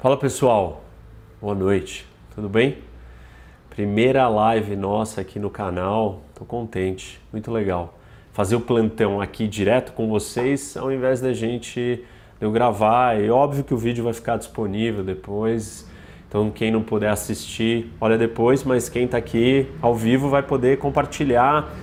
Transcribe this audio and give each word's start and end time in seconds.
Fala 0.00 0.16
pessoal, 0.16 0.84
boa 1.40 1.56
noite, 1.56 2.06
tudo 2.32 2.48
bem? 2.48 2.78
Primeira 3.68 4.28
live 4.28 4.76
nossa 4.76 5.22
aqui 5.22 5.40
no 5.40 5.50
canal, 5.50 6.22
tô 6.36 6.44
contente, 6.44 7.20
muito 7.32 7.50
legal. 7.50 7.98
Fazer 8.32 8.54
o 8.54 8.60
plantão 8.60 9.20
aqui 9.20 9.48
direto 9.48 9.92
com 9.94 10.08
vocês 10.08 10.76
ao 10.76 10.92
invés 10.92 11.20
da 11.20 11.32
gente 11.32 12.04
eu 12.40 12.52
gravar. 12.52 13.20
É 13.20 13.28
óbvio 13.28 13.64
que 13.64 13.74
o 13.74 13.76
vídeo 13.76 14.04
vai 14.04 14.12
ficar 14.12 14.36
disponível 14.36 15.02
depois, 15.02 15.84
então 16.28 16.48
quem 16.48 16.70
não 16.70 16.84
puder 16.84 17.10
assistir, 17.10 17.92
olha 18.00 18.16
depois, 18.16 18.62
mas 18.62 18.88
quem 18.88 19.04
está 19.04 19.18
aqui 19.18 19.66
ao 19.82 19.96
vivo 19.96 20.28
vai 20.28 20.44
poder 20.44 20.78
compartilhar 20.78 21.74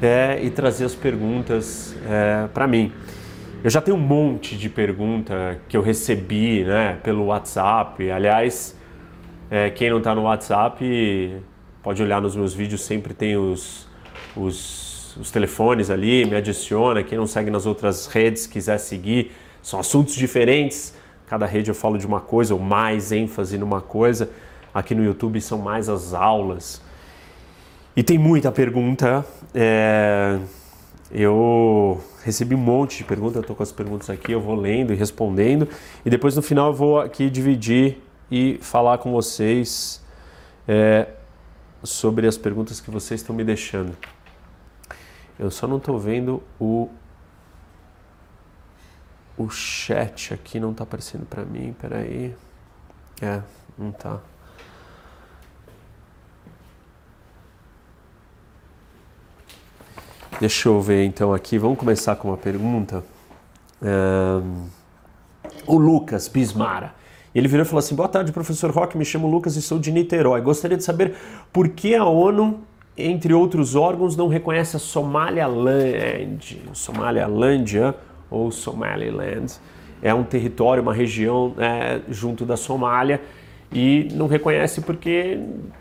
é, 0.00 0.38
e 0.40 0.48
trazer 0.48 0.84
as 0.84 0.94
perguntas 0.94 1.96
é, 2.08 2.46
para 2.54 2.68
mim. 2.68 2.92
Eu 3.64 3.70
já 3.70 3.80
tenho 3.80 3.96
um 3.96 4.00
monte 4.00 4.58
de 4.58 4.68
pergunta 4.68 5.58
que 5.66 5.74
eu 5.74 5.80
recebi 5.80 6.62
né, 6.64 6.98
pelo 7.02 7.24
WhatsApp. 7.24 8.10
Aliás, 8.10 8.76
é, 9.50 9.70
quem 9.70 9.88
não 9.88 9.96
está 9.96 10.14
no 10.14 10.24
WhatsApp 10.24 11.42
pode 11.82 12.02
olhar 12.02 12.20
nos 12.20 12.36
meus 12.36 12.52
vídeos, 12.52 12.82
sempre 12.82 13.14
tem 13.14 13.38
os, 13.38 13.88
os, 14.36 15.16
os, 15.16 15.30
telefones 15.30 15.88
ali, 15.88 16.26
me 16.26 16.36
adiciona. 16.36 17.02
Quem 17.02 17.16
não 17.16 17.26
segue 17.26 17.50
nas 17.50 17.64
outras 17.64 18.06
redes, 18.06 18.46
quiser 18.46 18.76
seguir, 18.76 19.32
são 19.62 19.80
assuntos 19.80 20.14
diferentes. 20.14 20.94
Cada 21.26 21.46
rede 21.46 21.70
eu 21.70 21.74
falo 21.74 21.96
de 21.96 22.06
uma 22.06 22.20
coisa, 22.20 22.52
ou 22.52 22.60
mais 22.60 23.12
ênfase 23.12 23.56
numa 23.56 23.80
coisa. 23.80 24.28
Aqui 24.74 24.94
no 24.94 25.02
YouTube 25.02 25.40
são 25.40 25.56
mais 25.56 25.88
as 25.88 26.12
aulas. 26.12 26.82
E 27.96 28.02
tem 28.02 28.18
muita 28.18 28.52
pergunta. 28.52 29.24
É 29.54 30.38
eu 31.14 32.00
recebi 32.24 32.54
um 32.54 32.58
monte 32.58 32.98
de 32.98 33.04
perguntas, 33.04 33.36
eu 33.36 33.40
estou 33.42 33.54
com 33.54 33.62
as 33.62 33.70
perguntas 33.70 34.08
aqui, 34.08 34.32
eu 34.32 34.40
vou 34.40 34.54
lendo 34.54 34.92
e 34.92 34.96
respondendo. 34.96 35.68
E 36.04 36.10
depois 36.10 36.34
no 36.34 36.40
final 36.40 36.68
eu 36.68 36.74
vou 36.74 36.98
aqui 36.98 37.28
dividir 37.28 38.02
e 38.30 38.58
falar 38.62 38.96
com 38.98 39.12
vocês 39.12 40.02
é, 40.66 41.06
sobre 41.82 42.26
as 42.26 42.38
perguntas 42.38 42.80
que 42.80 42.90
vocês 42.90 43.20
estão 43.20 43.36
me 43.36 43.44
deixando. 43.44 43.94
Eu 45.38 45.50
só 45.50 45.66
não 45.66 45.76
estou 45.76 45.98
vendo 45.98 46.42
o 46.58 46.88
o 49.36 49.50
chat 49.50 50.32
aqui 50.32 50.60
não 50.60 50.70
está 50.70 50.84
aparecendo 50.84 51.26
para 51.26 51.44
mim, 51.44 51.74
peraí. 51.80 52.34
É, 53.20 53.42
não 53.76 53.90
está. 53.90 54.20
Deixa 60.44 60.68
eu 60.68 60.78
ver 60.78 61.06
então 61.06 61.32
aqui, 61.32 61.56
vamos 61.56 61.78
começar 61.78 62.16
com 62.16 62.28
uma 62.28 62.36
pergunta. 62.36 63.02
Um, 63.82 64.66
o 65.66 65.78
Lucas 65.78 66.28
Bismara. 66.28 66.92
Ele 67.34 67.48
virou 67.48 67.64
e 67.64 67.66
falou 67.66 67.78
assim: 67.78 67.94
Boa 67.94 68.10
tarde, 68.10 68.30
professor 68.30 68.70
Roque, 68.70 68.98
me 68.98 69.06
chamo 69.06 69.26
Lucas 69.26 69.56
e 69.56 69.62
sou 69.62 69.78
de 69.78 69.90
Niterói. 69.90 70.42
Gostaria 70.42 70.76
de 70.76 70.84
saber 70.84 71.14
por 71.50 71.70
que 71.70 71.94
a 71.94 72.04
ONU, 72.04 72.60
entre 72.94 73.32
outros 73.32 73.74
órgãos, 73.74 74.18
não 74.18 74.28
reconhece 74.28 74.76
a 74.76 74.78
Somaliland, 74.78 76.60
Somalilandia 76.74 77.94
ou 78.30 78.50
Somaliland. 78.50 79.50
É 80.02 80.12
um 80.12 80.24
território, 80.24 80.82
uma 80.82 80.92
região 80.92 81.54
é, 81.56 82.02
junto 82.10 82.44
da 82.44 82.58
Somália 82.58 83.18
e 83.72 84.08
não 84.12 84.26
reconhece 84.26 84.80
porque, 84.80 85.38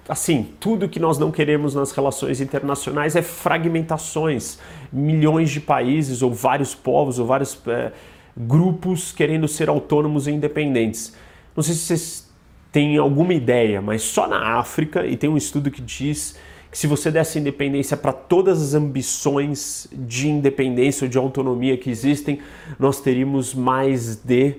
assim, 0.08 0.50
tudo 0.60 0.90
que 0.90 1.00
nós 1.00 1.18
não 1.18 1.32
queremos 1.32 1.76
nas 1.76 1.92
relações 1.92 2.42
internacionais 2.42 3.16
é 3.16 3.22
fragmentações, 3.22 4.58
milhões 4.92 5.52
de 5.52 5.62
países 5.62 6.22
ou 6.22 6.34
vários 6.34 6.74
povos 6.74 7.20
ou 7.20 7.26
vários 7.26 7.60
é, 7.68 7.92
grupos 8.36 9.12
querendo 9.12 9.48
ser 9.48 9.70
autônomos 9.70 10.28
e 10.28 10.32
independentes. 10.32 11.14
Não 11.56 11.64
sei 11.64 11.76
se 11.76 11.82
vocês 11.82 12.34
têm 12.72 12.98
alguma 12.98 13.34
ideia, 13.34 13.80
mas 13.82 14.02
só 14.02 14.28
na 14.28 14.58
África, 14.58 15.06
e 15.06 15.16
tem 15.16 15.30
um 15.30 15.38
estudo 15.38 15.70
que 15.70 15.82
diz 15.82 16.36
que 16.72 16.78
se 16.78 16.88
você 16.88 17.12
desse 17.12 17.38
independência 17.38 17.96
para 17.96 18.12
todas 18.12 18.60
as 18.60 18.74
ambições 18.74 19.88
de 19.92 20.28
independência 20.28 21.06
ou 21.06 21.10
de 21.10 21.20
autonomia 21.20 21.78
que 21.78 21.92
existem, 21.92 22.40
nós 22.80 23.00
teríamos 23.00 23.54
mais 23.54 24.16
de 24.16 24.56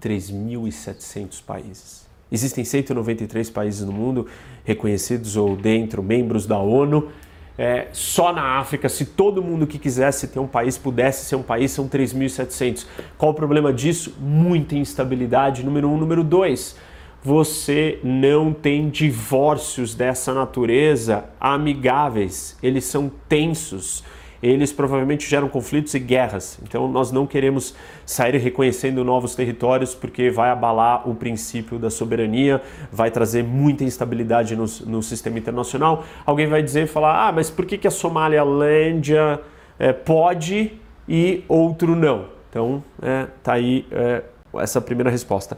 3.700 0.00 1.44
países. 1.44 2.03
Existem 2.30 2.64
193 2.64 3.50
países 3.50 3.84
no 3.86 3.92
mundo 3.92 4.26
reconhecidos 4.64 5.36
ou 5.36 5.56
dentro, 5.56 6.02
membros 6.02 6.46
da 6.46 6.58
ONU. 6.58 7.08
É, 7.56 7.86
só 7.92 8.32
na 8.32 8.58
África, 8.58 8.88
se 8.88 9.04
todo 9.04 9.40
mundo 9.40 9.66
que 9.66 9.78
quisesse 9.78 10.26
ter 10.26 10.40
um 10.40 10.46
país 10.46 10.76
pudesse 10.76 11.26
ser 11.26 11.36
um 11.36 11.42
país, 11.42 11.70
são 11.70 11.88
3.700. 11.88 12.86
Qual 13.16 13.30
o 13.30 13.34
problema 13.34 13.72
disso? 13.72 14.16
Muita 14.18 14.74
instabilidade, 14.74 15.64
número 15.64 15.88
um. 15.88 15.96
Número 15.96 16.24
dois, 16.24 16.76
você 17.22 18.00
não 18.02 18.52
tem 18.52 18.90
divórcios 18.90 19.94
dessa 19.94 20.34
natureza 20.34 21.24
amigáveis, 21.40 22.58
eles 22.62 22.84
são 22.84 23.10
tensos 23.28 24.04
eles 24.46 24.72
provavelmente 24.72 25.28
geram 25.28 25.48
conflitos 25.48 25.94
e 25.94 25.98
guerras. 25.98 26.58
Então 26.62 26.88
nós 26.88 27.10
não 27.10 27.26
queremos 27.26 27.74
sair 28.04 28.36
reconhecendo 28.36 29.04
novos 29.04 29.34
territórios 29.34 29.94
porque 29.94 30.30
vai 30.30 30.50
abalar 30.50 31.08
o 31.08 31.14
princípio 31.14 31.78
da 31.78 31.90
soberania, 31.90 32.60
vai 32.92 33.10
trazer 33.10 33.42
muita 33.42 33.84
instabilidade 33.84 34.54
no, 34.54 34.66
no 34.86 35.02
sistema 35.02 35.38
internacional. 35.38 36.04
Alguém 36.26 36.46
vai 36.46 36.62
dizer, 36.62 36.86
falar, 36.86 37.28
ah, 37.28 37.32
mas 37.32 37.50
por 37.50 37.64
que, 37.64 37.78
que 37.78 37.88
a 37.88 37.90
Somalialândia 37.90 39.40
é, 39.78 39.92
pode 39.92 40.72
e 41.08 41.44
outro 41.48 41.96
não? 41.96 42.26
Então, 42.50 42.84
é, 43.02 43.26
tá 43.42 43.54
aí 43.54 43.86
é, 43.90 44.22
essa 44.60 44.80
primeira 44.80 45.10
resposta. 45.10 45.56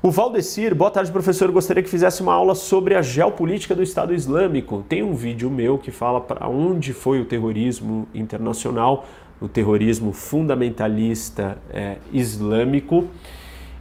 O 0.00 0.12
Valdecir, 0.12 0.76
boa 0.76 0.92
tarde, 0.92 1.10
professor. 1.10 1.50
gostaria 1.50 1.82
que 1.82 1.88
fizesse 1.88 2.22
uma 2.22 2.32
aula 2.32 2.54
sobre 2.54 2.94
a 2.94 3.02
geopolítica 3.02 3.74
do 3.74 3.82
Estado 3.82 4.14
Islâmico. 4.14 4.84
Tem 4.88 5.02
um 5.02 5.12
vídeo 5.12 5.50
meu 5.50 5.76
que 5.76 5.90
fala 5.90 6.20
para 6.20 6.48
onde 6.48 6.92
foi 6.92 7.20
o 7.20 7.24
terrorismo 7.24 8.06
internacional, 8.14 9.08
o 9.40 9.48
terrorismo 9.48 10.12
fundamentalista 10.12 11.58
é, 11.70 11.96
islâmico. 12.12 13.08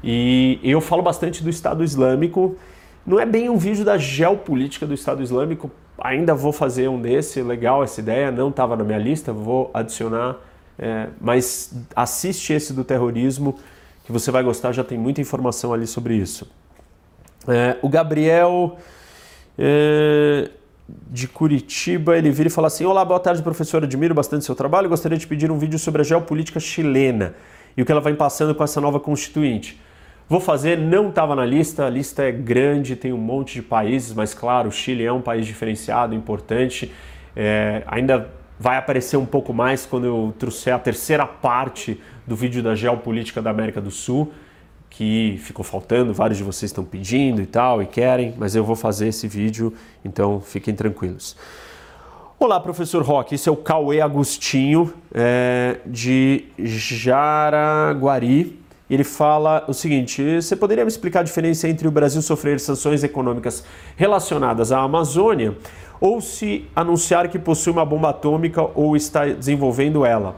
E 0.03 0.59
eu 0.63 0.81
falo 0.81 1.03
bastante 1.03 1.43
do 1.43 1.51
Estado 1.51 1.83
Islâmico. 1.83 2.55
Não 3.05 3.19
é 3.19 3.25
bem 3.25 3.47
um 3.47 3.57
vídeo 3.57 3.85
da 3.85 3.99
geopolítica 3.99 4.87
do 4.87 4.95
Estado 4.95 5.21
Islâmico. 5.21 5.69
Ainda 5.99 6.33
vou 6.33 6.51
fazer 6.51 6.87
um 6.87 6.99
desse, 6.99 7.43
legal 7.43 7.83
essa 7.83 8.01
ideia, 8.01 8.31
não 8.31 8.49
estava 8.49 8.75
na 8.75 8.83
minha 8.83 8.97
lista, 8.97 9.31
vou 9.31 9.69
adicionar. 9.71 10.37
É, 10.79 11.09
mas 11.21 11.75
assiste 11.95 12.53
esse 12.53 12.73
do 12.73 12.83
terrorismo 12.83 13.55
que 14.07 14.11
você 14.13 14.31
vai 14.31 14.41
gostar, 14.41 14.71
já 14.71 14.85
tem 14.85 14.97
muita 14.97 15.19
informação 15.19 15.73
ali 15.73 15.85
sobre 15.85 16.15
isso. 16.15 16.49
É, 17.45 17.75
o 17.81 17.89
Gabriel 17.89 18.77
é, 19.59 20.49
de 21.09 21.27
Curitiba, 21.27 22.17
ele 22.17 22.31
vira 22.31 22.47
e 22.47 22.49
fala 22.49 22.67
assim: 22.67 22.85
Olá, 22.85 23.03
boa 23.03 23.19
tarde, 23.19 23.43
professor. 23.43 23.83
Admiro 23.83 24.15
bastante 24.15 24.45
seu 24.45 24.55
trabalho. 24.55 24.87
Gostaria 24.87 25.17
de 25.17 25.27
pedir 25.27 25.51
um 25.51 25.57
vídeo 25.57 25.77
sobre 25.77 26.01
a 26.01 26.05
geopolítica 26.05 26.57
chilena 26.57 27.35
e 27.75 27.81
o 27.81 27.85
que 27.85 27.91
ela 27.91 27.99
vai 27.99 28.13
passando 28.13 28.55
com 28.55 28.63
essa 28.63 28.79
nova 28.79 28.97
constituinte. 28.97 29.77
Vou 30.29 30.39
fazer, 30.39 30.77
não 30.77 31.09
estava 31.09 31.35
na 31.35 31.45
lista, 31.45 31.85
a 31.85 31.89
lista 31.89 32.23
é 32.23 32.31
grande, 32.31 32.95
tem 32.95 33.11
um 33.11 33.17
monte 33.17 33.55
de 33.55 33.61
países, 33.61 34.13
mas 34.13 34.33
claro, 34.33 34.69
o 34.69 34.71
Chile 34.71 35.05
é 35.05 35.11
um 35.11 35.21
país 35.21 35.45
diferenciado, 35.45 36.15
importante. 36.15 36.93
É, 37.35 37.83
ainda 37.87 38.29
vai 38.59 38.77
aparecer 38.77 39.17
um 39.17 39.25
pouco 39.25 39.53
mais 39.53 39.85
quando 39.85 40.05
eu 40.05 40.33
trouxer 40.37 40.73
a 40.73 40.79
terceira 40.79 41.25
parte 41.25 42.01
do 42.25 42.35
vídeo 42.35 42.63
da 42.63 42.75
geopolítica 42.75 43.41
da 43.41 43.49
América 43.49 43.79
do 43.79 43.91
Sul, 43.91 44.31
que 44.89 45.39
ficou 45.43 45.63
faltando, 45.63 46.13
vários 46.13 46.37
de 46.37 46.43
vocês 46.43 46.71
estão 46.71 46.83
pedindo 46.83 47.41
e 47.41 47.45
tal, 47.45 47.81
e 47.81 47.85
querem, 47.85 48.33
mas 48.37 48.55
eu 48.55 48.63
vou 48.63 48.75
fazer 48.75 49.09
esse 49.09 49.27
vídeo, 49.27 49.73
então 50.03 50.41
fiquem 50.41 50.73
tranquilos. 50.73 51.35
Olá, 52.39 52.59
professor 52.59 53.01
Roque, 53.01 53.35
esse 53.35 53.49
é 53.49 53.51
o 53.51 53.55
Cauê 53.55 53.99
Agostinho, 53.99 54.93
é, 55.13 55.77
de 55.85 56.45
Jaraguari. 56.59 58.59
Ele 58.89 59.03
fala 59.03 59.65
o 59.67 59.73
seguinte: 59.73 60.39
você 60.39 60.55
poderia 60.55 60.85
me 60.85 60.89
explicar 60.89 61.21
a 61.21 61.23
diferença 61.23 61.67
entre 61.67 61.87
o 61.87 61.91
Brasil 61.91 62.21
sofrer 62.21 62.59
sanções 62.59 63.03
econômicas 63.03 63.63
relacionadas 63.95 64.71
à 64.71 64.79
Amazônia 64.79 65.57
ou 65.99 66.21
se 66.21 66.65
anunciar 66.75 67.27
que 67.29 67.39
possui 67.39 67.71
uma 67.71 67.85
bomba 67.85 68.09
atômica 68.09 68.61
ou 68.75 68.95
está 68.95 69.25
desenvolvendo 69.25 70.05
ela? 70.05 70.35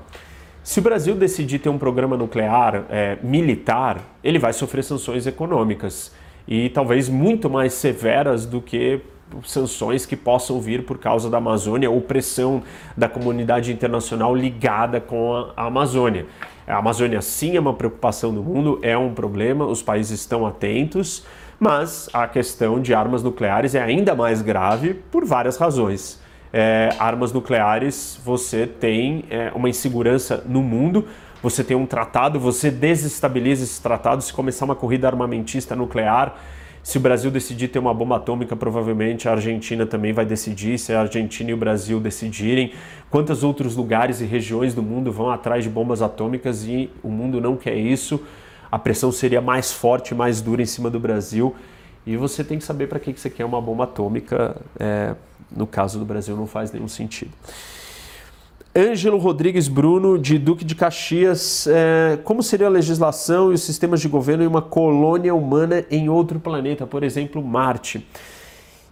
Se 0.64 0.80
o 0.80 0.82
Brasil 0.84 1.16
decidir 1.16 1.60
ter 1.60 1.70
um 1.70 1.78
programa 1.78 2.16
nuclear 2.16 2.86
é, 2.90 3.18
militar, 3.24 4.00
ele 4.24 4.38
vai 4.38 4.54
sofrer 4.54 4.84
sanções 4.84 5.26
econômicas 5.26 6.12
e 6.48 6.70
talvez 6.70 7.10
muito 7.10 7.50
mais 7.50 7.74
severas 7.74 8.46
do 8.46 8.62
que 8.62 9.02
sanções 9.44 10.06
que 10.06 10.16
possam 10.16 10.60
vir 10.60 10.86
por 10.86 10.98
causa 10.98 11.30
da 11.30 11.38
Amazônia 11.38 11.90
ou 11.90 12.02
pressão 12.02 12.64
da 12.98 13.08
comunidade 13.08 13.72
internacional 13.72 14.36
ligada 14.36 15.00
com 15.00 15.52
a, 15.56 15.66
Amazônia. 15.66 16.26
A 16.68 16.78
Amazônia 16.78 17.22
sim 17.22 17.56
é 17.56 17.60
uma 17.60 17.74
preocupação 17.74 18.34
do 18.34 18.44
mundo, 18.44 18.80
é 18.82 18.98
um 18.98 19.14
problema, 19.14 19.66
os 19.66 19.82
países 19.82 20.20
estão 20.20 20.46
atentos, 20.46 21.26
mas 21.60 22.10
a 22.14 22.28
questão 22.28 22.82
de 22.82 22.94
armas 22.94 23.22
nucleares 23.22 23.76
é 23.76 23.82
ainda 23.82 24.16
mais 24.16 24.42
grave 24.42 24.94
por 24.94 25.26
várias 25.26 25.58
razões 25.58 26.20
é, 26.52 26.90
armas 27.00 27.32
nucleares, 27.32 28.20
você 28.24 28.66
tem 28.66 29.24
é, 29.30 29.52
uma 29.54 29.70
insegurança 29.70 30.44
no 30.48 30.62
mundo, 30.62 31.06
você 31.42 31.64
tem 31.64 31.78
um 31.78 31.86
tratado, 31.86 32.40
você 32.40 32.70
desestabiliza 32.70 33.64
esse 33.64 33.82
tratado 33.82 34.22
se 34.22 34.34
começar 34.34 34.66
uma 34.66 34.76
corrida 34.76 35.08
armamentista 35.08 35.76
nuclear. 35.76 36.36
Se 36.82 36.98
o 36.98 37.02
Brasil 37.02 37.30
decidir 37.30 37.68
ter 37.68 37.78
uma 37.78 37.94
bomba 37.94 38.16
atômica, 38.16 38.56
provavelmente 38.56 39.28
a 39.28 39.34
Argentina 39.34 39.86
também 39.86 40.12
vai 40.12 40.26
decidir. 40.26 40.78
Se 40.80 40.94
a 40.94 41.02
Argentina 41.02 41.52
e 41.52 41.54
o 41.54 41.58
Brasil 41.58 42.00
decidirem, 42.00 42.74
quantos 43.10 43.44
outros 43.44 43.76
lugares 43.76 44.22
e 44.22 44.26
regiões 44.26 44.74
do 44.74 44.82
mundo 44.82 45.12
vão 45.12 45.30
atrás 45.30 45.64
de 45.64 45.70
bombas 45.70 46.02
atômicas 46.02 46.66
e 46.66 46.90
o 47.04 47.10
mundo 47.10 47.40
não 47.40 47.56
quer 47.56 47.76
isso? 47.76 48.22
A 48.72 48.78
pressão 48.78 49.12
seria 49.12 49.42
mais 49.42 49.72
forte, 49.72 50.14
mais 50.14 50.42
dura 50.42 50.62
em 50.62 50.66
cima 50.66 50.90
do 50.90 51.00
Brasil. 51.00 51.56
E 52.06 52.16
você 52.16 52.44
tem 52.44 52.58
que 52.58 52.64
saber 52.64 52.88
para 52.88 53.00
que 53.00 53.14
você 53.14 53.30
quer 53.30 53.46
uma 53.46 53.62
bomba 53.62 53.84
atômica. 53.86 54.56
É, 54.80 55.16
no 55.56 55.66
caso 55.66 55.98
do 55.98 56.06
Brasil, 56.06 56.36
não 56.36 56.46
faz 56.46 56.72
nenhum 56.72 56.88
sentido. 56.88 57.32
Ângelo 58.76 59.18
Rodrigues 59.18 59.68
Bruno, 59.68 60.18
de 60.18 60.38
Duque 60.38 60.64
de 60.64 60.76
Caxias. 60.76 61.68
É, 61.68 62.20
como 62.24 62.44
seria 62.44 62.68
a 62.68 62.70
legislação 62.70 63.52
e 63.52 63.56
os 63.56 63.62
sistemas 63.62 64.00
de 64.00 64.08
governo 64.08 64.44
em 64.44 64.48
uma 64.48 64.62
colônia 64.62 65.34
humana 65.34 65.84
em 65.90 66.08
outro 66.08 66.40
planeta, 66.40 66.86
por 66.86 67.04
exemplo, 67.04 67.44
Marte? 67.44 68.08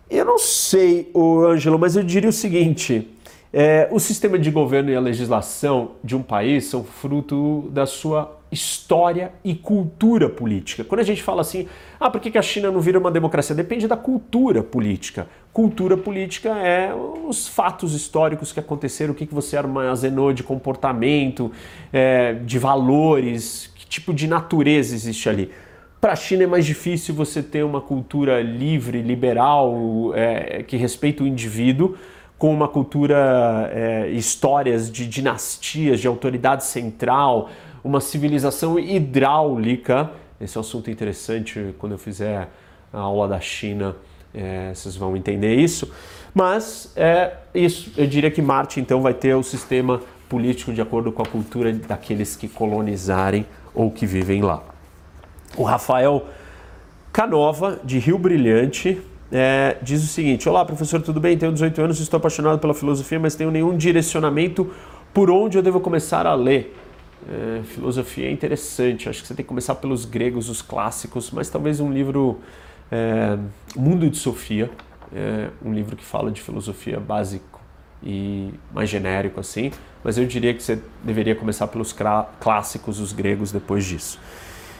Eu 0.10 0.26
não 0.26 0.40
sei, 0.40 1.12
Ângelo, 1.16 1.78
mas 1.78 1.96
eu 1.96 2.04
diria 2.04 2.30
o 2.30 2.34
seguinte: 2.34 3.08
é, 3.52 3.88
o 3.92 4.00
sistema 4.00 4.38
de 4.38 4.52
governo 4.52 4.90
e 4.90 4.96
a 4.96 5.00
legislação 5.00 5.92
de 6.04 6.16
um 6.16 6.22
país 6.22 6.66
são 6.66 6.84
fruto 6.84 7.70
da 7.72 7.86
sua 7.86 8.38
história 8.52 9.34
e 9.44 9.54
cultura 9.54 10.30
política. 10.30 10.84
Quando 10.84 11.02
a 11.02 11.04
gente 11.04 11.22
fala 11.22 11.42
assim, 11.42 11.68
ah, 12.00 12.10
por 12.10 12.22
que 12.22 12.38
a 12.38 12.42
China 12.42 12.72
não 12.72 12.80
vira 12.80 12.98
uma 12.98 13.12
democracia? 13.12 13.56
Depende 13.56 13.88
da 13.88 13.98
cultura 13.98 14.64
política. 14.64 15.28
Cultura 15.52 15.98
política 15.98 16.50
é 16.50 16.94
os 16.94 17.48
fatos 17.48 17.94
históricos 17.94 18.54
que 18.54 18.60
aconteceram, 18.60 19.14
o 19.14 19.16
que 19.16 19.26
você 19.26 19.58
armazenou 19.58 20.32
de 20.32 20.44
comportamento, 20.44 21.52
é, 21.92 22.34
de 22.34 22.58
valores, 22.58 23.72
que 23.76 23.86
tipo 23.86 24.14
de 24.14 24.28
natureza 24.28 24.96
existe 24.96 25.28
ali. 25.28 25.52
Para 26.00 26.14
a 26.14 26.16
China 26.16 26.44
é 26.44 26.48
mais 26.48 26.66
difícil 26.66 27.16
você 27.16 27.42
ter 27.42 27.64
uma 27.64 27.82
cultura 27.82 28.42
livre, 28.42 29.02
liberal, 29.02 30.14
é, 30.14 30.64
que 30.64 30.78
respeita 30.78 31.24
o 31.24 31.28
indivíduo, 31.28 31.98
com 32.38 32.54
uma 32.54 32.68
cultura, 32.68 33.72
é, 33.74 34.10
histórias 34.10 34.92
de 34.92 35.08
dinastias, 35.08 36.00
de 36.00 36.08
autoridade 36.08 36.66
central, 36.66 37.50
uma 37.84 38.00
civilização 38.00 38.78
hidráulica. 38.78 40.12
Esse 40.40 40.58
é 40.58 40.60
um 40.60 40.62
assunto 40.62 40.92
interessante 40.92 41.74
quando 41.80 41.94
eu 41.94 41.98
fizer 41.98 42.48
a 42.94 43.00
aula 43.00 43.28
da 43.28 43.40
China, 43.40 43.96
é, 44.34 44.72
vocês 44.74 44.96
vão 44.96 45.18
entender 45.18 45.56
isso. 45.56 45.92
Mas 46.34 46.92
é 46.96 47.34
isso, 47.54 47.92
eu 47.98 48.06
diria 48.06 48.30
que 48.30 48.42
Marte 48.42 48.80
então 48.80 49.02
vai 49.02 49.14
ter 49.14 49.34
o 49.34 49.42
sistema 49.42 50.02
político 50.30 50.72
de 50.72 50.82
acordo 50.82 51.12
com 51.12 51.24
a 51.24 51.26
cultura 51.26 51.74
daqueles 51.74 52.36
que 52.36 52.48
colonizarem 52.48 53.46
ou 53.74 53.90
que 53.90 54.06
vivem 54.06 54.42
lá. 54.42 54.62
O 55.56 55.64
Rafael 55.64 56.28
Canova, 57.12 57.80
de 57.84 57.98
Rio 57.98 58.20
Brilhante, 58.20 59.02
é, 59.32 59.78
diz 59.82 60.04
o 60.04 60.08
seguinte: 60.08 60.48
Olá, 60.48 60.64
professor, 60.64 61.02
tudo 61.02 61.20
bem? 61.20 61.38
Tenho 61.38 61.52
18 61.52 61.82
anos, 61.82 62.00
estou 62.00 62.18
apaixonado 62.18 62.60
pela 62.60 62.74
filosofia, 62.74 63.20
mas 63.20 63.36
tenho 63.36 63.52
nenhum 63.52 63.76
direcionamento 63.76 64.72
por 65.14 65.30
onde 65.30 65.58
eu 65.58 65.64
devo 65.64 65.80
começar 65.80 66.26
a 66.26 66.34
ler. 66.34 66.76
É, 67.30 67.62
filosofia 67.64 68.28
é 68.28 68.32
interessante, 68.32 69.10
acho 69.10 69.22
que 69.22 69.28
você 69.28 69.34
tem 69.34 69.44
que 69.44 69.50
começar 69.50 69.76
pelos 69.76 70.06
gregos, 70.06 70.50
os 70.50 70.62
clássicos, 70.62 71.32
mas 71.32 71.50
talvez 71.50 71.80
um 71.80 71.92
livro, 71.92 72.40
é, 72.92 73.38
Mundo 73.76 74.10
de 74.10 74.18
Sofia, 74.18 74.70
é, 75.14 75.50
um 75.64 75.74
livro 75.74 75.96
que 75.96 76.06
fala 76.06 76.32
de 76.32 76.42
filosofia 76.42 77.00
básico 77.00 77.60
e 78.02 78.54
mais 78.72 78.90
genérico 78.90 79.40
assim, 79.40 79.72
mas 80.04 80.18
eu 80.18 80.26
diria 80.26 80.54
que 80.54 80.62
você 80.62 80.80
deveria 81.04 81.36
começar 81.36 81.68
pelos 81.68 81.94
clássicos, 82.40 83.00
os 83.00 83.12
gregos, 83.12 83.52
depois 83.52 83.84
disso. 83.84 84.20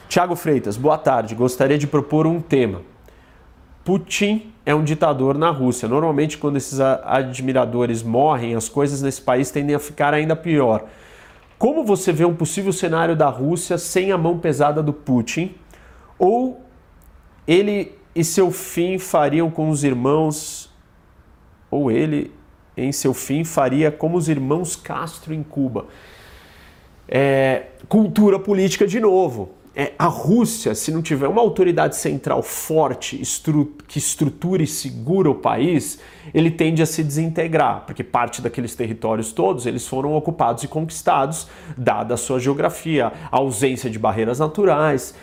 Tiago 0.08 0.36
Freitas, 0.36 0.78
boa 0.78 0.98
tarde, 0.98 1.36
gostaria 1.36 1.78
de 1.78 1.88
propor 1.88 2.26
um 2.26 2.40
tema. 2.40 2.82
Putin 3.88 4.52
é 4.66 4.76
um 4.76 4.84
ditador 4.84 5.38
na 5.38 5.50
Rússia. 5.50 5.88
Normalmente, 5.88 6.38
quando 6.38 6.58
esses 6.58 6.78
admiradores 6.78 8.04
morrem, 8.04 8.54
as 8.54 8.68
coisas 8.68 9.02
nesse 9.02 9.22
país 9.22 9.50
tendem 9.50 9.74
a 9.74 9.80
ficar 9.80 10.14
ainda 10.14 10.36
pior. 10.36 10.90
Como 11.58 11.86
você 11.86 12.12
vê 12.12 12.26
um 12.26 12.36
possível 12.36 12.74
cenário 12.74 13.16
da 13.16 13.30
Rússia 13.30 13.78
sem 13.78 14.12
a 14.12 14.18
mão 14.18 14.40
pesada 14.40 14.84
do 14.84 14.92
Putin? 14.92 15.56
Ou 16.20 16.66
ele 17.48 17.94
e 18.14 18.26
seu 18.26 18.52
fim 18.52 19.00
fariam 19.00 19.50
com 19.50 19.70
os 19.70 19.86
irmãos, 19.86 20.70
ou 21.72 21.90
ele 21.90 22.34
em 22.76 22.92
seu 22.92 23.14
fim 23.14 23.46
faria 23.46 23.90
como 23.90 24.18
os 24.18 24.28
irmãos 24.28 24.76
Castro 24.76 25.34
em 25.34 25.42
Cuba? 25.42 25.86
É, 27.08 27.68
cultura 27.88 28.38
política 28.38 28.86
de 28.86 29.00
novo 29.00 29.52
é, 29.80 29.94
a 30.00 30.08
Rússia, 30.08 30.74
se 30.74 30.92
não 30.92 31.04
tiver 31.04 31.28
uma 31.28 31.40
autoridade 31.40 31.96
central 31.98 32.42
forte 32.42 33.22
estru 33.22 33.76
que 33.88 34.00
estruture 34.00 34.64
e 34.64 34.68
segura 34.68 35.30
o 35.30 35.36
país, 35.36 36.00
ele 36.34 36.50
tende 36.50 36.82
a 36.82 36.86
se 36.88 37.04
desintegrar, 37.04 37.84
porque 37.86 38.04
parte 38.04 38.42
daqueles 38.42 38.74
territórios 38.74 39.32
todos 39.32 39.68
eles 39.68 39.86
foram 39.88 40.16
ocupados 40.16 40.64
e 40.64 40.68
conquistados, 40.68 41.48
dada 41.78 42.16
a 42.16 42.18
sua 42.18 42.40
geografia, 42.40 43.14
a 43.32 43.38
ausência 43.38 43.88
de 43.88 44.00
barreiras 44.00 44.40
naturais. 44.40 45.14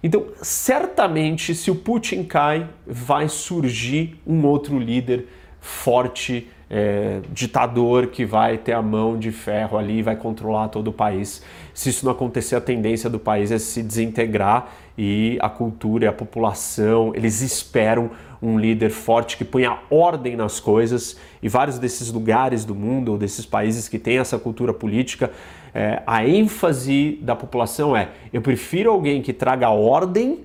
Então, 0.00 0.26
certamente, 0.40 1.52
se 1.52 1.72
o 1.72 1.74
Putin 1.74 2.22
cai, 2.22 2.68
vai 2.86 3.28
surgir 3.28 4.20
um 4.24 4.46
outro 4.46 4.78
líder 4.78 5.26
forte, 5.58 6.48
é, 6.70 7.20
ditador 7.32 8.08
que 8.08 8.24
vai 8.24 8.58
ter 8.58 8.74
a 8.74 8.82
mão 8.82 9.18
de 9.18 9.32
ferro 9.32 9.76
ali 9.76 9.98
e 9.98 10.02
vai 10.02 10.14
controlar 10.14 10.68
todo 10.68 10.88
o 10.88 10.92
país. 10.92 11.42
Se 11.74 11.90
isso 11.90 12.06
não 12.06 12.12
acontecer, 12.12 12.54
a 12.54 12.60
tendência 12.60 13.10
do 13.10 13.18
país 13.18 13.50
é 13.50 13.58
se 13.58 13.82
desintegrar 13.82 14.68
e 14.96 15.36
a 15.40 15.50
cultura 15.50 16.04
e 16.04 16.08
a 16.08 16.12
população, 16.12 17.12
eles 17.14 17.42
esperam 17.42 18.10
um 18.40 18.58
líder 18.58 18.90
forte 18.90 19.36
que 19.36 19.44
ponha 19.44 19.78
ordem 19.90 20.36
nas 20.36 20.60
coisas. 20.60 21.18
E 21.42 21.48
vários 21.48 21.78
desses 21.78 22.12
lugares 22.12 22.64
do 22.64 22.74
mundo 22.74 23.10
ou 23.12 23.18
desses 23.18 23.44
países 23.44 23.88
que 23.88 23.98
têm 23.98 24.18
essa 24.18 24.38
cultura 24.38 24.72
política, 24.72 25.32
é, 25.74 26.00
a 26.06 26.24
ênfase 26.24 27.18
da 27.20 27.34
população 27.34 27.96
é: 27.96 28.10
eu 28.32 28.40
prefiro 28.40 28.90
alguém 28.90 29.20
que 29.20 29.32
traga 29.32 29.68
ordem 29.70 30.44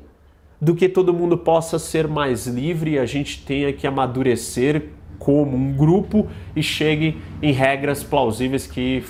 do 0.60 0.76
que 0.76 0.90
todo 0.90 1.14
mundo 1.14 1.38
possa 1.38 1.78
ser 1.78 2.08
mais 2.08 2.48
livre 2.48 2.92
e 2.92 3.00
a 3.00 3.06
gente 3.06 3.46
tenha 3.46 3.72
que 3.72 3.86
amadurecer 3.86 4.90
como 5.20 5.56
um 5.56 5.74
grupo 5.74 6.28
e 6.56 6.64
chegue 6.64 7.22
em 7.42 7.52
regras 7.52 8.04
plausíveis 8.04 8.66
que, 8.66 9.04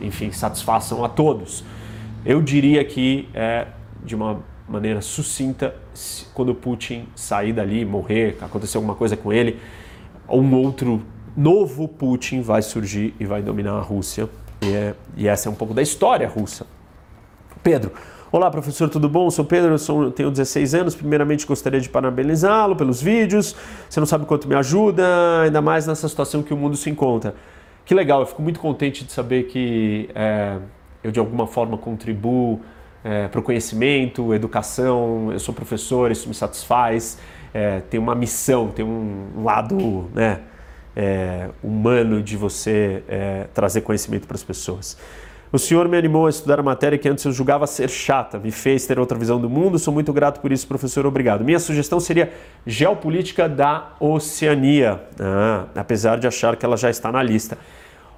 enfim, 0.00 0.30
satisfaçam 0.32 1.04
a 1.04 1.08
todos. 1.08 1.64
Eu 2.24 2.42
diria 2.42 2.84
que, 2.84 3.28
é, 3.34 3.66
de 4.04 4.14
uma 4.14 4.40
maneira 4.68 5.00
sucinta, 5.00 5.74
quando 6.34 6.54
Putin 6.54 7.06
sair 7.14 7.52
dali, 7.52 7.84
morrer, 7.84 8.36
acontecer 8.40 8.76
alguma 8.76 8.94
coisa 8.94 9.16
com 9.16 9.32
ele, 9.32 9.60
um 10.28 10.54
outro 10.54 11.02
novo 11.36 11.86
Putin 11.86 12.40
vai 12.40 12.62
surgir 12.62 13.14
e 13.20 13.24
vai 13.24 13.42
dominar 13.42 13.72
a 13.72 13.80
Rússia. 13.80 14.28
E, 14.62 14.72
é, 14.72 14.94
e 15.16 15.28
essa 15.28 15.48
é 15.48 15.52
um 15.52 15.54
pouco 15.54 15.72
da 15.72 15.82
história 15.82 16.28
russa. 16.28 16.66
Pedro, 17.62 17.92
Olá, 18.32 18.50
professor, 18.50 18.88
tudo 18.90 19.08
bom? 19.08 19.28
Eu 19.28 19.30
sou 19.30 19.44
Pedro, 19.44 19.70
eu 19.70 19.78
sou, 19.78 20.10
tenho 20.10 20.32
16 20.32 20.74
anos. 20.74 20.94
Primeiramente, 20.96 21.46
gostaria 21.46 21.80
de 21.80 21.88
parabenizá-lo 21.88 22.74
pelos 22.74 23.00
vídeos. 23.00 23.54
Você 23.88 24.00
não 24.00 24.06
sabe 24.06 24.26
quanto 24.26 24.48
me 24.48 24.56
ajuda, 24.56 25.04
ainda 25.44 25.62
mais 25.62 25.86
nessa 25.86 26.08
situação 26.08 26.42
que 26.42 26.52
o 26.52 26.56
mundo 26.56 26.76
se 26.76 26.90
encontra. 26.90 27.36
Que 27.86 27.94
legal, 27.94 28.18
eu 28.18 28.26
fico 28.26 28.42
muito 28.42 28.58
contente 28.58 29.04
de 29.04 29.12
saber 29.12 29.44
que 29.44 30.10
é, 30.12 30.58
eu, 31.04 31.12
de 31.12 31.20
alguma 31.20 31.46
forma, 31.46 31.78
contribuo 31.78 32.60
é, 33.04 33.28
para 33.28 33.38
o 33.38 33.42
conhecimento, 33.44 34.34
educação. 34.34 35.32
Eu 35.32 35.38
sou 35.38 35.54
professor, 35.54 36.10
isso 36.10 36.28
me 36.28 36.34
satisfaz. 36.34 37.16
É, 37.54 37.78
tem 37.78 38.00
uma 38.00 38.16
missão, 38.16 38.70
tem 38.72 38.84
um 38.84 39.44
lado 39.44 40.10
né, 40.12 40.40
é, 40.96 41.48
humano 41.62 42.20
de 42.20 42.36
você 42.36 43.04
é, 43.06 43.46
trazer 43.54 43.82
conhecimento 43.82 44.26
para 44.26 44.34
as 44.34 44.42
pessoas. 44.42 44.98
O 45.56 45.58
Senhor 45.58 45.88
me 45.88 45.96
animou 45.96 46.26
a 46.26 46.28
estudar 46.28 46.60
a 46.60 46.62
matéria 46.62 46.98
que 46.98 47.08
antes 47.08 47.24
eu 47.24 47.32
julgava 47.32 47.66
ser 47.66 47.88
chata, 47.88 48.38
me 48.38 48.50
fez 48.50 48.84
ter 48.84 48.98
outra 48.98 49.16
visão 49.16 49.40
do 49.40 49.48
mundo. 49.48 49.78
Sou 49.78 49.90
muito 49.90 50.12
grato 50.12 50.38
por 50.38 50.52
isso, 50.52 50.68
professor. 50.68 51.06
Obrigado. 51.06 51.42
Minha 51.42 51.58
sugestão 51.58 51.98
seria 51.98 52.30
Geopolítica 52.66 53.48
da 53.48 53.92
Oceania, 53.98 55.00
ah, 55.18 55.64
apesar 55.74 56.18
de 56.18 56.26
achar 56.26 56.56
que 56.56 56.66
ela 56.66 56.76
já 56.76 56.90
está 56.90 57.10
na 57.10 57.22
lista. 57.22 57.56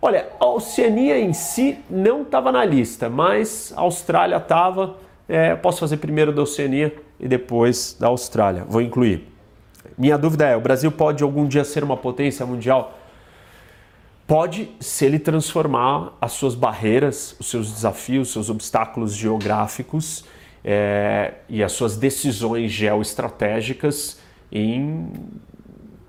Olha, 0.03 0.27
a 0.41 0.47
Oceania 0.47 1.17
em 1.17 1.33
si 1.33 1.79
não 1.89 2.23
estava 2.23 2.51
na 2.51 2.65
lista, 2.65 3.09
mas 3.09 3.73
a 3.77 3.83
Austrália 3.83 4.39
estava. 4.39 4.97
É, 5.29 5.55
posso 5.55 5.79
fazer 5.79 5.99
primeiro 5.99 6.33
da 6.33 6.43
Oceania 6.43 6.93
e 7.21 7.29
depois 7.29 7.97
da 8.01 8.09
Austrália. 8.09 8.65
Vou 8.69 8.83
incluir. 8.83 9.29
Minha 9.97 10.19
dúvida 10.19 10.45
é: 10.45 10.57
o 10.57 10.61
Brasil 10.61 10.91
pode 10.91 11.23
algum 11.23 11.47
dia 11.47 11.63
ser 11.63 11.85
uma 11.85 11.97
potência 11.97 12.45
mundial? 12.45 12.99
Pode, 14.29 14.69
se 14.79 15.07
ele 15.07 15.19
transformar 15.19 16.13
as 16.21 16.33
suas 16.33 16.55
barreiras, 16.55 17.35
os 17.41 17.49
seus 17.49 17.73
desafios, 17.73 18.29
os 18.29 18.33
seus 18.35 18.51
obstáculos 18.51 19.15
geográficos 19.15 20.23
é, 20.63 21.33
e 21.49 21.65
as 21.65 21.73
suas 21.73 21.97
decisões 21.97 22.71
geoestratégicas 22.71 24.21
em 24.53 25.11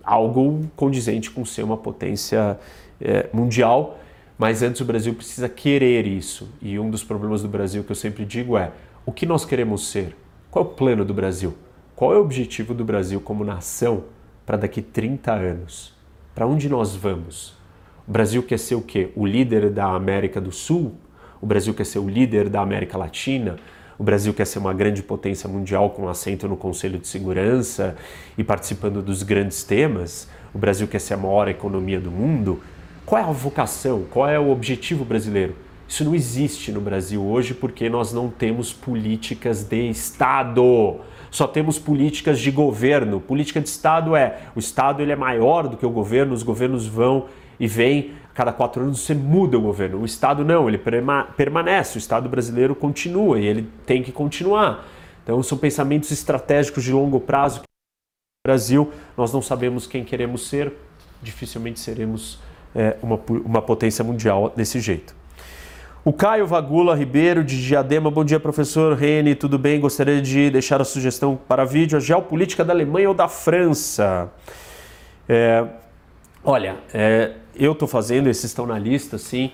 algo 0.03 0.69
condizente 0.75 1.31
com 1.31 1.45
ser 1.45 1.63
uma 1.63 1.77
potência 1.77 2.59
é, 2.99 3.29
mundial. 3.31 3.97
Mas 4.37 4.61
antes 4.61 4.81
o 4.81 4.85
Brasil 4.85 5.13
precisa 5.15 5.47
querer 5.47 6.05
isso. 6.05 6.49
E 6.61 6.77
um 6.77 6.89
dos 6.89 7.05
problemas 7.05 7.41
do 7.41 7.47
Brasil 7.47 7.85
que 7.85 7.91
eu 7.91 7.95
sempre 7.95 8.25
digo 8.25 8.57
é: 8.57 8.73
o 9.05 9.13
que 9.13 9.25
nós 9.25 9.45
queremos 9.45 9.87
ser? 9.87 10.13
Qual 10.51 10.65
é 10.65 10.67
o 10.67 10.71
plano 10.71 11.05
do 11.05 11.13
Brasil? 11.13 11.55
Qual 11.95 12.13
é 12.13 12.17
o 12.17 12.21
objetivo 12.21 12.73
do 12.73 12.83
Brasil 12.83 13.21
como 13.21 13.45
nação 13.45 14.03
para 14.45 14.57
daqui 14.57 14.81
30 14.81 15.31
anos? 15.31 15.93
Para 16.35 16.45
onde 16.45 16.67
nós 16.67 16.95
vamos? 16.95 17.58
O 18.09 18.11
Brasil 18.11 18.41
quer 18.41 18.57
ser 18.57 18.73
o 18.73 18.81
quê? 18.81 19.11
O 19.15 19.23
líder 19.23 19.69
da 19.69 19.85
América 19.85 20.41
do 20.41 20.51
Sul? 20.51 20.95
O 21.39 21.45
Brasil 21.45 21.75
quer 21.75 21.85
ser 21.85 21.99
o 21.99 22.09
líder 22.09 22.49
da 22.49 22.59
América 22.59 22.97
Latina? 22.97 23.57
O 23.99 24.03
Brasil 24.03 24.33
quer 24.33 24.45
ser 24.45 24.57
uma 24.57 24.73
grande 24.73 25.03
potência 25.03 25.47
mundial 25.47 25.91
com 25.91 26.09
assento 26.09 26.47
no 26.47 26.57
Conselho 26.57 26.97
de 26.97 27.07
Segurança 27.07 27.95
e 28.35 28.43
participando 28.43 29.03
dos 29.03 29.21
grandes 29.21 29.63
temas? 29.63 30.27
O 30.55 30.57
Brasil 30.57 30.87
quer 30.87 30.97
ser 30.97 31.13
a 31.13 31.17
maior 31.17 31.47
economia 31.49 31.99
do 31.99 32.09
mundo? 32.09 32.63
Qual 33.05 33.21
é 33.21 33.23
a 33.23 33.31
vocação? 33.31 34.05
Qual 34.09 34.27
é 34.27 34.39
o 34.39 34.49
objetivo 34.49 35.05
brasileiro? 35.05 35.55
Isso 35.87 36.03
não 36.03 36.15
existe 36.15 36.71
no 36.71 36.81
Brasil 36.81 37.23
hoje 37.23 37.53
porque 37.53 37.89
nós 37.89 38.11
não 38.11 38.27
temos 38.27 38.73
políticas 38.73 39.63
de 39.63 39.87
Estado. 39.87 40.99
Só 41.29 41.45
temos 41.45 41.77
políticas 41.77 42.39
de 42.39 42.49
governo. 42.49 43.19
Política 43.19 43.61
de 43.61 43.69
Estado 43.69 44.15
é 44.15 44.39
o 44.55 44.59
Estado 44.59 45.03
ele 45.03 45.11
é 45.11 45.15
maior 45.15 45.67
do 45.67 45.77
que 45.77 45.85
o 45.85 45.91
governo, 45.91 46.33
os 46.33 46.41
governos 46.41 46.87
vão 46.87 47.27
e 47.59 47.67
vêm. 47.67 48.13
A 48.31 48.33
cada 48.39 48.53
quatro 48.53 48.83
anos 48.83 49.01
você 49.01 49.13
muda 49.13 49.57
o 49.57 49.61
governo. 49.61 49.99
O 49.99 50.05
Estado 50.05 50.45
não, 50.45 50.69
ele 50.69 50.79
permanece. 51.35 51.97
O 51.97 51.99
Estado 51.99 52.29
brasileiro 52.29 52.73
continua 52.73 53.39
e 53.39 53.45
ele 53.45 53.69
tem 53.85 54.01
que 54.01 54.11
continuar. 54.11 54.85
Então 55.23 55.43
são 55.43 55.57
pensamentos 55.57 56.09
estratégicos 56.11 56.83
de 56.83 56.91
longo 56.91 57.19
prazo. 57.19 57.59
No 57.59 58.47
Brasil, 58.47 58.91
nós 59.17 59.33
não 59.33 59.41
sabemos 59.41 59.85
quem 59.85 60.03
queremos 60.03 60.47
ser, 60.47 60.71
dificilmente 61.21 61.79
seremos 61.79 62.39
é, 62.73 62.95
uma, 63.03 63.19
uma 63.45 63.61
potência 63.61 64.03
mundial 64.03 64.53
desse 64.55 64.79
jeito. 64.79 65.13
O 66.03 66.13
Caio 66.13 66.47
Vagula 66.47 66.95
Ribeiro, 66.95 67.43
de 67.43 67.61
Diadema. 67.61 68.09
Bom 68.09 68.23
dia, 68.23 68.39
professor 68.39 68.95
Rene, 68.95 69.35
tudo 69.35 69.59
bem? 69.59 69.81
Gostaria 69.81 70.21
de 70.21 70.49
deixar 70.49 70.81
a 70.81 70.85
sugestão 70.85 71.37
para 71.47 71.65
vídeo: 71.65 71.97
a 71.97 71.99
geopolítica 71.99 72.63
da 72.63 72.71
Alemanha 72.71 73.09
ou 73.09 73.13
da 73.13 73.27
França? 73.27 74.31
É, 75.27 75.65
olha, 76.43 76.77
é, 76.93 77.33
eu 77.55 77.73
estou 77.73 77.87
fazendo, 77.87 78.27
esses 78.27 78.45
estão 78.45 78.65
na 78.65 78.77
lista, 78.77 79.17
sim. 79.17 79.51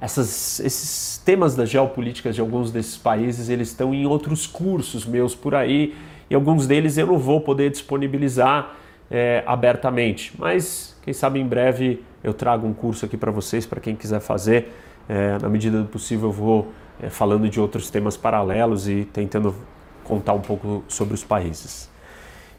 Essas, 0.00 0.60
esses 0.60 1.18
temas 1.18 1.54
das 1.54 1.70
geopolíticas 1.70 2.34
de 2.34 2.40
alguns 2.40 2.70
desses 2.70 2.96
países, 2.96 3.48
eles 3.48 3.68
estão 3.68 3.94
em 3.94 4.06
outros 4.06 4.46
cursos 4.46 5.06
meus 5.06 5.34
por 5.34 5.54
aí, 5.54 5.94
e 6.28 6.34
alguns 6.34 6.66
deles 6.66 6.98
eu 6.98 7.06
não 7.06 7.18
vou 7.18 7.40
poder 7.40 7.70
disponibilizar 7.70 8.76
é, 9.10 9.42
abertamente. 9.46 10.32
Mas, 10.38 10.96
quem 11.02 11.14
sabe 11.14 11.40
em 11.40 11.46
breve 11.46 12.02
eu 12.22 12.34
trago 12.34 12.66
um 12.66 12.74
curso 12.74 13.06
aqui 13.06 13.16
para 13.16 13.30
vocês, 13.30 13.64
para 13.64 13.80
quem 13.80 13.94
quiser 13.94 14.20
fazer. 14.20 14.72
É, 15.08 15.38
na 15.40 15.48
medida 15.48 15.80
do 15.80 15.88
possível, 15.88 16.28
eu 16.28 16.32
vou 16.32 16.72
é, 17.00 17.08
falando 17.08 17.48
de 17.48 17.60
outros 17.60 17.88
temas 17.88 18.16
paralelos 18.16 18.88
e 18.88 19.04
tentando 19.12 19.54
contar 20.02 20.32
um 20.32 20.40
pouco 20.40 20.84
sobre 20.88 21.14
os 21.14 21.22
países. 21.22 21.88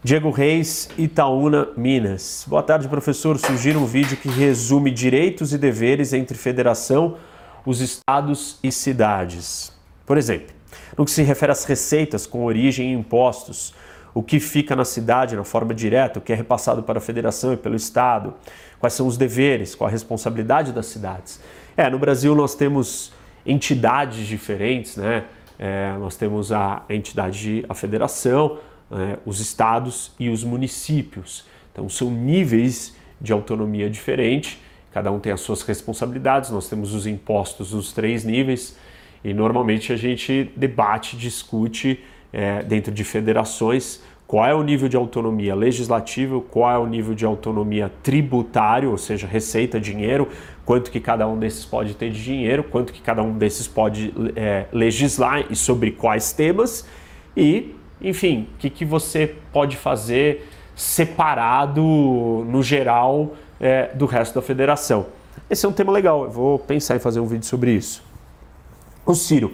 Diego 0.03 0.29
Reis, 0.29 0.89
Itaúna, 0.95 1.69
Minas. 1.75 2.45
Boa 2.47 2.61
tarde, 2.61 2.87
professor. 2.87 3.39
Sugiro 3.39 3.79
um 3.79 3.85
vídeo 3.85 4.15
que 4.15 4.29
resume 4.29 4.91
direitos 4.91 5.53
e 5.53 5.57
deveres 5.57 6.13
entre 6.13 6.37
federação, 6.37 7.17
os 7.65 7.81
estados 7.81 8.59
e 8.63 8.71
cidades. 8.71 9.73
Por 10.05 10.15
exemplo, 10.15 10.55
no 10.95 11.03
que 11.03 11.09
se 11.09 11.23
refere 11.23 11.51
às 11.51 11.65
receitas 11.65 12.27
com 12.27 12.45
origem 12.45 12.93
em 12.93 12.99
impostos, 12.99 13.73
o 14.13 14.21
que 14.21 14.39
fica 14.39 14.75
na 14.75 14.85
cidade 14.85 15.35
na 15.35 15.43
forma 15.43 15.73
direta, 15.73 16.19
o 16.19 16.21
que 16.21 16.31
é 16.31 16.35
repassado 16.35 16.83
para 16.83 16.99
a 16.99 17.01
federação 17.01 17.53
e 17.53 17.57
pelo 17.57 17.75
estado, 17.75 18.35
quais 18.79 18.93
são 18.93 19.07
os 19.07 19.17
deveres, 19.17 19.73
qual 19.73 19.87
a 19.87 19.91
responsabilidade 19.91 20.71
das 20.71 20.85
cidades. 20.85 21.41
É, 21.75 21.89
no 21.89 21.97
Brasil 21.97 22.35
nós 22.35 22.53
temos 22.53 23.11
entidades 23.43 24.27
diferentes, 24.27 24.95
né? 24.95 25.25
É, 25.57 25.91
nós 25.99 26.15
temos 26.15 26.51
a 26.51 26.83
entidade, 26.87 27.65
a 27.67 27.73
federação, 27.73 28.59
é, 28.91 29.17
os 29.25 29.39
estados 29.39 30.11
e 30.19 30.29
os 30.29 30.43
municípios. 30.43 31.45
Então 31.71 31.87
são 31.89 32.09
níveis 32.09 32.95
de 33.19 33.33
autonomia 33.33 33.89
diferente, 33.89 34.59
cada 34.91 35.11
um 35.11 35.19
tem 35.19 35.31
as 35.31 35.41
suas 35.41 35.61
responsabilidades, 35.61 36.49
nós 36.49 36.69
temos 36.69 36.93
os 36.93 37.05
impostos 37.05 37.73
nos 37.73 37.91
três 37.91 38.23
níveis 38.23 38.77
e 39.23 39.33
normalmente 39.33 39.91
a 39.91 39.95
gente 39.95 40.51
debate, 40.55 41.17
discute 41.17 42.03
é, 42.31 42.63
dentro 42.63 42.91
de 42.91 43.03
federações 43.03 44.01
qual 44.27 44.45
é 44.45 44.53
o 44.53 44.61
nível 44.61 44.89
de 44.89 44.97
autonomia 44.97 45.55
legislativa, 45.55 46.41
qual 46.41 46.69
é 46.69 46.77
o 46.77 46.85
nível 46.85 47.15
de 47.15 47.25
autonomia 47.25 47.89
tributário, 48.03 48.91
ou 48.91 48.97
seja, 48.97 49.25
receita, 49.25 49.79
dinheiro, 49.79 50.27
quanto 50.65 50.91
que 50.91 50.99
cada 50.99 51.25
um 51.25 51.39
desses 51.39 51.63
pode 51.63 51.93
ter 51.93 52.11
de 52.11 52.21
dinheiro, 52.21 52.65
quanto 52.65 52.91
que 52.91 53.01
cada 53.01 53.23
um 53.23 53.37
desses 53.37 53.69
pode 53.69 54.13
é, 54.35 54.65
legislar 54.73 55.45
e 55.49 55.55
sobre 55.55 55.91
quais 55.91 56.33
temas, 56.33 56.85
e, 57.37 57.73
enfim, 58.01 58.47
o 58.53 58.57
que, 58.57 58.69
que 58.69 58.85
você 58.85 59.35
pode 59.51 59.75
fazer 59.75 60.47
separado, 60.75 61.81
no 61.81 62.61
geral, 62.61 63.33
é, 63.59 63.89
do 63.95 64.05
resto 64.05 64.35
da 64.35 64.41
federação. 64.41 65.07
Esse 65.49 65.65
é 65.65 65.69
um 65.69 65.73
tema 65.73 65.91
legal, 65.91 66.25
eu 66.25 66.29
vou 66.29 66.59
pensar 66.59 66.95
em 66.95 66.99
fazer 66.99 67.19
um 67.19 67.25
vídeo 67.25 67.45
sobre 67.45 67.71
isso. 67.71 68.03
O 69.05 69.15
Ciro, 69.15 69.53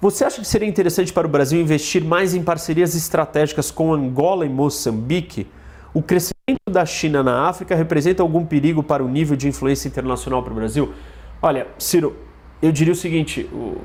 você 0.00 0.24
acha 0.24 0.40
que 0.40 0.46
seria 0.46 0.68
interessante 0.68 1.12
para 1.12 1.26
o 1.26 1.30
Brasil 1.30 1.60
investir 1.60 2.02
mais 2.02 2.34
em 2.34 2.42
parcerias 2.42 2.94
estratégicas 2.94 3.70
com 3.70 3.92
Angola 3.92 4.46
e 4.46 4.48
Moçambique? 4.48 5.46
O 5.92 6.02
crescimento 6.02 6.70
da 6.70 6.86
China 6.86 7.22
na 7.22 7.48
África 7.48 7.74
representa 7.74 8.22
algum 8.22 8.44
perigo 8.44 8.82
para 8.82 9.04
o 9.04 9.08
nível 9.08 9.36
de 9.36 9.46
influência 9.46 9.88
internacional 9.88 10.42
para 10.42 10.52
o 10.52 10.56
Brasil? 10.56 10.92
Olha, 11.42 11.66
Ciro, 11.78 12.16
eu 12.62 12.72
diria 12.72 12.92
o 12.92 12.96
seguinte: 12.96 13.48
o, 13.52 13.80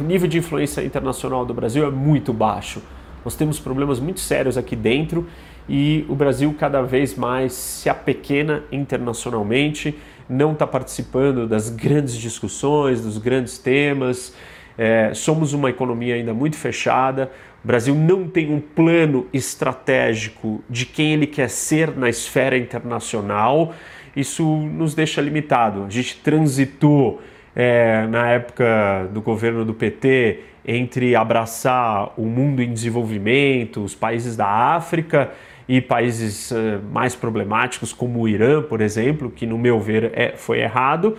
o 0.00 0.02
nível 0.02 0.28
de 0.28 0.38
influência 0.38 0.82
internacional 0.82 1.44
do 1.44 1.54
Brasil 1.54 1.86
é 1.86 1.90
muito 1.90 2.32
baixo. 2.32 2.82
Nós 3.24 3.34
temos 3.34 3.58
problemas 3.58 4.00
muito 4.00 4.20
sérios 4.20 4.56
aqui 4.56 4.76
dentro 4.76 5.26
e 5.68 6.06
o 6.08 6.14
Brasil 6.14 6.54
cada 6.58 6.80
vez 6.82 7.14
mais 7.14 7.52
se 7.52 7.88
apequena 7.90 8.62
internacionalmente, 8.72 9.94
não 10.28 10.52
está 10.52 10.66
participando 10.66 11.46
das 11.46 11.68
grandes 11.68 12.16
discussões, 12.16 13.02
dos 13.02 13.18
grandes 13.18 13.58
temas. 13.58 14.34
É, 14.78 15.12
somos 15.12 15.52
uma 15.52 15.68
economia 15.68 16.14
ainda 16.14 16.32
muito 16.32 16.56
fechada. 16.56 17.30
O 17.62 17.66
Brasil 17.66 17.94
não 17.94 18.28
tem 18.28 18.52
um 18.52 18.60
plano 18.60 19.26
estratégico 19.32 20.62
de 20.70 20.86
quem 20.86 21.14
ele 21.14 21.26
quer 21.26 21.50
ser 21.50 21.96
na 21.96 22.08
esfera 22.08 22.56
internacional. 22.56 23.74
Isso 24.14 24.44
nos 24.44 24.94
deixa 24.94 25.20
limitado. 25.20 25.84
A 25.84 25.90
gente 25.90 26.16
transitou 26.18 27.20
é, 27.58 28.06
na 28.06 28.30
época 28.30 29.10
do 29.12 29.20
governo 29.20 29.64
do 29.64 29.74
PT 29.74 30.38
entre 30.64 31.16
abraçar 31.16 32.12
o 32.16 32.24
mundo 32.24 32.62
em 32.62 32.72
desenvolvimento, 32.72 33.82
os 33.82 33.96
países 33.96 34.36
da 34.36 34.46
África 34.46 35.32
e 35.68 35.80
países 35.80 36.52
uh, 36.52 36.80
mais 36.92 37.16
problemáticos 37.16 37.92
como 37.92 38.20
o 38.20 38.28
Irã, 38.28 38.62
por 38.62 38.80
exemplo, 38.80 39.28
que 39.28 39.44
no 39.44 39.58
meu 39.58 39.80
ver 39.80 40.12
é, 40.14 40.34
foi 40.36 40.60
errado. 40.60 41.16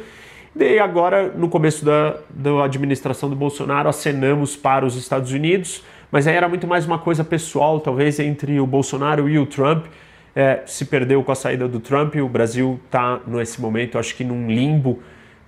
E 0.55 0.79
agora, 0.79 1.29
no 1.29 1.50
começo 1.50 1.84
da, 1.84 2.17
da 2.29 2.63
administração 2.63 3.29
do 3.29 3.36
Bolsonaro, 3.36 3.89
acenamos 3.89 4.55
para 4.55 4.86
os 4.86 4.96
Estados 4.96 5.34
Unidos, 5.34 5.84
mas 6.10 6.25
aí 6.25 6.36
era 6.36 6.48
muito 6.48 6.65
mais 6.65 6.86
uma 6.86 7.00
coisa 7.00 7.24
pessoal, 7.24 7.81
talvez 7.81 8.17
entre 8.17 8.60
o 8.62 8.65
Bolsonaro 8.65 9.27
e 9.27 9.38
o 9.38 9.46
Trump. 9.46 9.88
É, 10.34 10.62
se 10.65 10.86
perdeu 10.86 11.22
com 11.22 11.31
a 11.31 11.36
saída 11.36 11.67
do 11.67 11.81
Trump, 11.81 12.15
o 12.15 12.29
Brasil 12.29 12.79
está 12.86 13.19
nesse 13.27 13.60
momento, 13.60 13.98
acho 14.00 14.15
que 14.15 14.24
num 14.24 14.48
limbo 14.50 15.00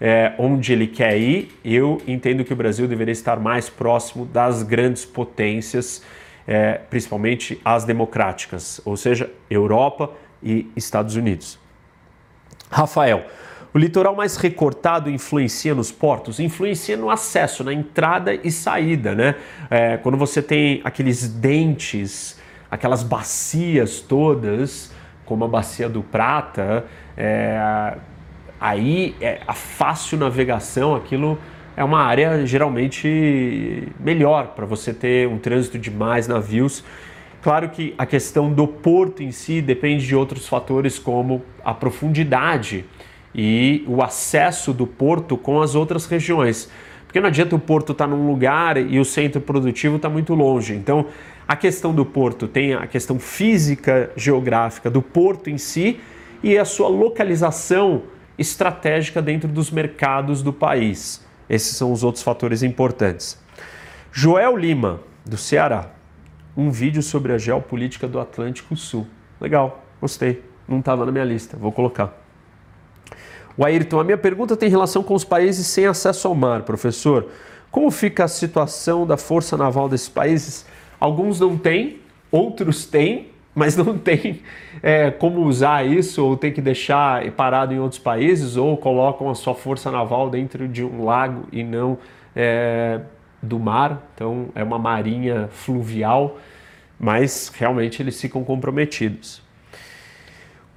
é, 0.02 0.34
onde 0.40 0.74
ele 0.74 0.88
quer 0.88 1.16
ir. 1.18 1.56
Eu 1.64 2.02
entendo 2.08 2.44
que 2.44 2.52
o 2.52 2.56
Brasil 2.56 2.88
deveria 2.88 3.12
estar 3.12 3.40
mais 3.40 3.70
próximo 3.70 4.26
das 4.26 4.64
grandes 4.64 5.06
potências, 5.06 6.04
é, 6.48 6.74
principalmente 6.90 7.62
as 7.64 7.86
democráticas, 7.86 8.82
ou 8.84 8.98
seja, 8.98 9.30
Europa 9.48 10.12
e 10.42 10.72
Estados 10.76 11.16
Unidos. 11.16 11.60
Rafael, 12.72 13.26
o 13.74 13.78
litoral 13.78 14.16
mais 14.16 14.38
recortado 14.38 15.10
influencia 15.10 15.76
nos 15.76 15.92
portos? 15.92 16.40
Influencia 16.40 16.98
no 16.98 17.10
acesso, 17.10 17.64
na 17.64 17.72
entrada 17.72 18.34
e 18.34 18.52
saída, 18.52 19.14
né? 19.14 19.36
É, 19.70 19.98
quando 19.98 20.18
você 20.18 20.42
tem 20.42 20.82
aqueles 20.84 21.28
dentes, 21.28 22.40
aquelas 22.70 23.04
bacias 23.04 24.02
todas, 24.02 24.92
como 25.26 25.46
a 25.46 25.48
bacia 25.48 25.88
do 25.88 26.02
Prata, 26.02 26.86
é, 27.16 27.96
aí 28.62 29.16
é, 29.20 29.42
a 29.48 29.54
fácil 29.54 30.20
navegação, 30.20 30.94
aquilo 30.94 31.38
é 31.76 31.84
uma 31.84 32.04
área 32.04 32.46
geralmente 32.46 33.88
melhor 34.00 34.50
para 34.50 34.68
você 34.68 34.94
ter 34.94 35.28
um 35.28 35.40
trânsito 35.40 35.80
de 35.80 35.90
mais 35.90 36.28
navios. 36.28 36.84
Claro 37.42 37.70
que 37.70 37.96
a 37.98 38.06
questão 38.06 38.54
do 38.54 38.68
porto 38.68 39.24
em 39.24 39.32
si 39.32 39.62
depende 39.62 40.06
de 40.06 40.16
outros 40.16 40.48
fatores 40.48 41.00
como 41.00 41.42
a 41.66 41.74
profundidade 41.74 42.86
e 43.34 43.84
o 43.88 44.04
acesso 44.04 44.72
do 44.72 44.86
porto 44.86 45.36
com 45.36 45.60
as 45.60 45.74
outras 45.74 46.06
regiões. 46.06 46.70
Porque 47.08 47.20
não 47.20 47.30
adianta 47.30 47.56
o 47.56 47.60
porto 47.60 47.94
estar 47.94 48.08
tá 48.08 48.12
num 48.16 48.28
lugar 48.28 48.78
e 48.78 49.00
o 49.00 49.04
centro 49.04 49.42
produtivo 49.42 49.96
está 49.96 50.08
muito 50.08 50.36
longe. 50.36 50.76
Então, 50.76 51.08
a 51.48 51.56
questão 51.56 51.94
do 51.96 52.06
porto 52.06 52.48
tem 52.48 52.76
a 52.76 52.86
questão 52.86 53.18
física, 53.18 54.12
geográfica 54.16 54.90
do 54.90 55.02
porto 55.02 55.50
em 55.50 55.58
si 55.58 56.00
e 56.44 56.58
a 56.58 56.64
sua 56.64 56.88
localização 56.88 58.04
estratégica 58.42 59.22
dentro 59.22 59.48
dos 59.48 59.72
mercados 59.72 60.42
do 60.42 60.52
país. 60.52 61.26
Esses 61.50 61.78
são 61.78 61.92
os 61.92 62.04
outros 62.04 62.24
fatores 62.24 62.64
importantes. 62.64 63.40
Joel 64.12 64.58
Lima, 64.58 65.00
do 65.26 65.38
Ceará, 65.38 65.90
um 66.56 66.70
vídeo 66.70 67.02
sobre 67.02 67.34
a 67.34 67.38
geopolítica 67.38 68.08
do 68.08 68.20
Atlântico 68.20 68.76
Sul. 68.76 69.08
Legal, 69.40 69.84
gostei. 70.00 70.44
Não 70.68 70.80
estava 70.80 71.06
na 71.06 71.12
minha 71.12 71.24
lista, 71.24 71.58
vou 71.58 71.72
colocar. 71.72 72.18
O 73.58 73.66
Ayrton, 73.66 74.00
a 74.00 74.04
minha 74.04 74.18
pergunta 74.18 74.56
tem 74.56 74.70
relação 74.70 75.04
com 75.04 75.14
os 75.14 75.24
países 75.24 75.68
sem 75.68 75.86
acesso 75.86 76.28
ao 76.28 76.36
mar, 76.36 76.64
professor. 76.64 77.30
Como 77.70 77.90
fica 77.92 78.24
a 78.24 78.28
situação 78.28 79.06
da 79.06 79.18
força 79.18 79.56
naval 79.58 79.88
desses 79.88 80.10
países? 80.10 80.66
Alguns 81.00 81.40
não 81.40 81.58
têm, 81.58 82.00
outros 82.32 82.86
têm, 82.86 83.30
mas 83.56 83.76
não 83.76 83.98
tem 83.98 84.42
é, 84.82 85.12
como 85.12 85.42
usar 85.42 85.86
isso 85.86 86.26
ou 86.26 86.38
tem 86.38 86.52
que 86.52 86.62
deixar 86.62 87.30
parado 87.32 87.74
em 87.74 87.80
outros 87.80 88.00
países 88.00 88.58
ou 88.58 88.78
colocam 88.78 89.30
a 89.30 89.36
sua 89.36 89.54
força 89.54 89.92
naval 89.92 90.30
dentro 90.30 90.68
de 90.68 90.84
um 90.84 91.04
lago 91.04 91.48
e 91.52 91.64
não 91.64 91.98
é, 92.36 93.02
do 93.42 93.60
mar. 93.60 94.10
Então 94.16 94.50
é 94.56 94.64
uma 94.64 94.80
marinha 94.80 95.50
fluvial, 95.52 96.38
mas 97.00 97.52
realmente 97.54 98.02
eles 98.02 98.20
ficam 98.20 98.44
comprometidos. 98.44 99.42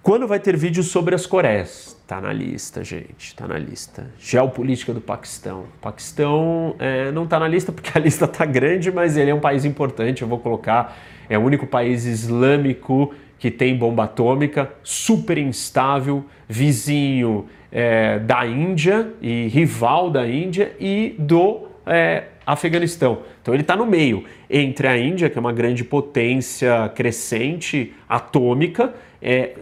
Quando 0.02 0.26
vai 0.28 0.38
ter 0.38 0.54
vídeo 0.54 0.83
sobre 0.83 1.14
as 1.14 1.25
Coreias? 1.25 1.97
Tá 2.07 2.21
na 2.21 2.31
lista, 2.31 2.85
gente, 2.85 3.35
tá 3.35 3.49
na 3.49 3.57
lista. 3.57 4.11
Geopolítica 4.19 4.93
do 4.93 5.00
Paquistão. 5.00 5.61
O 5.61 5.81
Paquistão 5.81 6.76
é, 6.78 7.11
não 7.11 7.26
tá 7.26 7.40
na 7.40 7.49
lista 7.49 7.73
porque 7.73 7.90
a 7.97 8.00
lista 8.02 8.28
tá 8.28 8.45
grande, 8.45 8.93
mas 8.93 9.16
ele 9.16 9.31
é 9.31 9.35
um 9.35 9.40
país 9.40 9.64
importante, 9.64 10.21
eu 10.21 10.28
vou 10.28 10.38
colocar. 10.38 10.95
É 11.28 11.38
o 11.38 11.43
único 11.43 11.66
país 11.66 12.04
islâmico 12.04 13.14
que 13.38 13.50
tem 13.50 13.76
bomba 13.76 14.04
atômica, 14.04 14.73
super 14.83 15.37
instável, 15.37 16.25
vizinho 16.49 17.47
é, 17.71 18.19
da 18.19 18.47
Índia 18.47 19.12
e 19.21 19.49
rival 19.49 20.11
da 20.11 20.26
Índia 20.26 20.75
e 20.81 21.14
do 21.19 21.69
é, 21.87 22.25
Afeganistão. 22.47 23.19
Então 23.43 23.52
ele 23.52 23.62
está 23.62 23.76
no 23.76 23.85
meio 23.85 24.25
entre 24.49 24.87
a 24.87 24.97
Índia, 24.97 25.28
que 25.28 25.37
é 25.37 25.40
uma 25.40 25.52
grande 25.52 25.85
potência 25.85 26.90
crescente 26.95 27.93
atômica, 28.09 28.95
é, 29.21 29.57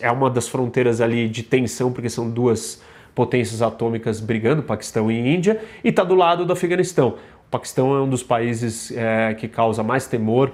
é 0.00 0.10
uma 0.10 0.30
das 0.30 0.48
fronteiras 0.48 1.00
ali 1.00 1.28
de 1.28 1.42
tensão, 1.42 1.92
porque 1.92 2.08
são 2.08 2.30
duas 2.30 2.82
potências 3.14 3.62
atômicas 3.62 4.20
brigando, 4.20 4.62
Paquistão 4.62 5.10
e 5.10 5.34
Índia, 5.34 5.60
e 5.82 5.88
está 5.88 6.04
do 6.04 6.14
lado 6.14 6.44
do 6.44 6.52
Afeganistão. 6.52 7.16
O 7.46 7.50
Paquistão 7.50 7.96
é 7.96 8.00
um 8.02 8.08
dos 8.08 8.22
países 8.22 8.92
é, 8.94 9.34
que 9.34 9.48
causa 9.48 9.82
mais 9.82 10.06
temor, 10.06 10.52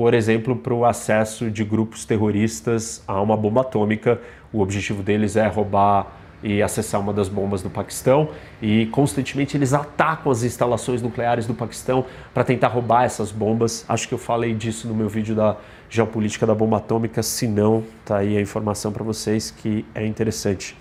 por 0.00 0.14
exemplo, 0.14 0.56
para 0.56 0.72
o 0.72 0.86
acesso 0.86 1.50
de 1.50 1.62
grupos 1.62 2.06
terroristas 2.06 3.02
a 3.06 3.20
uma 3.20 3.36
bomba 3.36 3.60
atômica. 3.60 4.18
O 4.50 4.62
objetivo 4.62 5.02
deles 5.02 5.36
é 5.36 5.46
roubar 5.46 6.06
e 6.42 6.62
acessar 6.62 6.98
uma 7.02 7.12
das 7.12 7.28
bombas 7.28 7.60
do 7.60 7.68
Paquistão 7.68 8.30
e 8.62 8.86
constantemente 8.86 9.58
eles 9.58 9.74
atacam 9.74 10.32
as 10.32 10.42
instalações 10.42 11.02
nucleares 11.02 11.46
do 11.46 11.52
Paquistão 11.52 12.06
para 12.32 12.42
tentar 12.44 12.68
roubar 12.68 13.04
essas 13.04 13.30
bombas. 13.30 13.84
Acho 13.86 14.08
que 14.08 14.14
eu 14.14 14.18
falei 14.18 14.54
disso 14.54 14.88
no 14.88 14.94
meu 14.94 15.06
vídeo 15.06 15.34
da 15.34 15.58
geopolítica 15.90 16.46
da 16.46 16.54
bomba 16.54 16.78
atômica, 16.78 17.22
se 17.22 17.46
não, 17.46 17.84
tá 18.02 18.16
aí 18.16 18.38
a 18.38 18.40
informação 18.40 18.90
para 18.92 19.04
vocês 19.04 19.50
que 19.50 19.84
é 19.94 20.06
interessante. 20.06 20.74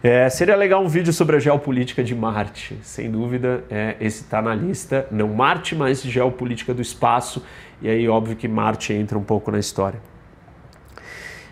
É, 0.00 0.30
seria 0.30 0.54
legal 0.54 0.80
um 0.82 0.88
vídeo 0.88 1.12
sobre 1.12 1.36
a 1.36 1.40
geopolítica 1.40 2.04
de 2.04 2.14
Marte, 2.14 2.78
sem 2.82 3.10
dúvida, 3.10 3.64
é, 3.68 3.96
esse 4.00 4.22
está 4.22 4.40
na 4.40 4.54
lista, 4.54 5.08
não 5.10 5.28
Marte, 5.28 5.74
mas 5.74 6.02
geopolítica 6.02 6.72
do 6.72 6.80
espaço, 6.80 7.42
e 7.82 7.88
aí 7.88 8.08
óbvio 8.08 8.36
que 8.36 8.46
Marte 8.46 8.92
entra 8.92 9.18
um 9.18 9.24
pouco 9.24 9.50
na 9.50 9.58
história. 9.58 10.00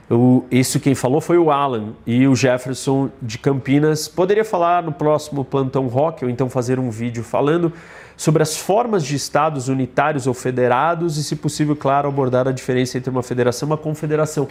O, 0.09 0.45
isso 0.53 0.79
quem 0.79 0.95
falou 0.95 1.21
foi 1.21 1.37
o 1.37 1.51
Alan 1.51 1.95
e 2.07 2.29
o 2.29 2.37
Jefferson 2.37 3.11
de 3.21 3.39
Campinas. 3.39 4.07
Poderia 4.07 4.45
falar 4.45 4.85
no 4.85 4.93
próximo 4.93 5.45
Plantão 5.45 5.89
Rock 5.89 6.25
ou 6.25 6.31
então 6.31 6.49
fazer 6.49 6.79
um 6.79 6.91
vídeo 6.91 7.25
falando 7.25 7.73
sobre 8.17 8.41
as 8.41 8.57
formas 8.57 9.05
de 9.05 9.17
estados 9.17 9.67
unitários 9.67 10.29
ou 10.29 10.33
federados 10.33 11.19
e, 11.19 11.25
se 11.25 11.35
possível, 11.35 11.75
claro, 11.75 12.09
abordar 12.09 12.47
a 12.47 12.53
diferença 12.53 12.97
entre 12.97 13.11
uma 13.11 13.23
federação 13.23 13.69
e 13.69 13.71
uma 13.73 13.77
confederação. 13.77 14.47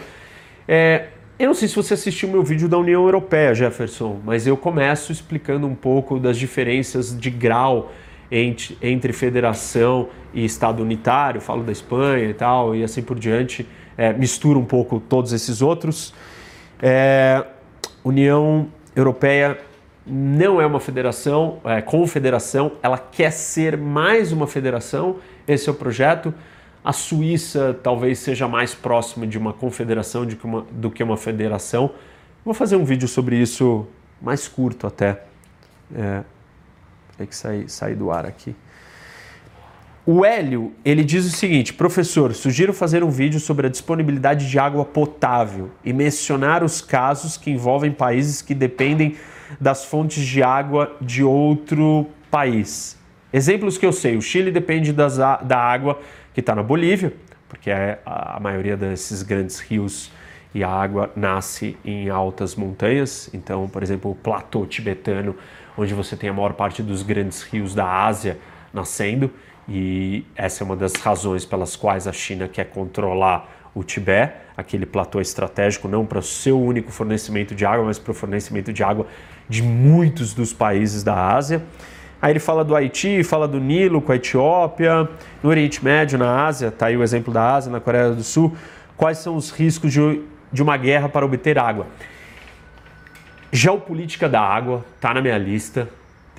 É, 0.68 1.08
eu 1.38 1.48
não 1.48 1.54
sei 1.54 1.68
se 1.68 1.76
você 1.76 1.94
assistiu 1.94 2.30
meu 2.30 2.42
vídeo 2.42 2.66
da 2.66 2.78
União 2.78 3.04
Europeia, 3.04 3.54
Jefferson, 3.54 4.20
mas 4.24 4.46
eu 4.46 4.56
começo 4.56 5.12
explicando 5.12 5.66
um 5.66 5.74
pouco 5.74 6.18
das 6.18 6.38
diferenças 6.38 7.18
de 7.18 7.28
grau 7.28 7.92
entre, 8.30 8.78
entre 8.80 9.12
federação 9.12 10.08
e 10.32 10.44
Estado 10.44 10.82
unitário, 10.82 11.40
falo 11.40 11.62
da 11.62 11.70
Espanha 11.70 12.30
e 12.30 12.34
tal, 12.34 12.74
e 12.74 12.82
assim 12.82 13.02
por 13.02 13.18
diante 13.18 13.68
é, 13.98 14.14
mistura 14.14 14.58
um 14.58 14.64
pouco 14.64 14.98
todos 14.98 15.32
esses 15.34 15.60
outros. 15.60 16.14
É, 16.80 17.44
União 18.02 18.68
Europeia 18.94 19.58
não 20.06 20.58
é 20.58 20.64
uma 20.64 20.80
federação, 20.80 21.58
é 21.64 21.82
confederação, 21.82 22.72
ela 22.82 22.96
quer 22.96 23.30
ser 23.30 23.76
mais 23.76 24.32
uma 24.32 24.46
federação, 24.46 25.16
esse 25.46 25.68
é 25.68 25.72
o 25.72 25.74
projeto. 25.74 26.32
A 26.86 26.92
Suíça 26.92 27.76
talvez 27.82 28.20
seja 28.20 28.46
mais 28.46 28.72
próxima 28.72 29.26
de 29.26 29.36
uma 29.36 29.52
confederação 29.52 30.24
do 30.24 30.36
que 30.36 30.44
uma, 30.44 30.66
do 30.70 30.88
que 30.88 31.02
uma 31.02 31.16
federação. 31.16 31.90
Vou 32.44 32.54
fazer 32.54 32.76
um 32.76 32.84
vídeo 32.84 33.08
sobre 33.08 33.36
isso 33.36 33.88
mais 34.22 34.46
curto 34.46 34.86
até. 34.86 35.24
É, 35.92 36.22
tem 37.18 37.26
que 37.26 37.34
sair, 37.34 37.68
sair 37.68 37.96
do 37.96 38.12
ar 38.12 38.24
aqui. 38.24 38.54
O 40.06 40.24
Hélio, 40.24 40.74
ele 40.84 41.02
diz 41.02 41.26
o 41.26 41.30
seguinte, 41.36 41.74
professor, 41.74 42.32
sugiro 42.32 42.72
fazer 42.72 43.02
um 43.02 43.10
vídeo 43.10 43.40
sobre 43.40 43.66
a 43.66 43.68
disponibilidade 43.68 44.48
de 44.48 44.56
água 44.56 44.84
potável 44.84 45.72
e 45.84 45.92
mencionar 45.92 46.62
os 46.62 46.80
casos 46.80 47.36
que 47.36 47.50
envolvem 47.50 47.90
países 47.90 48.40
que 48.40 48.54
dependem 48.54 49.16
das 49.60 49.84
fontes 49.84 50.24
de 50.24 50.40
água 50.40 50.96
de 51.00 51.24
outro 51.24 52.06
país. 52.30 52.96
Exemplos 53.32 53.76
que 53.76 53.84
eu 53.84 53.92
sei, 53.92 54.16
o 54.16 54.22
Chile 54.22 54.52
depende 54.52 54.92
das, 54.92 55.16
da 55.16 55.58
água 55.58 56.00
que 56.36 56.40
está 56.40 56.54
na 56.54 56.62
Bolívia, 56.62 57.14
porque 57.48 57.70
é 57.70 57.98
a 58.04 58.38
maioria 58.38 58.76
desses 58.76 59.22
grandes 59.22 59.58
rios 59.58 60.12
e 60.54 60.62
a 60.62 60.68
água 60.68 61.10
nasce 61.16 61.78
em 61.82 62.10
altas 62.10 62.54
montanhas. 62.54 63.30
Então, 63.32 63.66
por 63.66 63.82
exemplo, 63.82 64.10
o 64.10 64.14
platô 64.14 64.66
tibetano, 64.66 65.34
onde 65.78 65.94
você 65.94 66.14
tem 66.14 66.28
a 66.28 66.34
maior 66.34 66.52
parte 66.52 66.82
dos 66.82 67.02
grandes 67.02 67.40
rios 67.40 67.74
da 67.74 67.90
Ásia 67.90 68.36
nascendo 68.70 69.30
e 69.66 70.26
essa 70.36 70.62
é 70.62 70.64
uma 70.66 70.76
das 70.76 70.92
razões 70.96 71.46
pelas 71.46 71.74
quais 71.74 72.06
a 72.06 72.12
China 72.12 72.46
quer 72.46 72.66
controlar 72.66 73.70
o 73.74 73.82
Tibete, 73.82 74.34
aquele 74.54 74.84
platô 74.84 75.22
estratégico, 75.22 75.88
não 75.88 76.04
para 76.04 76.18
o 76.18 76.22
seu 76.22 76.60
único 76.60 76.92
fornecimento 76.92 77.54
de 77.54 77.64
água, 77.64 77.86
mas 77.86 77.98
para 77.98 78.10
o 78.10 78.14
fornecimento 78.14 78.74
de 78.74 78.84
água 78.84 79.06
de 79.48 79.62
muitos 79.62 80.34
dos 80.34 80.52
países 80.52 81.02
da 81.02 81.34
Ásia. 81.34 81.62
Aí 82.20 82.32
ele 82.32 82.38
fala 82.38 82.64
do 82.64 82.74
Haiti, 82.74 83.22
fala 83.22 83.46
do 83.46 83.60
Nilo 83.60 84.00
com 84.00 84.10
a 84.10 84.16
Etiópia, 84.16 85.08
no 85.42 85.50
Oriente 85.50 85.84
Médio, 85.84 86.18
na 86.18 86.46
Ásia, 86.46 86.68
está 86.68 86.86
aí 86.86 86.96
o 86.96 87.02
exemplo 87.02 87.32
da 87.32 87.54
Ásia, 87.54 87.70
na 87.70 87.80
Coreia 87.80 88.10
do 88.10 88.22
Sul. 88.22 88.56
Quais 88.96 89.18
são 89.18 89.36
os 89.36 89.50
riscos 89.50 89.92
de, 89.92 90.22
de 90.50 90.62
uma 90.62 90.76
guerra 90.76 91.08
para 91.08 91.26
obter 91.26 91.58
água? 91.58 91.86
Geopolítica 93.52 94.28
da 94.28 94.40
água 94.40 94.84
está 94.96 95.12
na 95.12 95.20
minha 95.20 95.36
lista. 95.36 95.88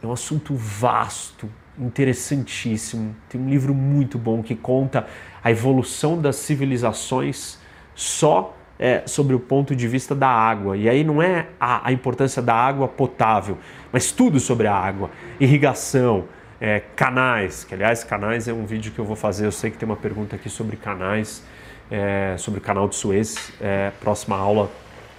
É 0.02 0.08
um 0.08 0.12
assunto 0.12 0.56
vasto, 0.56 1.50
interessantíssimo. 1.78 3.16
Tem 3.30 3.40
um 3.40 3.48
livro 3.48 3.74
muito 3.74 4.18
bom 4.18 4.42
que 4.42 4.56
conta 4.56 5.06
a 5.44 5.52
evolução 5.52 6.20
das 6.20 6.38
civilizações 6.38 7.60
só 7.94 8.57
é, 8.80 9.04
sobre 9.06 9.36
o 9.36 9.40
ponto 9.40 9.76
de 9.76 9.88
vista 9.88 10.13
da 10.13 10.28
água. 10.28 10.78
E 10.78 10.88
aí 10.90 11.04
não 11.04 11.22
é 11.22 11.48
a, 11.60 11.88
a 11.88 11.92
importância 11.92 12.42
da 12.42 12.54
água 12.54 12.88
potável, 12.88 13.58
mas 13.92 14.12
tudo 14.12 14.40
sobre 14.40 14.68
a 14.68 14.76
água, 14.76 15.10
irrigação, 15.40 16.26
é, 16.60 16.82
canais, 16.96 17.63
que 17.63 17.74
aliás 17.74 18.04
canais 18.04 18.48
é 18.48 18.54
um 18.54 18.66
vídeo 18.66 18.92
que 18.92 19.00
eu 19.00 19.06
vou 19.06 19.16
fazer. 19.16 19.46
Eu 19.46 19.52
sei 19.52 19.72
que 19.72 19.78
tem 19.78 19.88
uma 19.88 19.96
pergunta 19.96 20.36
aqui 20.36 20.50
sobre 20.50 20.76
canais, 20.76 21.44
é, 21.90 22.36
sobre 22.38 22.60
o 22.60 22.62
canal 22.62 22.88
de 22.88 22.96
Suez. 22.96 23.52
É, 23.62 23.92
próxima 24.00 24.36
aula 24.36 24.70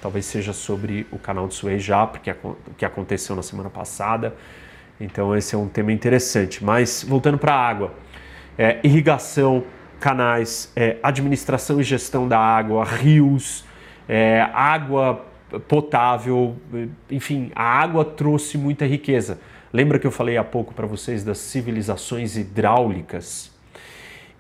talvez 0.00 0.26
seja 0.26 0.52
sobre 0.52 1.06
o 1.10 1.18
canal 1.18 1.48
de 1.48 1.54
Suez 1.54 1.82
já, 1.82 2.06
porque 2.06 2.30
o 2.30 2.56
que 2.76 2.84
aconteceu 2.84 3.34
na 3.34 3.42
semana 3.42 3.70
passada. 3.70 4.34
Então 5.00 5.36
esse 5.36 5.54
é 5.54 5.58
um 5.58 5.68
tema 5.68 5.92
interessante. 5.92 6.64
Mas 6.64 7.04
voltando 7.06 7.38
para 7.38 7.54
a 7.54 7.68
água, 7.68 7.94
é, 8.56 8.80
irrigação, 8.82 9.64
canais, 10.00 10.72
é, 10.74 10.96
administração 11.02 11.80
e 11.80 11.84
gestão 11.84 12.28
da 12.28 12.38
água, 12.38 12.84
rios, 12.84 13.64
é, 14.08 14.48
água 14.52 15.26
potável, 15.66 16.56
enfim, 17.10 17.50
a 17.54 17.62
água 17.62 18.04
trouxe 18.04 18.58
muita 18.58 18.86
riqueza. 18.86 19.38
Lembra 19.72 19.98
que 19.98 20.06
eu 20.06 20.10
falei 20.10 20.36
há 20.36 20.44
pouco 20.44 20.74
para 20.74 20.86
vocês 20.86 21.24
das 21.24 21.38
civilizações 21.38 22.36
hidráulicas? 22.36 23.50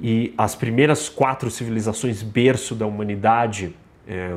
E 0.00 0.32
as 0.38 0.54
primeiras 0.54 1.08
quatro 1.08 1.50
civilizações 1.50 2.22
berço 2.22 2.74
da 2.74 2.86
humanidade, 2.86 3.74
é, 4.06 4.36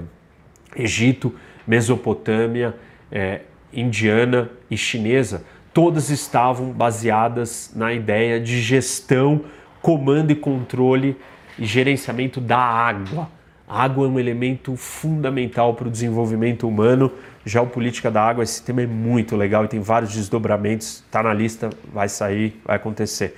Egito, 0.75 1.35
Mesopotâmia, 1.67 2.75
é, 3.11 3.41
Indiana 3.71 4.49
e 4.69 4.77
Chinesa, 4.77 5.45
todas 5.73 6.09
estavam 6.09 6.71
baseadas 6.71 7.71
na 7.75 7.93
ideia 7.93 8.39
de 8.39 8.59
gestão, 8.59 9.45
comando 9.81 10.31
e 10.31 10.35
controle 10.35 11.17
e 11.57 11.65
gerenciamento 11.65 12.39
da 12.39 12.57
água. 12.57 13.27
A 13.67 13.83
água 13.83 14.05
é 14.05 14.09
um 14.09 14.19
elemento 14.19 14.75
fundamental 14.75 15.73
para 15.73 15.87
o 15.87 15.91
desenvolvimento 15.91 16.67
humano. 16.67 17.11
Geopolítica 17.45 18.11
da 18.11 18.21
água, 18.21 18.43
esse 18.43 18.61
tema 18.61 18.81
é 18.81 18.85
muito 18.85 19.35
legal 19.35 19.63
e 19.63 19.67
tem 19.67 19.79
vários 19.79 20.13
desdobramentos. 20.13 21.03
Está 21.05 21.23
na 21.23 21.33
lista, 21.33 21.69
vai 21.91 22.09
sair, 22.09 22.59
vai 22.65 22.75
acontecer. 22.75 23.35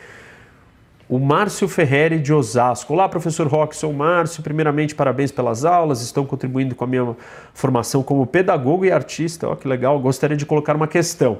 O 1.07 1.19
Márcio 1.19 1.67
Ferreri 1.67 2.19
de 2.19 2.33
Osasco. 2.33 2.93
Olá, 2.93 3.07
professor 3.07 3.45
Roque, 3.45 3.75
sou 3.75 3.91
o 3.91 3.93
Márcio. 3.93 4.41
Primeiramente, 4.41 4.95
parabéns 4.95 5.31
pelas 5.31 5.63
aulas, 5.63 6.01
estão 6.01 6.25
contribuindo 6.25 6.73
com 6.73 6.83
a 6.83 6.87
minha 6.87 7.15
formação 7.53 8.01
como 8.01 8.25
pedagogo 8.25 8.85
e 8.85 8.91
artista. 8.91 9.47
Olha 9.47 9.55
que 9.55 9.67
legal, 9.67 9.99
gostaria 9.99 10.35
de 10.35 10.45
colocar 10.45 10.75
uma 10.75 10.87
questão. 10.87 11.37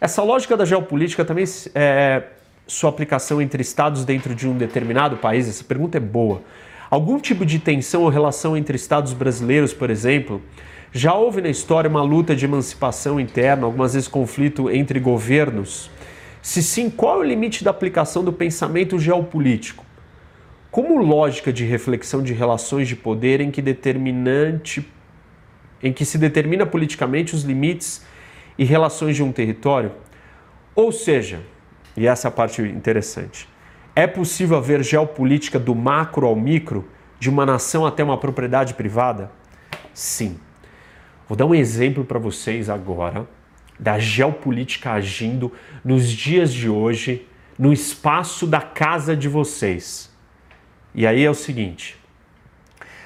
Essa 0.00 0.22
lógica 0.22 0.56
da 0.56 0.64
geopolítica 0.64 1.24
também 1.24 1.44
é 1.74 2.24
sua 2.66 2.90
aplicação 2.90 3.40
entre 3.40 3.62
estados 3.62 4.04
dentro 4.04 4.34
de 4.34 4.48
um 4.48 4.56
determinado 4.56 5.16
país? 5.16 5.48
Essa 5.48 5.64
pergunta 5.64 5.98
é 5.98 6.00
boa. 6.00 6.42
Algum 6.90 7.18
tipo 7.18 7.44
de 7.44 7.58
tensão 7.58 8.02
ou 8.02 8.08
relação 8.08 8.56
entre 8.56 8.76
estados 8.76 9.12
brasileiros, 9.12 9.72
por 9.72 9.90
exemplo? 9.90 10.42
Já 10.92 11.14
houve 11.14 11.40
na 11.40 11.48
história 11.48 11.90
uma 11.90 12.02
luta 12.02 12.34
de 12.34 12.44
emancipação 12.44 13.20
interna, 13.20 13.66
algumas 13.66 13.94
vezes 13.94 14.08
conflito 14.08 14.70
entre 14.70 14.98
governos? 14.98 15.90
Se 16.40 16.62
sim, 16.62 16.88
qual 16.88 17.16
é 17.16 17.18
o 17.18 17.28
limite 17.28 17.64
da 17.64 17.70
aplicação 17.70 18.24
do 18.24 18.32
pensamento 18.32 18.98
geopolítico? 18.98 19.84
Como 20.70 20.96
lógica 21.02 21.52
de 21.52 21.64
reflexão 21.64 22.22
de 22.22 22.32
relações 22.32 22.86
de 22.86 22.94
poder 22.94 23.40
em 23.40 23.50
que 23.50 23.60
determinante 23.62 24.86
em 25.82 25.92
que 25.92 26.04
se 26.04 26.18
determina 26.18 26.64
politicamente 26.64 27.34
os 27.34 27.42
limites 27.42 28.04
e 28.58 28.64
relações 28.64 29.16
de 29.16 29.22
um 29.22 29.32
território? 29.32 29.92
Ou 30.74 30.92
seja, 30.92 31.40
e 31.96 32.06
essa 32.06 32.28
é 32.28 32.30
a 32.30 32.32
parte 32.32 32.62
interessante. 32.62 33.48
É 33.94 34.06
possível 34.06 34.56
haver 34.56 34.82
geopolítica 34.82 35.58
do 35.58 35.74
macro 35.74 36.26
ao 36.26 36.36
micro, 36.36 36.88
de 37.18 37.30
uma 37.30 37.46
nação 37.46 37.86
até 37.86 38.04
uma 38.04 38.18
propriedade 38.18 38.74
privada? 38.74 39.30
Sim. 39.94 40.38
Vou 41.26 41.36
dar 41.36 41.46
um 41.46 41.54
exemplo 41.54 42.04
para 42.04 42.18
vocês 42.18 42.68
agora 42.68 43.26
da 43.78 43.98
geopolítica 43.98 44.92
agindo 44.92 45.52
nos 45.84 46.10
dias 46.10 46.52
de 46.52 46.68
hoje, 46.68 47.26
no 47.58 47.72
espaço 47.72 48.46
da 48.46 48.60
casa 48.60 49.16
de 49.16 49.28
vocês. 49.28 50.14
E 50.94 51.06
aí 51.06 51.24
é 51.24 51.30
o 51.30 51.34
seguinte: 51.34 51.96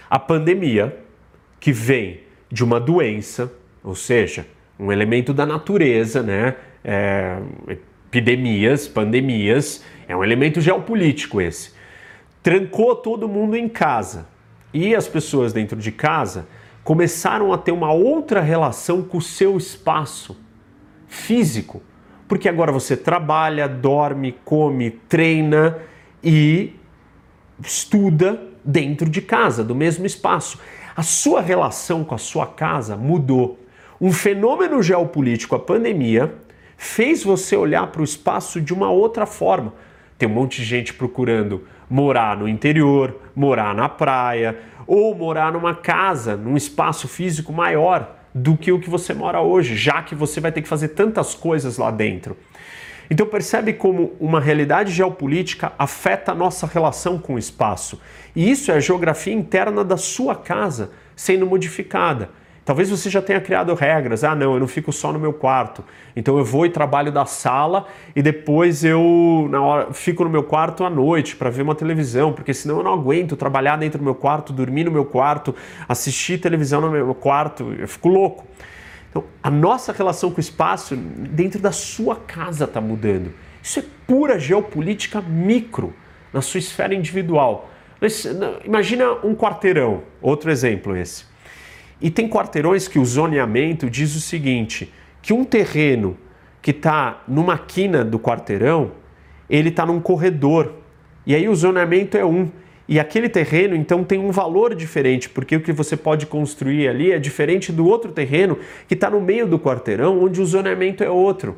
a 0.09 0.18
pandemia, 0.18 0.96
que 1.59 1.72
vem 1.72 2.20
de 2.50 2.64
uma 2.64 2.81
doença, 2.81 3.53
ou 3.83 3.94
seja, 3.94 4.46
um 4.79 4.90
elemento 4.90 5.33
da 5.33 5.44
natureza, 5.44 6.22
né? 6.22 6.57
É, 6.83 7.38
epidemias, 8.11 8.88
pandemias, 8.88 9.85
é 10.09 10.16
um 10.16 10.25
elemento 10.25 10.61
geopolítico 10.61 11.40
esse. 11.40 11.70
Trancou 12.42 12.96
todo 12.96 13.29
mundo 13.29 13.57
em 13.57 13.68
casa. 13.68 14.27
E 14.75 14.94
as 14.94 15.07
pessoas 15.07 15.53
dentro 15.53 15.79
de 15.79 15.92
casa 15.92 16.49
começaram 16.83 17.53
a 17.53 17.59
ter 17.59 17.70
uma 17.70 17.92
outra 17.92 18.40
relação 18.40 19.03
com 19.03 19.18
o 19.18 19.23
seu 19.23 19.57
espaço 19.57 20.37
físico. 21.07 21.81
Porque 22.27 22.49
agora 22.49 22.73
você 22.73 22.96
trabalha, 22.96 23.68
dorme, 23.68 24.37
come, 24.44 24.90
treina 24.90 25.79
e 26.23 26.75
estuda 27.62 28.42
dentro 28.64 29.09
de 29.09 29.23
casa, 29.23 29.62
do 29.62 29.75
mesmo 29.75 30.05
espaço. 30.05 30.59
A 30.96 31.03
sua 31.03 31.40
relação 31.40 32.03
com 32.03 32.14
a 32.14 32.18
sua 32.18 32.46
casa 32.46 32.96
mudou. 32.96 33.59
Um 34.01 34.12
fenômeno 34.12 34.83
geopolítico, 34.83 35.55
a 35.55 35.61
pandemia, 35.61 36.35
fez 36.83 37.23
você 37.23 37.55
olhar 37.55 37.88
para 37.88 38.01
o 38.01 38.05
espaço 38.05 38.59
de 38.59 38.73
uma 38.73 38.90
outra 38.90 39.27
forma. 39.27 39.75
Tem 40.16 40.27
um 40.27 40.33
monte 40.33 40.62
de 40.62 40.64
gente 40.64 40.95
procurando 40.95 41.66
morar 41.90 42.38
no 42.38 42.49
interior, 42.49 43.21
morar 43.37 43.75
na 43.75 43.87
praia 43.87 44.59
ou 44.87 45.14
morar 45.14 45.53
numa 45.53 45.75
casa, 45.75 46.38
num 46.38 46.57
espaço 46.57 47.07
físico 47.07 47.53
maior 47.53 48.16
do 48.35 48.57
que 48.57 48.73
o 48.73 48.81
que 48.81 48.88
você 48.88 49.12
mora 49.12 49.43
hoje, 49.43 49.77
já 49.77 50.03
que 50.03 50.14
você 50.14 50.40
vai 50.40 50.51
ter 50.51 50.62
que 50.62 50.69
fazer 50.69 50.88
tantas 50.88 51.35
coisas 51.35 51.77
lá 51.77 51.90
dentro. 51.90 52.35
Então 53.11 53.27
percebe 53.27 53.75
como 53.75 54.16
uma 54.19 54.40
realidade 54.40 54.90
geopolítica 54.90 55.73
afeta 55.79 56.33
a 56.33 56.35
nossa 56.35 56.66
relação 56.66 57.19
com 57.19 57.35
o 57.35 57.38
espaço. 57.38 58.01
E 58.35 58.51
isso 58.51 58.73
é 58.73 58.77
a 58.77 58.81
geografia 58.81 59.35
interna 59.35 59.85
da 59.85 59.99
sua 59.99 60.35
casa 60.35 60.93
sendo 61.14 61.47
modificada. 61.47 62.31
Talvez 62.64 62.90
você 62.90 63.09
já 63.09 63.23
tenha 63.23 63.40
criado 63.40 63.75
regras. 63.75 64.23
Ah, 64.23 64.35
não, 64.35 64.55
eu 64.55 64.61
não 64.61 64.68
fico 64.68 64.92
só 64.92 65.12
no 65.12 65.18
meu 65.18 65.33
quarto. 65.33 65.83
Então 66.14 66.38
eu 66.38 66.44
vou 66.44 66.66
e 66.66 66.70
trabalho 66.70 67.11
da 67.11 67.25
sala 67.25 67.87
e 68.14 68.23
depois 68.23 68.85
eu 68.85 69.49
na 69.51 69.62
hora, 69.62 69.92
fico 69.92 70.25
no 70.25 70.31
meu 70.31 70.42
quarto 70.42 70.85
à 70.85 70.90
noite 70.90 71.37
para 71.37 71.51
ver 71.51 71.62
uma 71.62 71.75
televisão, 71.75 72.33
porque 72.33 72.53
senão 72.53 72.79
eu 72.79 72.85
não 72.85 72.92
aguento 72.92 73.37
trabalhar 73.37 73.77
dentro 73.77 73.99
do 73.99 74.05
meu 74.05 74.14
quarto, 74.14 74.53
dormir 74.53 74.85
no 74.85 74.90
meu 74.90 75.05
quarto, 75.05 75.55
assistir 75.88 76.38
televisão 76.38 76.81
no 76.81 76.90
meu 76.90 77.14
quarto. 77.14 77.75
Eu 77.79 77.88
fico 77.88 78.09
louco. 78.09 78.46
Então, 79.11 79.25
a 79.42 79.51
nossa 79.51 79.92
relação 79.92 80.31
com 80.31 80.37
o 80.37 80.40
espaço 80.40 80.94
dentro 80.94 81.61
da 81.61 81.73
sua 81.73 82.14
casa 82.14 82.64
está 82.64 82.81
mudando. 82.81 83.33
Isso 83.62 83.81
é 83.81 83.85
pura 84.07 84.38
geopolítica 84.38 85.20
micro, 85.20 85.92
na 86.33 86.40
sua 86.40 86.59
esfera 86.59 86.94
individual. 86.94 87.68
Imagina 88.64 89.12
um 89.25 89.35
quarteirão, 89.35 90.03
outro 90.23 90.51
exemplo 90.51 90.96
esse. 90.96 91.30
E 92.01 92.11
tem 92.11 92.29
quarteirões 92.29 92.89
que 92.89 92.99
o 92.99 93.05
zoneamento 93.05 93.91
diz 93.91 94.17
o 94.17 94.21
seguinte: 94.21 94.93
que 95.21 95.33
um 95.33 95.45
terreno 95.45 96.17
que 96.63 96.71
está 96.71 97.23
numa 97.27 97.59
quina 97.59 98.05
do 98.05 98.19
quarteirão, 98.19 98.93
ele 99.49 99.69
está 99.69 99.85
num 99.85 100.01
corredor. 100.01 100.75
E 101.27 101.35
aí 101.35 101.49
o 101.49 101.55
zoneamento 101.55 102.17
é 102.17 102.25
um. 102.25 102.51
E 102.89 102.99
aquele 102.99 103.29
terreno, 103.29 103.77
então, 103.77 104.03
tem 104.03 104.19
um 104.19 104.33
valor 104.33 104.75
diferente, 104.75 105.29
porque 105.29 105.55
o 105.55 105.61
que 105.61 105.73
você 105.73 105.97
pode 105.97 106.27
construir 106.27 106.89
ali 106.89 107.13
é 107.13 107.21
diferente 107.21 107.71
do 107.71 107.87
outro 107.87 108.11
terreno 108.11 108.59
que 108.89 108.95
está 108.95 109.09
no 109.09 109.21
meio 109.21 109.47
do 109.47 109.61
quarteirão, 109.61 110.21
onde 110.21 110.41
o 110.41 110.45
zoneamento 110.45 111.05
é 111.05 111.09
outro. 111.09 111.57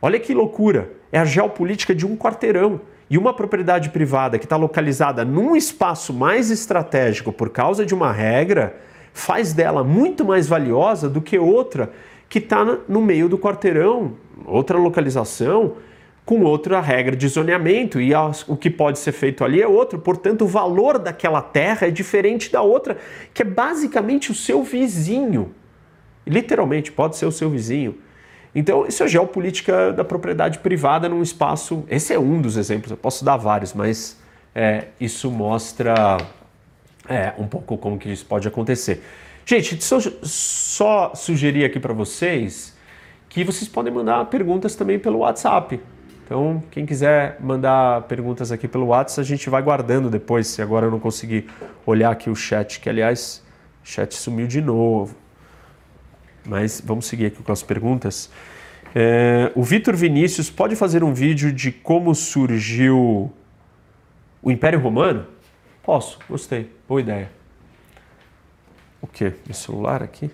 Olha 0.00 0.18
que 0.18 0.32
loucura! 0.32 0.90
É 1.12 1.18
a 1.18 1.24
geopolítica 1.24 1.94
de 1.94 2.06
um 2.06 2.16
quarteirão. 2.16 2.80
E 3.08 3.16
uma 3.16 3.32
propriedade 3.34 3.90
privada 3.90 4.38
que 4.38 4.46
está 4.46 4.56
localizada 4.56 5.24
num 5.24 5.54
espaço 5.54 6.12
mais 6.12 6.50
estratégico 6.50 7.32
por 7.32 7.50
causa 7.50 7.86
de 7.86 7.94
uma 7.94 8.10
regra, 8.10 8.76
faz 9.16 9.54
dela 9.54 9.82
muito 9.82 10.26
mais 10.26 10.46
valiosa 10.46 11.08
do 11.08 11.22
que 11.22 11.38
outra 11.38 11.90
que 12.28 12.38
está 12.38 12.62
no 12.86 13.00
meio 13.00 13.30
do 13.30 13.38
quarteirão, 13.38 14.12
outra 14.44 14.76
localização, 14.76 15.76
com 16.22 16.42
outra 16.42 16.80
regra 16.80 17.16
de 17.16 17.26
zoneamento, 17.26 17.98
e 17.98 18.12
o 18.46 18.56
que 18.56 18.68
pode 18.68 18.98
ser 18.98 19.12
feito 19.12 19.42
ali 19.42 19.62
é 19.62 19.66
outro. 19.66 19.98
Portanto, 19.98 20.42
o 20.42 20.46
valor 20.46 20.98
daquela 20.98 21.40
terra 21.40 21.86
é 21.86 21.90
diferente 21.90 22.52
da 22.52 22.60
outra, 22.60 22.98
que 23.32 23.40
é 23.40 23.44
basicamente 23.44 24.30
o 24.30 24.34
seu 24.34 24.62
vizinho. 24.62 25.54
Literalmente, 26.26 26.92
pode 26.92 27.16
ser 27.16 27.24
o 27.24 27.32
seu 27.32 27.48
vizinho. 27.48 27.96
Então, 28.54 28.86
isso 28.86 29.02
é 29.02 29.08
geopolítica 29.08 29.92
da 29.94 30.04
propriedade 30.04 30.58
privada 30.58 31.08
num 31.08 31.22
espaço. 31.22 31.84
Esse 31.88 32.12
é 32.12 32.18
um 32.18 32.42
dos 32.42 32.58
exemplos, 32.58 32.90
eu 32.90 32.96
posso 32.98 33.24
dar 33.24 33.38
vários, 33.38 33.72
mas 33.72 34.20
é, 34.54 34.88
isso 35.00 35.30
mostra 35.30 36.18
é, 37.08 37.34
um 37.38 37.46
pouco 37.46 37.76
como 37.78 37.98
que 37.98 38.10
isso 38.10 38.24
pode 38.26 38.46
acontecer. 38.46 39.02
Gente, 39.44 39.82
só, 39.82 39.98
só 40.22 41.14
sugerir 41.14 41.64
aqui 41.64 41.78
para 41.78 41.92
vocês 41.92 42.76
que 43.28 43.44
vocês 43.44 43.68
podem 43.68 43.92
mandar 43.92 44.24
perguntas 44.26 44.74
também 44.74 44.98
pelo 44.98 45.18
WhatsApp. 45.18 45.80
Então, 46.24 46.62
quem 46.70 46.84
quiser 46.84 47.36
mandar 47.40 48.02
perguntas 48.02 48.50
aqui 48.50 48.66
pelo 48.66 48.86
WhatsApp, 48.86 49.20
a 49.20 49.24
gente 49.24 49.48
vai 49.48 49.62
guardando 49.62 50.10
depois, 50.10 50.48
se 50.48 50.60
agora 50.60 50.86
eu 50.86 50.90
não 50.90 50.98
conseguir 50.98 51.48
olhar 51.84 52.10
aqui 52.10 52.28
o 52.28 52.34
chat, 52.34 52.80
que 52.80 52.88
aliás, 52.88 53.42
o 53.84 53.88
chat 53.88 54.14
sumiu 54.14 54.48
de 54.48 54.60
novo. 54.60 55.14
Mas 56.44 56.82
vamos 56.84 57.06
seguir 57.06 57.26
aqui 57.26 57.42
com 57.42 57.52
as 57.52 57.62
perguntas. 57.62 58.28
É, 58.94 59.52
o 59.54 59.62
Vitor 59.62 59.94
Vinícius 59.94 60.50
pode 60.50 60.74
fazer 60.74 61.04
um 61.04 61.12
vídeo 61.12 61.52
de 61.52 61.70
como 61.70 62.14
surgiu 62.14 63.30
o 64.42 64.50
Império 64.50 64.80
Romano? 64.80 65.26
Posso, 65.86 66.18
gostei, 66.28 66.68
boa 66.88 67.00
ideia. 67.00 67.30
O 69.00 69.06
que? 69.06 69.32
Meu 69.46 69.54
celular 69.54 70.02
aqui? 70.02 70.28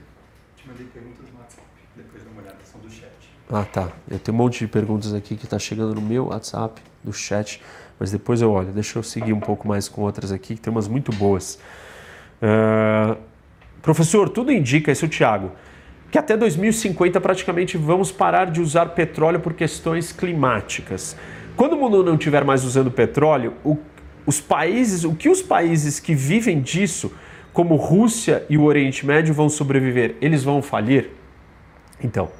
Te 0.56 0.66
mandei 0.66 0.86
perguntas 0.86 1.30
no 1.30 1.38
WhatsApp, 1.38 1.66
depois 1.94 2.24
dá 2.24 2.30
uma 2.30 2.40
olhada, 2.40 2.56
são 2.64 2.80
do 2.80 2.90
chat. 2.90 3.10
Ah, 3.50 3.66
tá. 3.70 3.92
Eu 4.10 4.18
tenho 4.18 4.34
um 4.34 4.38
monte 4.38 4.60
de 4.60 4.66
perguntas 4.66 5.12
aqui 5.12 5.36
que 5.36 5.44
está 5.44 5.58
chegando 5.58 5.94
no 5.94 6.00
meu 6.00 6.28
WhatsApp, 6.28 6.80
do 7.04 7.12
chat, 7.12 7.60
mas 8.00 8.10
depois 8.10 8.40
eu 8.40 8.50
olho. 8.50 8.72
Deixa 8.72 8.98
eu 8.98 9.02
seguir 9.02 9.34
um 9.34 9.40
pouco 9.40 9.68
mais 9.68 9.90
com 9.90 10.00
outras 10.00 10.32
aqui, 10.32 10.54
que 10.54 10.60
tem 10.62 10.70
umas 10.70 10.88
muito 10.88 11.12
boas. 11.12 11.58
Uh, 12.40 13.14
professor, 13.82 14.30
tudo 14.30 14.50
indica, 14.50 14.90
esse 14.90 15.04
é 15.04 15.06
o 15.06 15.10
Thiago, 15.10 15.52
que 16.10 16.16
até 16.16 16.34
2050 16.34 17.20
praticamente 17.20 17.76
vamos 17.76 18.10
parar 18.10 18.50
de 18.50 18.62
usar 18.62 18.86
petróleo 18.86 19.38
por 19.38 19.52
questões 19.52 20.12
climáticas. 20.12 21.14
Quando 21.54 21.74
o 21.74 21.76
mundo 21.76 22.02
não 22.02 22.14
estiver 22.14 22.42
mais 22.42 22.64
usando 22.64 22.90
petróleo, 22.90 23.52
o 23.62 23.76
os 24.26 24.40
países, 24.40 25.04
o 25.04 25.14
que 25.14 25.28
os 25.28 25.42
países 25.42 25.98
que 25.98 26.14
vivem 26.14 26.60
disso, 26.60 27.12
como 27.52 27.76
Rússia 27.76 28.44
e 28.48 28.56
o 28.56 28.62
Oriente 28.64 29.04
Médio, 29.04 29.34
vão 29.34 29.48
sobreviver? 29.48 30.16
Eles 30.20 30.42
vão 30.42 30.62
falir? 30.62 31.10
Então, 32.02 32.30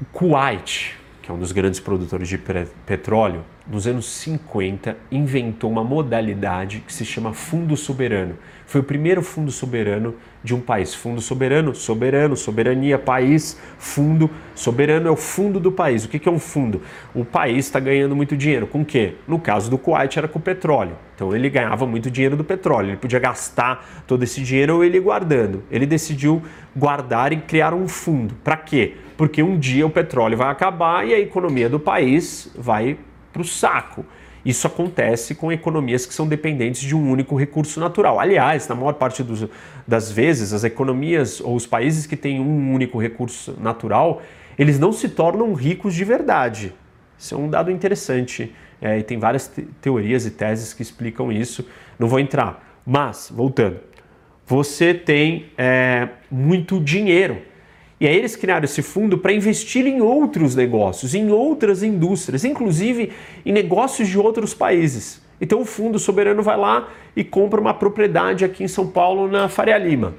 o 0.00 0.04
Kuwait, 0.06 0.94
que 1.22 1.30
é 1.30 1.34
um 1.34 1.38
dos 1.38 1.52
grandes 1.52 1.80
produtores 1.80 2.28
de 2.28 2.38
petróleo, 2.86 3.44
nos 3.66 3.86
anos 3.86 4.06
50, 4.06 4.96
inventou 5.10 5.70
uma 5.70 5.82
modalidade 5.82 6.82
que 6.86 6.92
se 6.92 7.04
chama 7.04 7.32
fundo 7.32 7.76
soberano. 7.76 8.36
Foi 8.66 8.82
o 8.82 8.84
primeiro 8.84 9.22
fundo 9.22 9.50
soberano 9.50 10.14
de 10.42 10.54
um 10.54 10.60
país. 10.60 10.94
Fundo 10.94 11.20
soberano, 11.22 11.74
soberano, 11.74 12.36
soberania, 12.36 12.98
país, 12.98 13.58
fundo. 13.78 14.30
Soberano 14.54 15.08
é 15.08 15.10
o 15.10 15.16
fundo 15.16 15.58
do 15.58 15.72
país. 15.72 16.04
O 16.04 16.08
que 16.08 16.28
é 16.28 16.32
um 16.32 16.38
fundo? 16.38 16.82
O 17.14 17.24
país 17.24 17.64
está 17.66 17.80
ganhando 17.80 18.14
muito 18.14 18.36
dinheiro. 18.36 18.66
Com 18.66 18.82
o 18.82 18.84
quê? 18.84 19.14
No 19.26 19.38
caso 19.38 19.70
do 19.70 19.78
Kuwait 19.78 20.18
era 20.18 20.28
com 20.28 20.38
petróleo. 20.38 20.96
Então 21.14 21.34
ele 21.34 21.48
ganhava 21.48 21.86
muito 21.86 22.10
dinheiro 22.10 22.36
do 22.36 22.44
petróleo. 22.44 22.90
Ele 22.90 22.96
podia 22.98 23.18
gastar 23.18 24.04
todo 24.06 24.22
esse 24.22 24.42
dinheiro 24.42 24.76
ou 24.76 24.84
ele 24.84 25.00
guardando. 25.00 25.62
Ele 25.70 25.86
decidiu 25.86 26.42
guardar 26.76 27.32
e 27.32 27.38
criar 27.38 27.72
um 27.72 27.88
fundo. 27.88 28.34
Para 28.44 28.58
quê? 28.58 28.96
Porque 29.16 29.42
um 29.42 29.58
dia 29.58 29.86
o 29.86 29.90
petróleo 29.90 30.36
vai 30.36 30.48
acabar 30.48 31.06
e 31.06 31.14
a 31.14 31.20
economia 31.20 31.68
do 31.68 31.80
país 31.80 32.50
vai 32.58 32.98
para 33.34 33.42
o 33.42 33.44
saco. 33.44 34.06
Isso 34.44 34.66
acontece 34.66 35.34
com 35.34 35.50
economias 35.50 36.06
que 36.06 36.14
são 36.14 36.28
dependentes 36.28 36.82
de 36.82 36.94
um 36.94 37.10
único 37.10 37.34
recurso 37.34 37.80
natural. 37.80 38.20
Aliás, 38.20 38.68
na 38.68 38.74
maior 38.74 38.94
parte 38.94 39.22
dos, 39.22 39.46
das 39.86 40.12
vezes, 40.12 40.52
as 40.52 40.64
economias 40.64 41.40
ou 41.40 41.56
os 41.56 41.66
países 41.66 42.06
que 42.06 42.16
têm 42.16 42.40
um 42.40 42.72
único 42.72 42.98
recurso 42.98 43.56
natural, 43.58 44.22
eles 44.58 44.78
não 44.78 44.92
se 44.92 45.08
tornam 45.08 45.52
ricos 45.54 45.94
de 45.94 46.04
verdade. 46.04 46.72
Isso 47.18 47.34
é 47.34 47.38
um 47.38 47.48
dado 47.48 47.70
interessante 47.70 48.54
é, 48.80 48.98
e 48.98 49.02
tem 49.02 49.18
várias 49.18 49.48
te 49.48 49.62
teorias 49.80 50.26
e 50.26 50.30
teses 50.30 50.74
que 50.74 50.82
explicam 50.82 51.32
isso. 51.32 51.66
Não 51.98 52.06
vou 52.06 52.20
entrar. 52.20 52.80
Mas, 52.86 53.32
voltando, 53.34 53.80
você 54.46 54.92
tem 54.92 55.46
é, 55.56 56.08
muito 56.30 56.78
dinheiro 56.78 57.40
e 58.04 58.06
aí 58.06 58.16
eles 58.16 58.36
criaram 58.36 58.66
esse 58.66 58.82
fundo 58.82 59.16
para 59.16 59.32
investir 59.32 59.86
em 59.86 60.02
outros 60.02 60.54
negócios, 60.54 61.14
em 61.14 61.30
outras 61.30 61.82
indústrias, 61.82 62.44
inclusive 62.44 63.10
em 63.46 63.50
negócios 63.50 64.06
de 64.06 64.18
outros 64.18 64.52
países. 64.52 65.22
Então 65.40 65.62
o 65.62 65.64
fundo 65.64 65.98
soberano 65.98 66.42
vai 66.42 66.54
lá 66.54 66.90
e 67.16 67.24
compra 67.24 67.58
uma 67.58 67.72
propriedade 67.72 68.44
aqui 68.44 68.62
em 68.62 68.68
São 68.68 68.88
Paulo 68.88 69.26
na 69.26 69.48
Faria 69.48 69.78
Lima. 69.78 70.12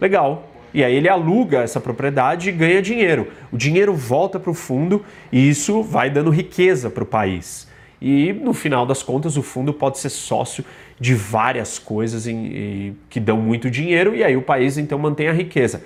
Legal. 0.00 0.50
E 0.74 0.82
aí 0.82 0.92
ele 0.92 1.08
aluga 1.08 1.60
essa 1.60 1.78
propriedade 1.78 2.48
e 2.48 2.52
ganha 2.52 2.82
dinheiro. 2.82 3.28
O 3.52 3.56
dinheiro 3.56 3.94
volta 3.94 4.40
para 4.40 4.50
o 4.50 4.54
fundo 4.54 5.04
e 5.30 5.48
isso 5.48 5.84
vai 5.84 6.10
dando 6.10 6.30
riqueza 6.30 6.90
para 6.90 7.04
o 7.04 7.06
país. 7.06 7.68
E 8.02 8.32
no 8.32 8.52
final 8.52 8.84
das 8.84 9.04
contas, 9.04 9.36
o 9.36 9.42
fundo 9.42 9.72
pode 9.72 10.00
ser 10.00 10.08
sócio 10.08 10.64
de 10.98 11.14
várias 11.14 11.78
coisas 11.78 12.26
em, 12.26 12.46
em, 12.56 12.96
que 13.08 13.20
dão 13.20 13.36
muito 13.36 13.70
dinheiro 13.70 14.16
e 14.16 14.24
aí 14.24 14.36
o 14.36 14.42
país 14.42 14.76
então 14.76 14.98
mantém 14.98 15.28
a 15.28 15.32
riqueza. 15.32 15.80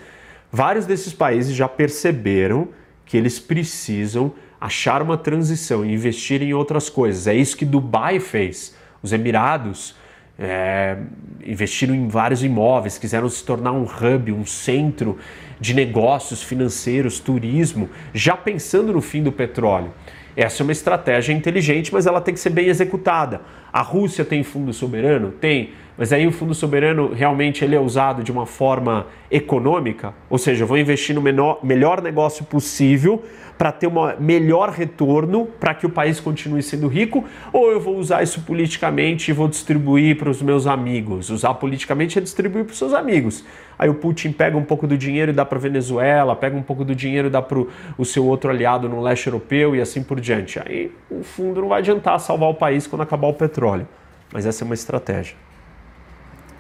Vários 0.55 0.87
desses 0.87 1.13
países 1.13 1.53
já 1.53 1.67
perceberam 1.69 2.69
que 3.05 3.17
eles 3.17 3.41
precisam 3.41 4.33
achar 4.61 5.03
uma 5.03 5.19
transição 5.19 5.85
e 5.85 5.93
investir 5.93 6.43
em 6.43 6.55
outras 6.55 6.89
coisas. 6.89 7.27
É 7.27 7.35
isso 7.35 7.57
que 7.57 7.65
Dubai 7.65 8.21
fez. 8.21 8.73
Os 9.03 9.13
Emirados 9.13 9.97
é, 10.39 10.97
investiram 11.45 11.93
em 11.93 12.07
vários 12.07 12.45
imóveis, 12.45 12.99
quiseram 12.99 13.29
se 13.29 13.45
tornar 13.45 13.73
um 13.73 13.83
hub, 13.83 14.31
um 14.31 14.47
centro 14.47 15.19
de 15.59 15.75
negócios 15.75 16.41
financeiros, 16.41 17.19
turismo, 17.19 17.91
já 18.13 18.37
pensando 18.37 18.93
no 18.93 19.01
fim 19.01 19.25
do 19.25 19.33
petróleo. 19.33 19.93
Essa 20.37 20.63
é 20.63 20.65
uma 20.65 20.73
estratégia 20.73 21.33
inteligente, 21.33 21.93
mas 21.93 22.07
ela 22.07 22.21
tem 22.21 22.33
que 22.33 22.39
ser 22.39 22.51
bem 22.51 22.69
executada. 22.69 23.41
A 23.73 23.83
Rússia 23.83 24.25
tem 24.25 24.45
fundo 24.45 24.73
soberano? 24.73 25.33
Tem. 25.33 25.73
Mas 25.97 26.13
aí 26.13 26.27
o 26.27 26.33
fundo 26.33 26.53
soberano 26.55 27.13
realmente 27.15 27.65
ele 27.65 27.77
é 27.77 27.81
usado 27.81 28.23
de 28.23 28.33
uma 28.33 28.47
forma 28.47 29.07
econômica, 29.31 30.13
ou 30.29 30.39
seja, 30.39 30.65
eu 30.65 30.67
vou 30.67 30.77
investir 30.77 31.15
no 31.15 31.23
menor, 31.23 31.61
melhor 31.63 32.03
negócio 32.03 32.45
possível 32.45 33.23
para 33.57 33.71
ter 33.71 33.87
um 33.87 33.93
melhor 34.19 34.71
retorno 34.71 35.47
para 35.47 35.73
que 35.73 35.87
o 35.87 35.89
país 35.91 36.19
continue 36.19 36.63
sendo 36.63 36.89
rico, 36.89 37.25
ou 37.53 37.71
eu 37.71 37.79
vou 37.79 37.97
usar 37.97 38.23
isso 38.25 38.41
politicamente 38.43 39.31
e 39.31 39.35
vou 39.35 39.47
distribuir 39.47 40.19
para 40.19 40.29
os 40.29 40.43
meus 40.43 40.67
amigos. 40.67 41.31
Usar 41.31 41.55
politicamente 41.55 42.19
é 42.19 42.23
distribuir 42.23 42.65
para 42.65 42.73
os 42.73 42.79
seus 42.79 42.93
amigos. 42.93 43.45
Aí 43.79 43.89
o 43.89 43.95
Putin 43.95 44.33
pega 44.33 44.57
um 44.57 44.65
pouco 44.65 44.89
do 44.89 44.99
dinheiro 44.99 45.31
e 45.31 45.35
dá 45.35 45.45
para 45.45 45.59
a 45.59 45.61
Venezuela, 45.61 46.35
pega 46.35 46.57
um 46.57 46.63
pouco 46.63 46.85
do 46.85 46.95
dinheiro 46.95 47.29
e 47.29 47.31
dá 47.31 47.41
para 47.41 47.59
o 47.97 48.05
seu 48.05 48.25
outro 48.27 48.51
aliado 48.51 48.89
no 48.89 49.01
leste 49.01 49.29
europeu 49.29 49.77
e 49.77 49.81
assim 49.81 50.03
por 50.03 50.21
diante. 50.21 50.59
Aí 50.59 50.91
o 51.09 51.23
fundo 51.23 51.61
não 51.61 51.69
vai 51.69 51.79
adiantar 51.79 52.19
salvar 52.19 52.51
o 52.51 52.55
país 52.55 52.87
quando 52.89 53.03
acabar 53.03 53.29
o 53.29 53.35
petróleo. 53.35 53.87
Mas 54.33 54.47
essa 54.47 54.65
é 54.65 54.67
uma 54.67 54.75
estratégia. 54.75 55.44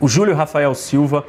O 0.00 0.08
Júlio 0.08 0.34
Rafael 0.34 0.74
Silva. 0.74 1.24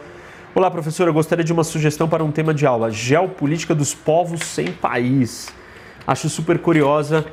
Olá, 0.55 0.71
professor. 0.71 1.07
Eu 1.07 1.13
gostaria 1.13 1.45
de 1.45 1.53
uma 1.53 1.63
sugestão 1.63 2.09
para 2.09 2.23
um 2.23 2.31
tema 2.31 2.51
de 2.51 2.65
aula: 2.65 2.89
Geopolítica 2.89 3.75
dos 3.75 3.93
povos 3.93 4.41
sem 4.41 4.71
país. 4.71 5.53
Acho 6.07 6.27
super 6.29 6.57
curiosa 6.57 7.23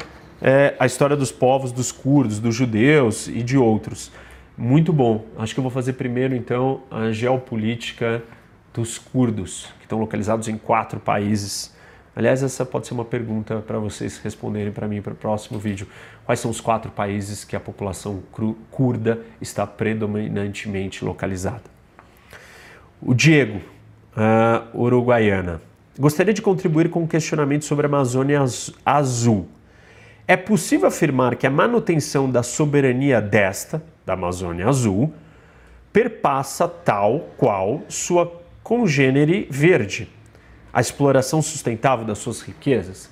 é, 0.43 0.75
a 0.79 0.85
história 0.85 1.17
dos 1.17 1.33
povos, 1.33 1.73
dos 1.73 1.91
curdos, 1.91 2.39
dos 2.39 2.55
judeus 2.55 3.29
e 3.29 3.43
de 3.43 3.57
outros. 3.57 4.13
Muito 4.59 4.93
bom. 4.93 5.25
Acho 5.39 5.55
que 5.55 5.61
eu 5.61 5.63
vou 5.63 5.71
fazer 5.71 5.95
primeiro, 5.95 6.37
então, 6.37 6.83
a 6.91 7.11
geopolítica 7.13 8.23
dos 8.75 8.99
curdos, 8.99 9.73
que 9.79 9.87
estão 9.87 9.99
localizados 9.99 10.49
em 10.49 10.59
quatro 10.59 11.01
países. 11.01 11.72
Aliás, 12.15 12.43
essa 12.43 12.67
pode 12.67 12.87
ser 12.87 12.93
uma 12.93 13.07
pergunta 13.07 13.65
para 13.67 13.79
vocês 13.79 14.19
responderem 14.19 14.71
para 14.71 14.87
mim 14.87 15.01
para 15.01 15.15
o 15.15 15.17
próximo 15.17 15.59
vídeo. 15.59 15.87
Quais 16.27 16.41
são 16.41 16.51
os 16.51 16.61
quatro 16.61 16.91
países 16.91 17.43
que 17.43 17.57
a 17.57 17.61
população 17.61 18.23
curda 18.71 19.21
está 19.41 19.67
predominantemente 19.67 21.05
localizada? 21.05 21.63
O 23.01 23.15
Diego, 23.15 23.61
uh, 24.17 24.79
uruguaiana. 24.79 25.61
Gostaria 25.99 26.35
de 26.35 26.43
contribuir 26.43 26.91
com 26.91 27.03
um 27.03 27.07
questionamento 27.07 27.65
sobre 27.65 27.87
a 27.87 27.89
Amazônia 27.89 28.41
Azul. 28.85 29.49
É 30.29 30.37
possível 30.37 30.89
afirmar 30.89 31.37
que 31.37 31.47
a 31.47 31.51
manutenção 31.51 32.31
da 32.31 32.43
soberania 32.43 33.21
desta, 33.21 33.83
da 34.05 34.13
Amazônia 34.13 34.69
Azul, 34.69 35.13
perpassa 35.93 36.69
tal 36.69 37.31
qual 37.37 37.83
sua 37.89 38.41
congênere 38.63 39.47
verde, 39.51 40.09
a 40.73 40.81
exploração 40.81 41.43
sustentável 41.43 42.05
das 42.05 42.19
suas 42.19 42.41
riquezas? 42.41 43.11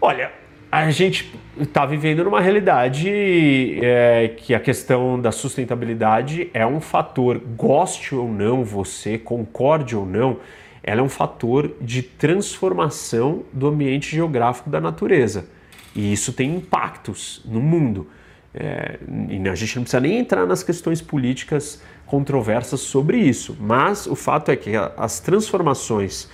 Olha, 0.00 0.30
a 0.70 0.90
gente 0.90 1.34
está 1.58 1.86
vivendo 1.86 2.24
numa 2.24 2.40
realidade 2.40 3.78
é, 3.82 4.34
que 4.36 4.54
a 4.54 4.60
questão 4.60 5.20
da 5.20 5.32
sustentabilidade 5.32 6.50
é 6.52 6.66
um 6.66 6.80
fator, 6.80 7.38
goste 7.38 8.14
ou 8.14 8.28
não 8.28 8.64
você, 8.64 9.16
concorde 9.16 9.96
ou 9.96 10.04
não, 10.04 10.38
ela 10.82 11.00
é 11.00 11.02
um 11.02 11.08
fator 11.08 11.74
de 11.80 12.02
transformação 12.02 13.42
do 13.52 13.66
ambiente 13.66 14.14
geográfico 14.14 14.70
da 14.70 14.80
natureza. 14.80 15.48
E 15.94 16.12
isso 16.12 16.32
tem 16.32 16.56
impactos 16.56 17.42
no 17.44 17.60
mundo. 17.60 18.08
É, 18.54 18.98
e 19.28 19.48
a 19.48 19.54
gente 19.54 19.76
não 19.76 19.82
precisa 19.82 20.00
nem 20.00 20.18
entrar 20.18 20.46
nas 20.46 20.62
questões 20.62 21.02
políticas 21.02 21.82
controversas 22.06 22.80
sobre 22.80 23.18
isso, 23.18 23.56
mas 23.60 24.06
o 24.06 24.14
fato 24.14 24.50
é 24.50 24.56
que 24.56 24.72
as 24.96 25.20
transformações 25.20 26.30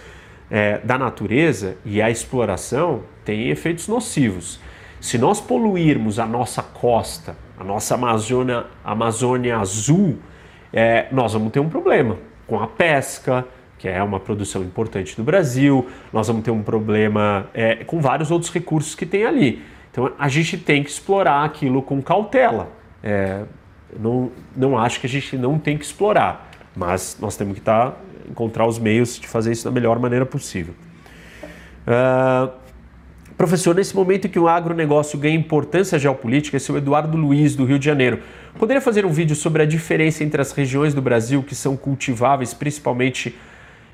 é, 0.51 0.79
da 0.79 0.99
natureza 0.99 1.77
e 1.85 2.03
a 2.03 2.11
exploração 2.11 3.03
têm 3.25 3.49
efeitos 3.49 3.89
nocivos. 3.89 4.61
Se 5.01 5.17
nós 5.19 5.41
poluirmos 5.41 6.19
a 6.19 6.27
nossa 6.27 6.63
costa, 6.63 7.35
a 7.59 7.65
nossa 7.65 7.95
Amazônia, 7.95 8.67
Amazônia 8.85 9.59
azul, 9.59 10.19
é, 10.73 11.07
nós 11.11 11.33
vamos 11.33 11.51
ter 11.51 11.61
um 11.61 11.69
problema 11.69 12.19
com 12.47 12.61
a 12.61 12.67
pesca, 12.67 13.47
que 13.79 13.89
é 13.89 14.03
uma 14.03 14.21
produção 14.21 14.63
importante 14.63 15.17
do 15.17 15.25
Brasil, 15.25 15.89
nós 16.13 16.29
vamos 16.29 16.45
ter 16.45 16.51
um 16.51 16.63
problema 16.63 17.49
é, 17.55 17.77
com 17.77 18.01
vários 18.01 18.31
outros 18.31 18.53
recursos 18.53 18.95
que 18.95 19.07
tem 19.07 19.25
ali. 19.25 19.63
Então 19.91 20.13
a 20.19 20.29
gente 20.29 20.57
tem 20.57 20.85
que 20.85 20.91
explorar 20.91 21.45
aquilo 21.45 21.83
com 21.83 22.01
cautela. 22.01 22.71
É, 23.03 23.43
não, 23.99 24.31
não 24.57 24.79
acho 24.79 25.01
que 25.01 25.07
a 25.07 25.11
gente 25.11 25.37
não 25.37 25.59
tem 25.59 25.77
que 25.77 25.85
explorar, 25.85 26.51
mas 26.75 27.17
nós 27.21 27.37
temos 27.37 27.55
que 27.55 27.61
estar 27.61 27.97
encontrar 28.29 28.67
os 28.67 28.79
meios 28.79 29.19
de 29.19 29.27
fazer 29.27 29.53
isso 29.53 29.65
da 29.65 29.71
melhor 29.71 29.99
maneira 29.99 30.25
possível. 30.25 30.75
Uh, 31.87 32.51
professor, 33.37 33.75
nesse 33.75 33.95
momento 33.95 34.29
que 34.29 34.39
o 34.39 34.49
agronegócio 34.49 35.19
ganha 35.19 35.37
importância 35.37 35.99
geopolítica, 35.99 36.57
esse 36.57 36.71
é 36.71 36.75
o 36.75 36.77
Eduardo 36.77 37.17
Luiz, 37.17 37.55
do 37.55 37.65
Rio 37.65 37.79
de 37.79 37.85
Janeiro. 37.85 38.21
Poderia 38.59 38.81
fazer 38.81 39.05
um 39.05 39.11
vídeo 39.11 39.37
sobre 39.37 39.63
a 39.63 39.67
diferença 39.67 40.23
entre 40.25 40.41
as 40.41 40.53
regiões 40.53 40.95
do 40.95 41.03
Brasil 41.03 41.43
que 41.43 41.55
são 41.55 41.77
cultiváveis, 41.77 42.55
principalmente 42.55 43.37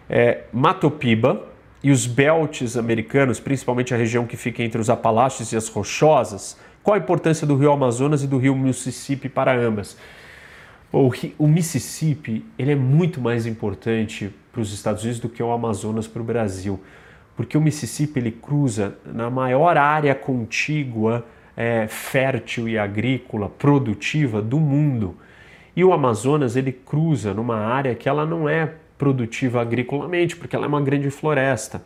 é, 0.08 0.42
Matopiba, 0.52 1.42
e 1.82 1.92
os 1.92 2.06
belts 2.06 2.76
americanos, 2.76 3.38
principalmente 3.38 3.94
a 3.94 3.96
região 3.96 4.26
que 4.26 4.37
fica 4.37 4.62
entre 4.62 4.80
os 4.80 4.90
Apalaches 4.90 5.52
e 5.52 5.56
as 5.56 5.68
Rochosas? 5.68 6.56
Qual 6.88 6.94
a 6.94 6.98
importância 6.98 7.46
do 7.46 7.55
rio 7.55 7.70
Amazonas 7.70 8.22
e 8.22 8.27
do 8.27 8.38
rio 8.38 8.57
Mississippi 8.57 9.29
para 9.29 9.55
ambas? 9.55 9.94
O, 10.90 11.11
o 11.38 11.46
Mississippi 11.46 12.42
ele 12.59 12.72
é 12.72 12.74
muito 12.74 13.20
mais 13.20 13.44
importante 13.44 14.31
para 14.51 14.62
os 14.62 14.72
Estados 14.72 15.03
Unidos 15.03 15.20
do 15.20 15.29
que 15.29 15.42
o 15.42 15.53
Amazonas 15.53 16.07
para 16.07 16.22
o 16.22 16.24
Brasil, 16.24 16.81
porque 17.37 17.59
o 17.59 17.61
Mississippi 17.61 18.20
ele 18.20 18.31
cruza 18.31 18.96
na 19.05 19.29
maior 19.29 19.77
área 19.77 20.14
contígua, 20.14 21.27
é, 21.55 21.87
fértil 21.88 22.66
e 22.66 22.79
agrícola, 22.79 23.51
produtiva 23.51 24.40
do 24.40 24.59
mundo. 24.59 25.14
E 25.77 25.85
o 25.85 25.92
Amazonas 25.92 26.57
ele 26.57 26.72
cruza 26.72 27.35
numa 27.35 27.59
área 27.59 27.94
que 27.94 28.09
ela 28.09 28.24
não 28.24 28.48
é 28.48 28.72
produtiva 28.96 29.61
agriculamente, 29.61 30.35
porque 30.35 30.57
ela 30.57 30.64
é 30.64 30.68
uma 30.68 30.81
grande 30.81 31.11
floresta. 31.11 31.83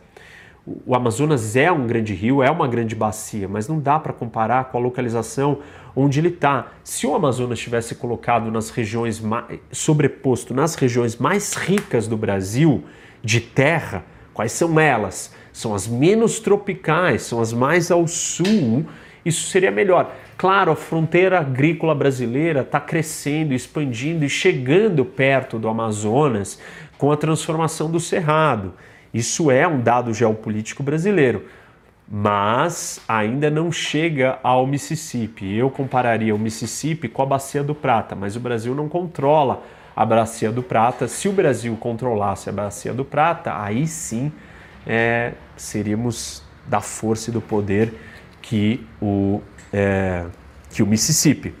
O 0.65 0.95
Amazonas 0.95 1.57
é 1.57 1.69
um 1.69 1.85
grande 1.85 2.13
rio, 2.13 2.41
é 2.41 2.49
uma 2.49 2.67
grande 2.67 2.95
bacia, 2.95 3.49
mas 3.49 3.67
não 3.67 3.79
dá 3.79 3.99
para 3.99 4.13
comparar 4.13 4.65
com 4.65 4.77
a 4.77 4.81
localização 4.81 5.59
onde 5.93 6.19
ele 6.19 6.29
está. 6.29 6.71
Se 6.83 7.05
o 7.05 7.13
Amazonas 7.13 7.59
tivesse 7.59 7.95
colocado 7.95 8.49
nas 8.49 8.69
regiões 8.69 9.19
mais, 9.19 9.59
sobreposto 9.71 10.53
nas 10.53 10.75
regiões 10.75 11.17
mais 11.17 11.53
ricas 11.53 12.07
do 12.07 12.15
Brasil 12.15 12.83
de 13.21 13.41
terra, 13.41 14.05
quais 14.33 14.53
são 14.53 14.79
elas? 14.79 15.33
São 15.51 15.75
as 15.75 15.85
menos 15.85 16.39
tropicais, 16.39 17.23
são 17.23 17.41
as 17.41 17.51
mais 17.51 17.91
ao 17.91 18.07
sul. 18.07 18.85
Isso 19.25 19.49
seria 19.49 19.69
melhor. 19.69 20.15
Claro, 20.37 20.71
a 20.71 20.75
fronteira 20.75 21.39
agrícola 21.39 21.93
brasileira 21.93 22.61
está 22.61 22.79
crescendo, 22.79 23.53
expandindo 23.53 24.23
e 24.23 24.29
chegando 24.29 25.03
perto 25.03 25.59
do 25.59 25.67
Amazonas 25.67 26.59
com 26.97 27.11
a 27.11 27.17
transformação 27.17 27.91
do 27.91 27.99
Cerrado. 27.99 28.73
Isso 29.13 29.51
é 29.51 29.67
um 29.67 29.79
dado 29.79 30.13
geopolítico 30.13 30.81
brasileiro, 30.81 31.45
mas 32.09 32.99
ainda 33.07 33.49
não 33.49 33.71
chega 33.71 34.39
ao 34.41 34.65
Mississippi. 34.65 35.55
Eu 35.55 35.69
compararia 35.69 36.33
o 36.33 36.39
Mississippi 36.39 37.07
com 37.07 37.21
a 37.21 37.25
Bacia 37.25 37.63
do 37.63 37.75
Prata, 37.75 38.15
mas 38.15 38.35
o 38.35 38.39
Brasil 38.39 38.73
não 38.73 38.89
controla 38.89 39.63
a 39.95 40.05
Bacia 40.05 40.51
do 40.51 40.63
Prata. 40.63 41.07
Se 41.07 41.29
o 41.29 41.31
Brasil 41.31 41.77
controlasse 41.79 42.49
a 42.49 42.51
Bacia 42.51 42.93
do 42.93 43.05
Prata, 43.05 43.61
aí 43.61 43.85
sim 43.87 44.31
é, 44.85 45.33
seríamos 45.55 46.43
da 46.67 46.81
força 46.81 47.29
e 47.29 47.33
do 47.33 47.41
poder 47.41 47.93
que 48.41 48.85
o, 49.01 49.41
é, 49.71 50.25
que 50.71 50.81
o 50.81 50.87
Mississippi. 50.87 51.53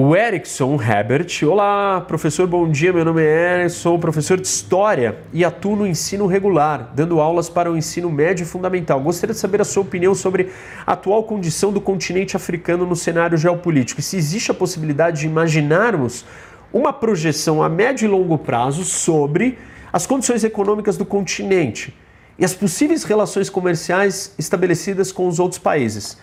O 0.00 0.14
Erickson 0.14 0.80
Herbert. 0.80 1.26
Olá, 1.42 2.00
professor, 2.00 2.46
bom 2.46 2.70
dia. 2.70 2.92
Meu 2.92 3.04
nome 3.04 3.20
é 3.20 3.62
Erickson, 3.62 3.80
sou 3.80 3.98
professor 3.98 4.40
de 4.40 4.46
História 4.46 5.18
e 5.32 5.44
atuo 5.44 5.74
no 5.74 5.84
ensino 5.84 6.24
regular, 6.28 6.92
dando 6.94 7.18
aulas 7.18 7.48
para 7.48 7.68
o 7.68 7.76
ensino 7.76 8.08
médio 8.08 8.44
e 8.44 8.46
fundamental. 8.46 9.00
Gostaria 9.00 9.34
de 9.34 9.40
saber 9.40 9.60
a 9.60 9.64
sua 9.64 9.82
opinião 9.82 10.14
sobre 10.14 10.52
a 10.86 10.92
atual 10.92 11.24
condição 11.24 11.72
do 11.72 11.80
continente 11.80 12.36
africano 12.36 12.86
no 12.86 12.94
cenário 12.94 13.36
geopolítico 13.36 14.00
se 14.00 14.16
existe 14.16 14.52
a 14.52 14.54
possibilidade 14.54 15.22
de 15.22 15.26
imaginarmos 15.26 16.24
uma 16.72 16.92
projeção 16.92 17.60
a 17.60 17.68
médio 17.68 18.06
e 18.06 18.08
longo 18.08 18.38
prazo 18.38 18.84
sobre 18.84 19.58
as 19.92 20.06
condições 20.06 20.44
econômicas 20.44 20.96
do 20.96 21.04
continente 21.04 21.92
e 22.38 22.44
as 22.44 22.54
possíveis 22.54 23.02
relações 23.02 23.50
comerciais 23.50 24.32
estabelecidas 24.38 25.10
com 25.10 25.26
os 25.26 25.40
outros 25.40 25.58
países. 25.58 26.16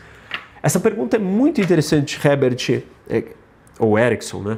Essa 0.63 0.79
pergunta 0.79 1.17
é 1.17 1.19
muito 1.19 1.59
interessante, 1.59 2.17
Herbert. 2.25 2.81
Ou 3.79 3.97
Ericsson, 3.97 4.41
né? 4.41 4.57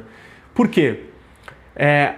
Por 0.54 0.68
quê? 0.68 1.04
É, 1.74 2.16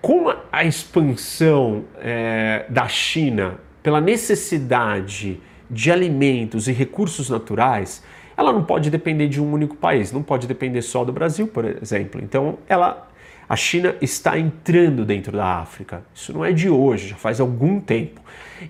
com 0.00 0.32
a 0.52 0.64
expansão 0.64 1.84
é, 1.98 2.64
da 2.68 2.88
China 2.88 3.58
pela 3.82 4.00
necessidade 4.00 5.40
de 5.70 5.90
alimentos 5.90 6.68
e 6.68 6.72
recursos 6.72 7.28
naturais, 7.28 8.02
ela 8.36 8.52
não 8.52 8.62
pode 8.62 8.90
depender 8.90 9.28
de 9.28 9.40
um 9.40 9.52
único 9.52 9.76
país, 9.76 10.12
não 10.12 10.22
pode 10.22 10.46
depender 10.46 10.82
só 10.82 11.04
do 11.04 11.12
Brasil, 11.12 11.48
por 11.48 11.64
exemplo. 11.64 12.20
Então, 12.22 12.58
ela, 12.68 13.08
a 13.48 13.56
China 13.56 13.96
está 14.00 14.38
entrando 14.38 15.04
dentro 15.04 15.32
da 15.32 15.58
África. 15.58 16.04
Isso 16.14 16.32
não 16.32 16.44
é 16.44 16.52
de 16.52 16.68
hoje, 16.68 17.08
já 17.08 17.16
faz 17.16 17.40
algum 17.40 17.80
tempo. 17.80 18.20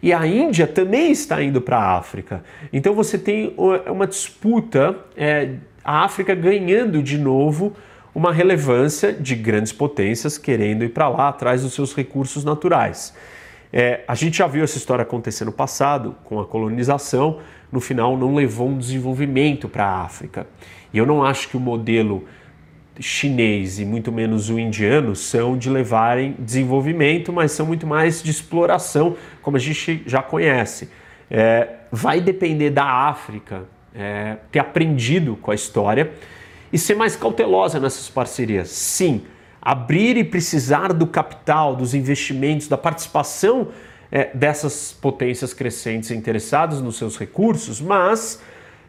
E 0.02 0.12
a 0.12 0.26
Índia 0.26 0.66
também 0.66 1.10
está 1.10 1.42
indo 1.42 1.60
para 1.60 1.78
a 1.78 1.98
África. 1.98 2.44
Então, 2.72 2.94
você 2.94 3.18
tem 3.18 3.54
uma 3.86 4.06
disputa. 4.06 4.96
É, 5.16 5.54
a 5.86 6.02
África 6.02 6.34
ganhando 6.34 7.00
de 7.00 7.16
novo 7.16 7.72
uma 8.12 8.32
relevância 8.32 9.12
de 9.12 9.36
grandes 9.36 9.72
potências 9.72 10.36
querendo 10.36 10.82
ir 10.82 10.88
para 10.88 11.08
lá 11.08 11.28
atrás 11.28 11.62
dos 11.62 11.74
seus 11.74 11.94
recursos 11.94 12.42
naturais. 12.42 13.14
É, 13.72 14.00
a 14.08 14.16
gente 14.16 14.38
já 14.38 14.48
viu 14.48 14.64
essa 14.64 14.78
história 14.78 15.02
acontecer 15.02 15.44
no 15.44 15.52
passado 15.52 16.16
com 16.24 16.40
a 16.40 16.44
colonização, 16.44 17.38
no 17.70 17.80
final 17.80 18.16
não 18.16 18.34
levou 18.34 18.68
um 18.68 18.76
desenvolvimento 18.76 19.68
para 19.68 19.86
a 19.86 20.02
África. 20.02 20.48
E 20.92 20.98
eu 20.98 21.06
não 21.06 21.22
acho 21.22 21.48
que 21.48 21.56
o 21.56 21.60
modelo 21.60 22.24
chinês 22.98 23.78
e 23.78 23.84
muito 23.84 24.10
menos 24.10 24.50
o 24.50 24.58
indiano 24.58 25.14
são 25.14 25.56
de 25.56 25.70
levarem 25.70 26.34
desenvolvimento, 26.36 27.32
mas 27.32 27.52
são 27.52 27.64
muito 27.64 27.86
mais 27.86 28.24
de 28.24 28.30
exploração, 28.32 29.16
como 29.40 29.56
a 29.56 29.60
gente 29.60 30.02
já 30.04 30.20
conhece. 30.20 30.90
É, 31.30 31.68
vai 31.92 32.20
depender 32.20 32.70
da 32.70 32.84
África 32.84 33.75
é, 33.96 34.36
ter 34.52 34.58
aprendido 34.58 35.36
com 35.36 35.50
a 35.50 35.54
história 35.54 36.12
e 36.72 36.78
ser 36.78 36.94
mais 36.94 37.16
cautelosa 37.16 37.80
nessas 37.80 38.08
parcerias. 38.08 38.68
Sim, 38.68 39.22
abrir 39.60 40.16
e 40.16 40.24
precisar 40.24 40.92
do 40.92 41.06
capital, 41.06 41.74
dos 41.74 41.94
investimentos, 41.94 42.68
da 42.68 42.76
participação 42.76 43.68
é, 44.10 44.30
dessas 44.34 44.92
potências 44.92 45.52
crescentes 45.52 46.10
interessadas 46.10 46.80
nos 46.80 46.96
seus 46.96 47.18
recursos, 47.18 47.80
mas 47.80 48.42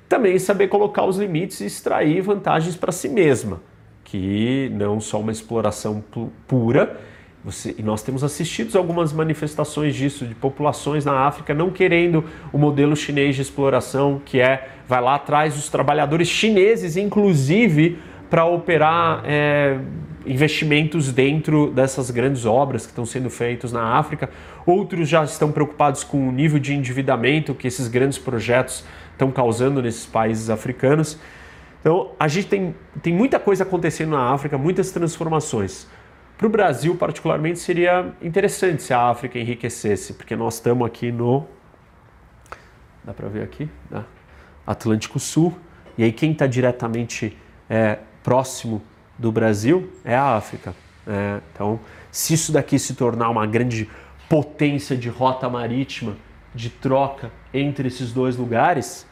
também 0.08 0.38
saber 0.40 0.68
colocar 0.68 1.06
os 1.06 1.18
limites 1.18 1.60
e 1.62 1.66
extrair 1.66 2.22
vantagens 2.22 2.76
para 2.76 2.92
si 2.92 3.10
mesma, 3.10 3.62
que 4.04 4.70
não 4.74 5.00
só 5.00 5.20
uma 5.20 5.32
exploração 5.32 6.04
pura 6.48 7.00
você, 7.48 7.74
e 7.78 7.82
nós 7.82 8.04
temos 8.04 8.26
assistido 8.26 8.78
algumas 8.78 9.14
manifestações 9.14 9.96
disso, 9.96 10.26
de 10.26 10.36
populações 10.36 11.06
na 11.06 11.26
África 11.26 11.54
não 11.54 11.70
querendo 11.70 12.26
o 12.52 12.58
modelo 12.58 12.94
chinês 12.94 13.38
de 13.38 13.42
exploração, 13.42 14.22
que 14.26 14.42
é 14.42 14.68
vai 14.86 15.00
lá 15.00 15.16
atrás 15.16 15.56
dos 15.56 15.70
trabalhadores 15.70 16.28
chineses, 16.28 16.98
inclusive 16.98 18.00
para 18.30 18.44
operar 18.44 19.24
é, 19.26 19.80
investimentos 20.26 21.14
dentro 21.14 21.72
dessas 21.72 22.12
grandes 22.12 22.46
obras 22.46 22.86
que 22.86 22.92
estão 22.92 23.06
sendo 23.06 23.30
feitas 23.30 23.72
na 23.72 23.98
África. 23.98 24.30
Outros 24.66 25.08
já 25.08 25.24
estão 25.24 25.50
preocupados 25.50 26.04
com 26.04 26.28
o 26.28 26.32
nível 26.34 26.60
de 26.60 26.74
endividamento 26.74 27.56
que 27.56 27.66
esses 27.66 27.88
grandes 27.88 28.18
projetos 28.18 28.84
estão 29.14 29.32
causando 29.32 29.82
nesses 29.82 30.06
países 30.06 30.50
africanos. 30.50 31.18
Então, 31.80 32.12
a 32.20 32.28
gente 32.28 32.48
tem, 32.48 32.76
tem 33.02 33.14
muita 33.14 33.40
coisa 33.40 33.64
acontecendo 33.64 34.10
na 34.10 34.34
África, 34.34 34.58
muitas 34.58 34.92
transformações. 34.92 35.88
Para 36.38 36.46
o 36.46 36.50
Brasil, 36.50 36.96
particularmente, 36.96 37.58
seria 37.58 38.14
interessante 38.22 38.84
se 38.84 38.94
a 38.94 39.10
África 39.10 39.40
enriquecesse, 39.40 40.14
porque 40.14 40.36
nós 40.36 40.56
estamos 40.56 40.86
aqui 40.86 41.12
no. 41.12 41.48
Dá 43.04 43.12
para 43.12 43.28
ver 43.28 43.42
aqui? 43.42 43.68
Dá. 43.90 44.04
Atlântico 44.66 45.20
Sul. 45.20 45.58
E 45.98 46.04
aí, 46.04 46.12
quem 46.12 46.34
está 46.34 46.46
diretamente 46.46 47.36
é, 47.68 47.98
próximo 48.22 48.84
do 49.18 49.32
Brasil 49.32 49.92
é 50.06 50.16
a 50.16 50.36
África. 50.36 50.76
É, 51.08 51.40
então, 51.52 51.80
se 52.12 52.36
isso 52.36 52.52
daqui 52.52 52.78
se 52.78 52.94
tornar 52.94 53.30
uma 53.30 53.48
grande 53.48 53.90
potência 54.30 54.96
de 54.96 55.10
rota 55.10 55.50
marítima, 55.50 56.16
de 56.54 56.70
troca 56.70 57.32
entre 57.52 57.88
esses 57.88 58.14
dois 58.14 58.38
lugares, 58.38 59.08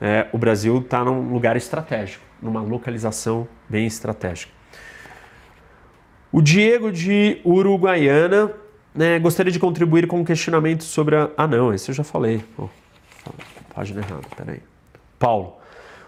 é, 0.00 0.28
o 0.32 0.38
Brasil 0.38 0.78
está 0.78 1.04
num 1.04 1.32
lugar 1.32 1.56
estratégico, 1.56 2.24
numa 2.40 2.60
localização 2.60 3.48
bem 3.68 3.86
estratégica. 3.86 4.59
O 6.32 6.40
Diego 6.40 6.92
de 6.92 7.40
Uruguaiana 7.44 8.52
né, 8.94 9.18
gostaria 9.18 9.50
de 9.50 9.58
contribuir 9.58 10.06
com 10.06 10.20
um 10.20 10.24
questionamento 10.24 10.84
sobre 10.84 11.16
a. 11.16 11.28
Ah, 11.36 11.44
não, 11.44 11.74
esse 11.74 11.90
eu 11.90 11.94
já 11.94 12.04
falei. 12.04 12.44
Oh, 12.56 12.68
página 13.74 14.00
errada, 14.00 14.22
peraí. 14.36 14.60
Paulo. 15.18 15.56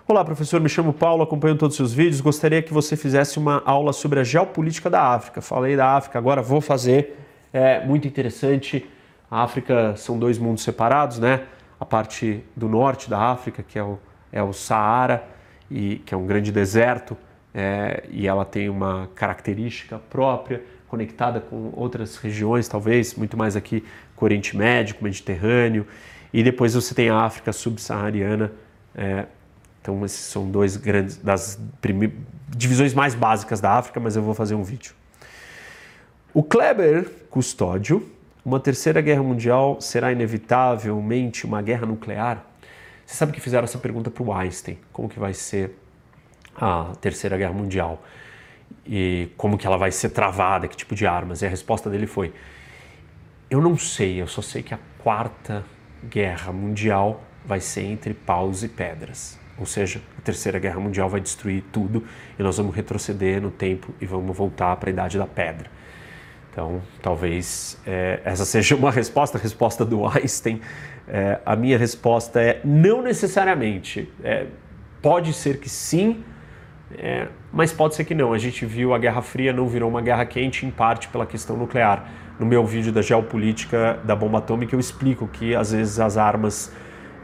Olá, 0.07 0.25
professor, 0.25 0.61
me 0.61 0.69
chamo 0.69 0.93
Paulo, 0.93 1.25
acompanho 1.25 1.57
todos 1.57 1.75
os 1.75 1.77
seus 1.77 1.93
vídeos. 1.93 2.21
Gostaria 2.21 2.63
que 2.63 2.73
você 2.73 2.97
fizesse 2.97 3.37
uma 3.37 3.65
aula 3.65 3.93
sobre 3.93 4.21
a 4.21 4.25
geopolítica 4.25 4.89
da 4.89 5.03
África. 5.03 5.41
Falei 5.41 5.75
da 5.77 5.97
África, 5.97 6.21
agora 6.21 6.41
vou 6.41 6.61
fazer. 6.61 7.19
É 7.53 7.85
muito 7.85 8.07
interessante. 8.07 8.89
A 9.29 9.43
África 9.43 9.97
são 9.97 10.17
dois 10.17 10.39
mundos 10.39 10.63
separados, 10.63 11.19
né? 11.19 11.47
A 11.81 11.85
parte 11.85 12.45
do 12.55 12.69
norte 12.69 13.11
da 13.11 13.19
África, 13.19 13.61
que 13.61 13.77
é 13.77 13.83
o, 13.83 13.99
é 14.31 14.41
o 14.41 14.53
Saara, 14.53 15.25
e, 15.69 15.97
que 16.07 16.15
é 16.15 16.17
um 16.17 16.27
grande 16.27 16.53
deserto 16.53 17.17
é, 17.55 18.05
e 18.11 18.27
ela 18.27 18.45
tem 18.45 18.69
uma 18.69 19.09
característica 19.15 19.99
própria, 19.99 20.63
conectada 20.89 21.41
com 21.41 21.73
outras 21.75 22.17
regiões, 22.17 22.69
talvez, 22.69 23.15
muito 23.15 23.37
mais 23.37 23.57
aqui 23.57 23.85
com 24.15 24.25
o 24.25 24.27
Oriente 24.27 24.57
Médio, 24.57 24.97
Mediterrâneo, 25.01 25.87
e 26.33 26.43
depois 26.43 26.75
você 26.75 26.95
tem 26.95 27.09
a 27.09 27.17
África 27.17 27.53
subsaariana. 27.53 28.53
É, 28.95 29.27
então, 29.81 30.05
esses 30.05 30.21
são 30.21 30.51
dois 30.51 30.77
grandes, 30.77 31.17
das 31.17 31.59
divisões 32.49 32.95
mais 32.95 33.15
básicas 33.15 33.61
da 33.61 33.73
África, 33.73 33.99
mas 33.99 34.17
eu 34.17 34.23
vou 34.23 34.35
fazer 34.35 34.55
um 34.55 34.63
vídeo. 34.63 34.95
O 36.33 36.43
Kleber 36.43 37.11
Custódio, 37.29 38.09
uma 38.45 38.61
terceira 38.61 39.01
guerra 39.01 39.23
mundial 39.23 39.81
será 39.81 40.13
inevitavelmente 40.13 41.45
uma 41.45 41.61
guerra 41.61 41.87
nuclear? 41.87 42.45
Você 43.05 43.17
sabe 43.17 43.33
que 43.33 43.41
fizeram 43.41 43.65
essa 43.65 43.79
pergunta 43.79 44.11
para 44.11 44.23
o 44.23 44.33
Einstein, 44.33 44.79
como 44.93 45.09
que 45.09 45.19
vai 45.19 45.35
ser 45.35 45.77
a 46.57 46.93
Terceira 47.01 47.37
Guerra 47.37 47.53
Mundial 47.53 48.03
e 48.87 49.31
como 49.37 49.57
que 49.57 49.67
ela 49.67 49.77
vai 49.77 49.91
ser 49.91 50.11
travada, 50.11 50.67
que 50.69 50.77
tipo 50.77 50.95
de 50.95 51.07
armas. 51.07 51.43
E 51.43 51.47
a 51.47 51.49
resposta 51.49 51.89
dele 51.89 52.07
foi: 52.07 52.33
eu 53.51 53.61
não 53.61 53.77
sei, 53.77 54.21
eu 54.21 54.27
só 54.27 54.43
sei 54.43 54.63
que 54.63 54.75
a 54.75 54.79
Quarta 55.03 55.65
Guerra 56.05 56.53
Mundial 56.53 57.23
vai 57.45 57.61
ser 57.61 57.83
entre 57.83 58.15
paus 58.15 58.63
e 58.63 58.69
pedras. 58.69 59.39
Ou 59.59 59.67
seja, 59.67 60.01
a 60.19 60.21
Terceira 60.23 60.59
Guerra 60.59 60.81
Mundial 60.81 61.09
vai 61.09 61.21
destruir 61.21 61.63
tudo 61.71 62.05
e 62.39 62.43
nós 62.43 62.57
vamos 62.57 62.75
retroceder 62.75 63.41
no 63.41 63.51
tempo 63.51 63.95
e 64.01 64.07
vamos 64.07 64.37
voltar 64.37 64.77
para 64.77 64.89
a 64.89 64.93
Idade 64.93 65.19
da 65.19 65.27
Pedra. 65.27 65.71
Então, 66.51 66.83
talvez 67.01 67.81
é, 67.87 68.21
essa 68.25 68.45
seja 68.45 68.75
uma 68.77 68.91
resposta, 68.91 69.39
a 69.39 69.41
resposta 69.41 69.85
do 69.85 70.07
Einstein. 70.07 70.61
É, 71.09 71.41
a 71.45 71.57
minha 71.57 71.79
resposta 71.79 72.41
é 72.41 72.61
não 72.65 73.03
necessariamente. 73.03 74.11
É, 74.23 74.47
pode 75.01 75.33
ser 75.33 75.59
que 75.59 75.69
sim, 75.69 76.25
é, 76.99 77.29
mas 77.53 77.73
pode 77.73 77.95
ser 77.95 78.05
que 78.05 78.15
não. 78.15 78.33
A 78.33 78.39
gente 78.39 78.65
viu 78.67 78.95
a 78.95 78.99
Guerra 78.99 79.23
Fria 79.23 79.53
não 79.53 79.67
virou 79.69 79.89
uma 79.89 80.01
guerra 80.01 80.25
quente, 80.25 80.67
em 80.67 80.71
parte 80.71 81.09
pela 81.09 81.27
questão 81.27 81.57
nuclear. 81.57 82.09
No 82.39 82.47
meu 82.47 82.65
vídeo 82.65 82.93
da 82.93 83.03
geopolítica 83.03 84.01
da 84.05 84.17
bomba 84.17 84.39
atômica, 84.39 84.75
eu 84.75 84.81
explico 84.81 85.29
que 85.29 85.55
às 85.55 85.73
vezes 85.73 86.01
as 86.01 86.17
armas 86.17 86.73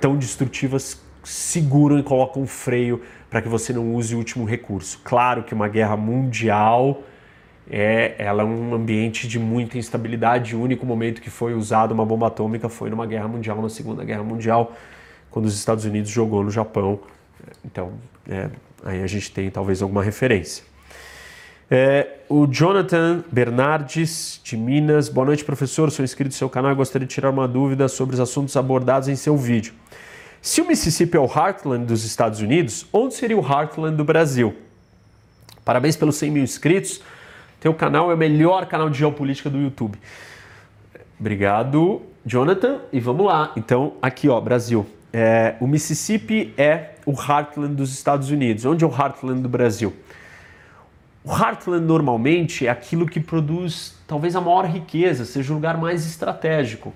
tão 0.00 0.16
destrutivas 0.16 1.02
seguram 1.24 1.98
e 1.98 2.02
colocam 2.02 2.42
um 2.42 2.46
freio 2.46 3.02
para 3.28 3.42
que 3.42 3.48
você 3.48 3.72
não 3.72 3.94
use 3.94 4.14
o 4.14 4.18
último 4.18 4.44
recurso. 4.44 5.00
Claro 5.04 5.42
que 5.42 5.52
uma 5.52 5.68
guerra 5.68 5.96
mundial 5.96 7.02
é, 7.70 8.14
ela 8.18 8.42
é 8.42 8.44
um 8.46 8.74
ambiente 8.74 9.28
de 9.28 9.38
muita 9.38 9.76
instabilidade. 9.76 10.56
O 10.56 10.60
único 10.62 10.86
momento 10.86 11.20
que 11.20 11.30
foi 11.30 11.54
usada 11.54 11.92
uma 11.92 12.06
bomba 12.06 12.28
atômica 12.28 12.68
foi 12.68 12.88
numa 12.88 13.06
guerra 13.06 13.28
mundial, 13.28 13.60
na 13.60 13.68
Segunda 13.68 14.04
Guerra 14.04 14.22
Mundial, 14.22 14.72
quando 15.30 15.44
os 15.46 15.54
Estados 15.54 15.84
Unidos 15.84 16.10
jogou 16.10 16.42
no 16.42 16.50
Japão. 16.50 17.00
Então, 17.64 17.92
é, 18.28 18.48
aí 18.84 19.02
a 19.02 19.06
gente 19.06 19.30
tem 19.30 19.50
talvez 19.50 19.82
alguma 19.82 20.02
referência. 20.02 20.64
É, 21.70 22.20
o 22.30 22.46
Jonathan 22.46 23.22
Bernardes, 23.30 24.40
de 24.42 24.56
Minas. 24.56 25.10
Boa 25.10 25.26
noite, 25.26 25.44
professor. 25.44 25.90
Sou 25.90 26.02
inscrito 26.02 26.30
no 26.30 26.36
seu 26.36 26.48
canal 26.48 26.72
e 26.72 26.74
gostaria 26.74 27.06
de 27.06 27.12
tirar 27.12 27.28
uma 27.28 27.46
dúvida 27.46 27.88
sobre 27.88 28.14
os 28.14 28.20
assuntos 28.20 28.56
abordados 28.56 29.08
em 29.08 29.16
seu 29.16 29.36
vídeo. 29.36 29.74
Se 30.40 30.62
o 30.62 30.66
Mississippi 30.66 31.16
é 31.16 31.20
o 31.20 31.26
Heartland 31.26 31.84
dos 31.84 32.04
Estados 32.04 32.40
Unidos, 32.40 32.86
onde 32.90 33.14
seria 33.14 33.36
o 33.36 33.46
Heartland 33.46 33.96
do 33.96 34.04
Brasil? 34.04 34.56
Parabéns 35.62 35.94
pelos 35.94 36.16
100 36.16 36.30
mil 36.30 36.42
inscritos. 36.42 37.02
Teu 37.60 37.74
canal 37.74 38.10
é 38.10 38.14
o 38.14 38.18
melhor 38.18 38.64
canal 38.66 38.88
de 38.88 38.98
geopolítica 38.98 39.50
do 39.50 39.58
YouTube. 39.58 39.98
Obrigado, 41.20 42.00
Jonathan. 42.24 42.80
E 42.90 42.98
vamos 42.98 43.26
lá. 43.26 43.52
Então, 43.56 43.94
aqui, 44.00 44.28
ó, 44.28 44.40
Brasil. 44.40 44.86
É, 45.12 45.56
o 45.60 45.66
Mississippi 45.66 46.52
é 46.56 46.90
o 47.06 47.12
Heartland 47.12 47.74
dos 47.74 47.92
Estados 47.92 48.30
Unidos. 48.30 48.64
Onde 48.64 48.84
é 48.84 48.86
o 48.86 48.90
Heartland 48.90 49.40
do 49.40 49.48
Brasil? 49.48 49.94
O 51.24 51.32
Heartland 51.32 51.84
normalmente 51.84 52.66
é 52.66 52.70
aquilo 52.70 53.06
que 53.06 53.20
produz 53.20 53.96
talvez 54.06 54.34
a 54.36 54.40
maior 54.40 54.64
riqueza, 54.66 55.24
seja 55.24 55.52
o 55.52 55.54
lugar 55.54 55.76
mais 55.76 56.06
estratégico. 56.06 56.94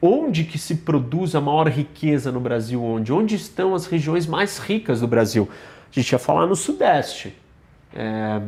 Onde 0.00 0.44
que 0.44 0.58
se 0.58 0.76
produz 0.76 1.34
a 1.34 1.40
maior 1.40 1.68
riqueza 1.68 2.32
no 2.32 2.40
Brasil? 2.40 2.82
Onde? 2.82 3.12
Onde 3.12 3.36
estão 3.36 3.74
as 3.74 3.86
regiões 3.86 4.26
mais 4.26 4.58
ricas 4.58 5.00
do 5.00 5.06
Brasil? 5.06 5.48
A 5.90 6.00
gente 6.00 6.10
ia 6.10 6.18
falar 6.18 6.46
no 6.46 6.56
Sudeste. 6.56 7.36
É, 7.94 8.40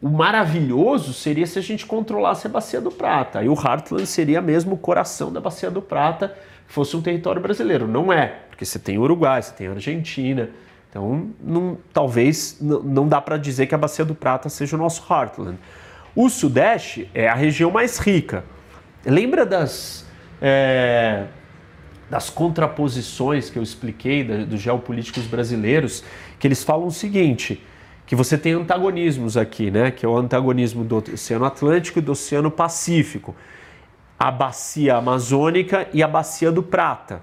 o 0.00 0.08
maravilhoso 0.08 1.12
seria 1.12 1.46
se 1.46 1.58
a 1.58 1.62
gente 1.62 1.84
controlasse 1.84 2.46
a 2.46 2.50
Bacia 2.50 2.80
do 2.80 2.92
Prata. 2.92 3.42
E 3.42 3.48
o 3.48 3.54
Heartland 3.54 4.06
seria 4.06 4.40
mesmo 4.40 4.74
o 4.74 4.78
coração 4.78 5.32
da 5.32 5.40
Bacia 5.40 5.70
do 5.70 5.82
Prata, 5.82 6.36
fosse 6.66 6.96
um 6.96 7.02
território 7.02 7.40
brasileiro. 7.40 7.86
Não 7.86 8.12
é, 8.12 8.26
porque 8.48 8.64
você 8.64 8.78
tem 8.78 8.98
Uruguai, 8.98 9.42
você 9.42 9.52
tem 9.52 9.68
Argentina. 9.68 10.50
Então, 10.90 11.30
não, 11.42 11.78
talvez 11.92 12.58
não 12.60 13.06
dá 13.06 13.20
para 13.20 13.36
dizer 13.36 13.66
que 13.66 13.74
a 13.74 13.78
Bacia 13.78 14.04
do 14.04 14.14
Prata 14.14 14.48
seja 14.48 14.76
o 14.76 14.78
nosso 14.78 15.04
Heartland. 15.10 15.58
O 16.14 16.30
Sudeste 16.30 17.10
é 17.14 17.28
a 17.28 17.34
região 17.34 17.70
mais 17.70 17.98
rica. 17.98 18.44
Lembra 19.04 19.44
das, 19.44 20.06
é, 20.40 21.26
das 22.08 22.30
contraposições 22.30 23.50
que 23.50 23.58
eu 23.58 23.62
expliquei 23.62 24.24
da, 24.24 24.44
dos 24.44 24.60
geopolíticos 24.60 25.26
brasileiros, 25.26 26.02
que 26.38 26.46
eles 26.46 26.64
falam 26.64 26.86
o 26.86 26.90
seguinte 26.90 27.62
que 28.06 28.14
você 28.14 28.38
tem 28.38 28.52
antagonismos 28.52 29.36
aqui, 29.36 29.70
né? 29.70 29.90
Que 29.90 30.06
é 30.06 30.08
o 30.08 30.16
antagonismo 30.16 30.84
do 30.84 30.96
Oceano 30.96 31.44
Atlântico 31.44 31.98
e 31.98 32.02
do 32.02 32.12
Oceano 32.12 32.50
Pacífico, 32.50 33.34
a 34.18 34.30
bacia 34.30 34.96
amazônica 34.96 35.88
e 35.92 36.02
a 36.02 36.08
bacia 36.08 36.50
do 36.50 36.62
Prata. 36.62 37.22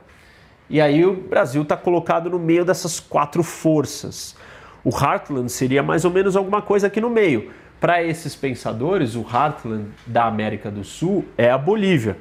E 0.69 0.79
aí 0.79 1.05
o 1.05 1.13
Brasil 1.13 1.61
está 1.63 1.75
colocado 1.75 2.29
no 2.29 2.39
meio 2.39 2.63
dessas 2.63 2.99
quatro 2.99 3.43
forças. 3.43 4.35
O 4.83 4.89
Heartland 4.89 5.51
seria 5.51 5.81
mais 5.81 6.05
ou 6.05 6.11
menos 6.11 6.35
alguma 6.35 6.61
coisa 6.61 6.87
aqui 6.87 6.99
no 6.99 7.09
meio. 7.09 7.51
Para 7.79 8.01
esses 8.01 8.35
pensadores, 8.35 9.15
o 9.15 9.21
Heartland 9.21 9.89
da 10.05 10.25
América 10.25 10.71
do 10.71 10.83
Sul 10.83 11.25
é 11.37 11.49
a 11.49 11.57
Bolívia. 11.57 12.17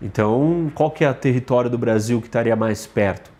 Então, 0.00 0.70
qual 0.74 0.90
que 0.90 1.04
é 1.04 1.10
o 1.10 1.14
território 1.14 1.70
do 1.70 1.78
Brasil 1.78 2.20
que 2.20 2.26
estaria 2.26 2.54
mais 2.54 2.86
perto 2.86 3.30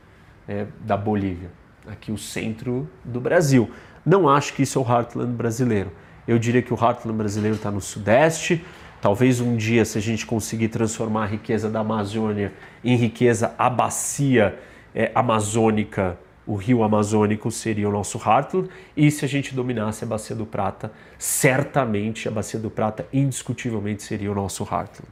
é, 0.48 0.66
da 0.80 0.96
Bolívia? 0.96 1.50
Aqui 1.86 2.12
o 2.12 2.18
centro 2.18 2.88
do 3.04 3.20
Brasil. 3.20 3.70
Não 4.04 4.28
acho 4.28 4.54
que 4.54 4.62
isso 4.62 4.78
é 4.78 4.82
o 4.82 4.84
Heartland 4.84 5.32
brasileiro. 5.32 5.92
Eu 6.26 6.38
diria 6.38 6.62
que 6.62 6.72
o 6.72 6.76
Heartland 6.76 7.16
brasileiro 7.16 7.56
está 7.56 7.70
no 7.70 7.80
Sudeste. 7.80 8.64
Talvez 9.00 9.40
um 9.40 9.56
dia, 9.56 9.84
se 9.84 9.96
a 9.96 10.00
gente 10.00 10.26
conseguir 10.26 10.68
transformar 10.68 11.24
a 11.24 11.26
riqueza 11.26 11.70
da 11.70 11.80
Amazônia 11.80 12.52
em 12.82 12.96
riqueza, 12.96 13.54
a 13.56 13.70
bacia 13.70 14.58
é, 14.94 15.12
amazônica, 15.14 16.18
o 16.46 16.56
rio 16.56 16.82
amazônico 16.82 17.50
seria 17.50 17.88
o 17.88 17.92
nosso 17.92 18.18
Heartland. 18.18 18.70
E 18.96 19.10
se 19.10 19.24
a 19.24 19.28
gente 19.28 19.54
dominasse 19.54 20.02
a 20.02 20.06
Bacia 20.06 20.34
do 20.34 20.46
Prata, 20.46 20.90
certamente 21.18 22.26
a 22.26 22.30
Bacia 22.30 22.58
do 22.58 22.70
Prata, 22.70 23.06
indiscutivelmente, 23.12 24.02
seria 24.02 24.32
o 24.32 24.34
nosso 24.34 24.64
Heartland. 24.64 25.08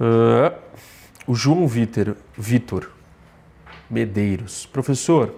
Uh, 0.00 0.56
o 1.26 1.34
João 1.34 1.66
Vitor 1.66 2.90
Medeiros. 3.90 4.64
Professor, 4.64 5.34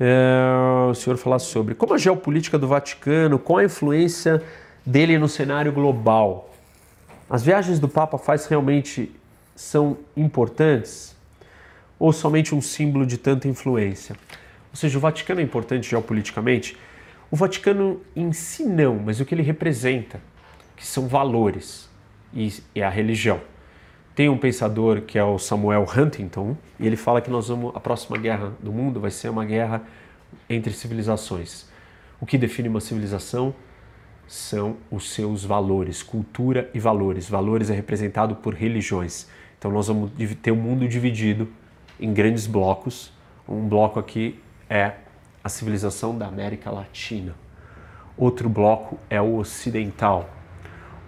é, 0.00 0.90
o 0.90 0.94
senhor 0.94 1.16
falar 1.16 1.38
sobre 1.38 1.74
como 1.74 1.94
a 1.94 1.98
geopolítica 1.98 2.58
do 2.58 2.66
Vaticano, 2.66 3.38
qual 3.38 3.58
a 3.58 3.64
influência 3.64 4.42
dele 4.84 5.18
no 5.18 5.28
cenário 5.28 5.72
global. 5.72 6.54
As 7.28 7.42
viagens 7.42 7.78
do 7.78 7.88
Papa 7.88 8.18
faz 8.18 8.46
realmente 8.46 9.10
são 9.56 9.96
importantes 10.16 11.14
ou 11.98 12.12
somente 12.12 12.54
um 12.54 12.60
símbolo 12.60 13.06
de 13.06 13.16
tanta 13.16 13.48
influência? 13.48 14.16
Ou 14.70 14.76
seja, 14.76 14.98
o 14.98 15.00
Vaticano 15.00 15.40
é 15.40 15.42
importante 15.42 15.88
geopoliticamente? 15.88 16.76
O 17.30 17.36
Vaticano 17.36 18.00
em 18.14 18.32
si 18.32 18.64
não, 18.64 18.96
mas 18.96 19.20
o 19.20 19.24
que 19.24 19.34
ele 19.34 19.42
representa, 19.42 20.20
que 20.76 20.86
são 20.86 21.06
valores 21.06 21.88
e, 22.32 22.52
e 22.74 22.82
a 22.82 22.90
religião. 22.90 23.40
Tem 24.14 24.28
um 24.28 24.38
pensador 24.38 25.02
que 25.02 25.18
é 25.18 25.24
o 25.24 25.38
Samuel 25.38 25.84
Huntington, 25.84 26.56
e 26.78 26.86
ele 26.86 26.96
fala 26.96 27.20
que 27.20 27.30
nós 27.30 27.48
vamos 27.48 27.74
a 27.74 27.80
próxima 27.80 28.16
guerra 28.16 28.52
do 28.60 28.72
mundo 28.72 29.00
vai 29.00 29.10
ser 29.10 29.28
uma 29.28 29.44
guerra 29.44 29.82
entre 30.48 30.72
civilizações. 30.72 31.66
O 32.20 32.26
que 32.26 32.38
define 32.38 32.68
uma 32.68 32.80
civilização 32.80 33.54
são 34.26 34.76
os 34.90 35.10
seus 35.12 35.44
valores, 35.44 36.02
cultura 36.02 36.70
e 36.72 36.78
valores. 36.78 37.28
Valores 37.28 37.70
é 37.70 37.74
representado 37.74 38.36
por 38.36 38.54
religiões. 38.54 39.28
Então 39.58 39.70
nós 39.70 39.88
vamos 39.88 40.12
ter 40.40 40.50
o 40.50 40.54
um 40.54 40.58
mundo 40.58 40.86
dividido 40.86 41.48
em 41.98 42.12
grandes 42.12 42.46
blocos. 42.46 43.12
Um 43.48 43.68
bloco 43.68 43.98
aqui 43.98 44.40
é 44.70 44.92
a 45.42 45.48
civilização 45.48 46.16
da 46.16 46.26
América 46.26 46.70
Latina. 46.70 47.34
Outro 48.16 48.48
bloco 48.48 48.98
é 49.10 49.20
o 49.20 49.36
ocidental, 49.36 50.30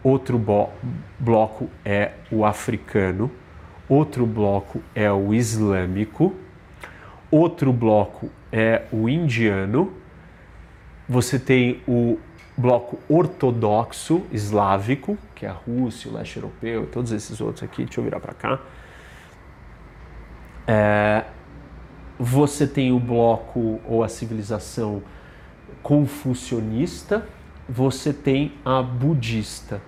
outro 0.06 0.40
bloco 1.18 1.68
é 1.84 2.12
o 2.30 2.44
africano, 2.44 3.28
outro 3.88 4.24
bloco 4.24 4.80
é 4.94 5.10
o 5.10 5.34
islâmico, 5.34 6.32
outro 7.28 7.72
bloco 7.72 8.30
é 8.52 8.84
o 8.92 9.08
indiano, 9.08 9.92
você 11.08 11.40
tem 11.40 11.82
o 11.88 12.20
bloco 12.56 13.00
ortodoxo 13.08 14.22
eslávico, 14.30 15.18
que 15.34 15.44
é 15.44 15.48
a 15.48 15.52
Rússia, 15.52 16.08
o 16.08 16.14
leste 16.14 16.36
europeu, 16.36 16.86
todos 16.86 17.10
esses 17.10 17.40
outros 17.40 17.64
aqui, 17.64 17.84
deixa 17.84 17.98
eu 17.98 18.04
virar 18.04 18.20
para 18.20 18.32
cá. 18.32 18.60
É, 20.68 21.24
você 22.16 22.64
tem 22.64 22.92
o 22.92 23.00
bloco 23.00 23.80
ou 23.84 24.04
a 24.04 24.08
civilização 24.08 25.02
confucionista, 25.82 27.26
você 27.68 28.12
tem 28.12 28.52
a 28.64 28.80
budista. 28.80 29.80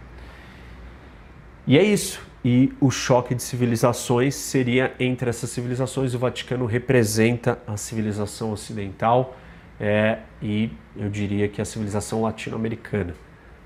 E 1.69 1.77
é 1.77 1.83
isso. 1.83 2.19
E 2.43 2.73
o 2.81 2.91
choque 2.91 3.35
de 3.35 3.43
civilizações 3.43 4.35
seria 4.35 4.95
entre 4.99 5.29
essas 5.29 5.51
civilizações. 5.51 6.15
O 6.15 6.19
Vaticano 6.19 6.65
representa 6.65 7.59
a 7.67 7.77
civilização 7.77 8.53
ocidental 8.53 9.37
é, 9.79 10.21
e 10.41 10.71
eu 10.97 11.11
diria 11.11 11.47
que 11.47 11.61
a 11.61 11.67
civilização 11.67 12.23
latino-americana. 12.23 13.15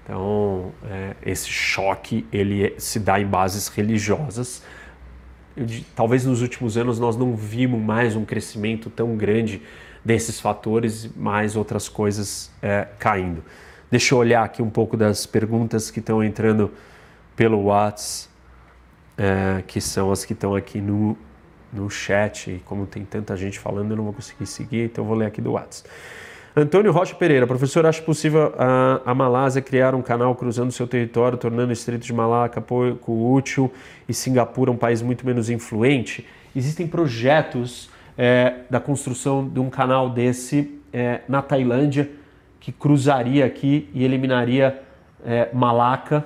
Então, 0.02 0.72
é, 0.84 1.14
esse 1.24 1.48
choque 1.48 2.26
ele 2.32 2.66
é, 2.66 2.74
se 2.76 2.98
dá 2.98 3.20
em 3.20 3.26
bases 3.26 3.68
religiosas. 3.68 4.64
Eu, 5.56 5.64
talvez 5.94 6.24
nos 6.24 6.42
últimos 6.42 6.76
anos 6.76 6.98
nós 6.98 7.16
não 7.16 7.36
vimos 7.36 7.80
mais 7.80 8.16
um 8.16 8.24
crescimento 8.24 8.90
tão 8.90 9.16
grande 9.16 9.62
desses 10.04 10.40
fatores, 10.40 11.08
mais 11.14 11.54
outras 11.54 11.88
coisas 11.88 12.50
é, 12.60 12.88
caindo. 12.98 13.44
Deixa 13.88 14.12
eu 14.12 14.18
olhar 14.18 14.42
aqui 14.42 14.60
um 14.60 14.70
pouco 14.70 14.96
das 14.96 15.24
perguntas 15.24 15.88
que 15.88 16.00
estão 16.00 16.24
entrando 16.24 16.72
pelo 17.36 17.62
WhatsApp, 17.64 18.30
é, 19.16 19.62
que 19.66 19.80
são 19.80 20.10
as 20.10 20.24
que 20.24 20.32
estão 20.32 20.54
aqui 20.54 20.80
no, 20.80 21.16
no 21.72 21.88
chat. 21.90 22.50
E 22.50 22.58
como 22.64 22.86
tem 22.86 23.04
tanta 23.04 23.36
gente 23.36 23.58
falando, 23.58 23.90
eu 23.90 23.96
não 23.96 24.04
vou 24.04 24.12
conseguir 24.12 24.46
seguir, 24.46 24.84
então 24.86 25.04
eu 25.04 25.08
vou 25.08 25.16
ler 25.16 25.26
aqui 25.26 25.40
do 25.40 25.52
WhatsApp. 25.52 25.88
Antônio 26.54 26.92
Rocha 26.92 27.14
Pereira, 27.14 27.46
professor, 27.46 27.86
acha 27.86 28.02
possível 28.02 28.52
a, 28.58 29.00
a 29.06 29.14
Malásia 29.14 29.62
criar 29.62 29.94
um 29.94 30.02
canal 30.02 30.34
cruzando 30.34 30.70
seu 30.70 30.86
território, 30.86 31.38
tornando 31.38 31.70
o 31.70 31.72
Estreito 31.72 32.04
de 32.04 32.12
Malaca 32.12 32.60
pouco 32.60 33.32
útil 33.32 33.72
e 34.06 34.12
Singapura 34.12 34.70
um 34.70 34.76
país 34.76 35.00
muito 35.00 35.24
menos 35.24 35.48
influente? 35.48 36.26
Existem 36.54 36.86
projetos 36.86 37.88
é, 38.18 38.56
da 38.68 38.78
construção 38.78 39.48
de 39.48 39.60
um 39.60 39.70
canal 39.70 40.10
desse 40.10 40.78
é, 40.92 41.22
na 41.26 41.40
Tailândia 41.40 42.10
que 42.60 42.70
cruzaria 42.70 43.46
aqui 43.46 43.88
e 43.94 44.04
eliminaria 44.04 44.82
é, 45.24 45.48
Malaca. 45.54 46.24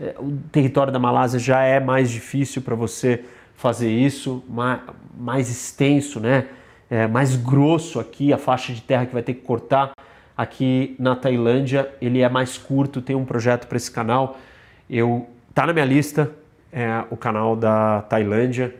É, 0.00 0.14
o 0.18 0.38
território 0.52 0.92
da 0.92 0.98
Malásia 0.98 1.38
já 1.38 1.62
é 1.62 1.80
mais 1.80 2.10
difícil 2.10 2.62
para 2.62 2.74
você 2.74 3.24
fazer 3.54 3.90
isso, 3.90 4.44
mais, 4.48 4.80
mais 5.16 5.50
extenso, 5.50 6.20
né? 6.20 6.46
é, 6.90 7.06
mais 7.06 7.36
grosso 7.36 8.00
aqui, 8.00 8.32
a 8.32 8.38
faixa 8.38 8.72
de 8.72 8.80
terra 8.80 9.06
que 9.06 9.12
vai 9.12 9.22
ter 9.22 9.34
que 9.34 9.42
cortar 9.42 9.92
aqui 10.36 10.94
na 10.98 11.14
Tailândia, 11.14 11.90
ele 12.00 12.20
é 12.20 12.28
mais 12.28 12.56
curto, 12.56 13.02
tem 13.02 13.14
um 13.14 13.24
projeto 13.24 13.66
para 13.66 13.76
esse 13.76 13.90
canal. 13.90 14.38
Eu 14.88 15.28
tá 15.52 15.66
na 15.66 15.72
minha 15.72 15.84
lista 15.84 16.30
é, 16.72 17.04
o 17.10 17.16
canal 17.16 17.56
da 17.56 18.02
Tailândia. 18.02 18.74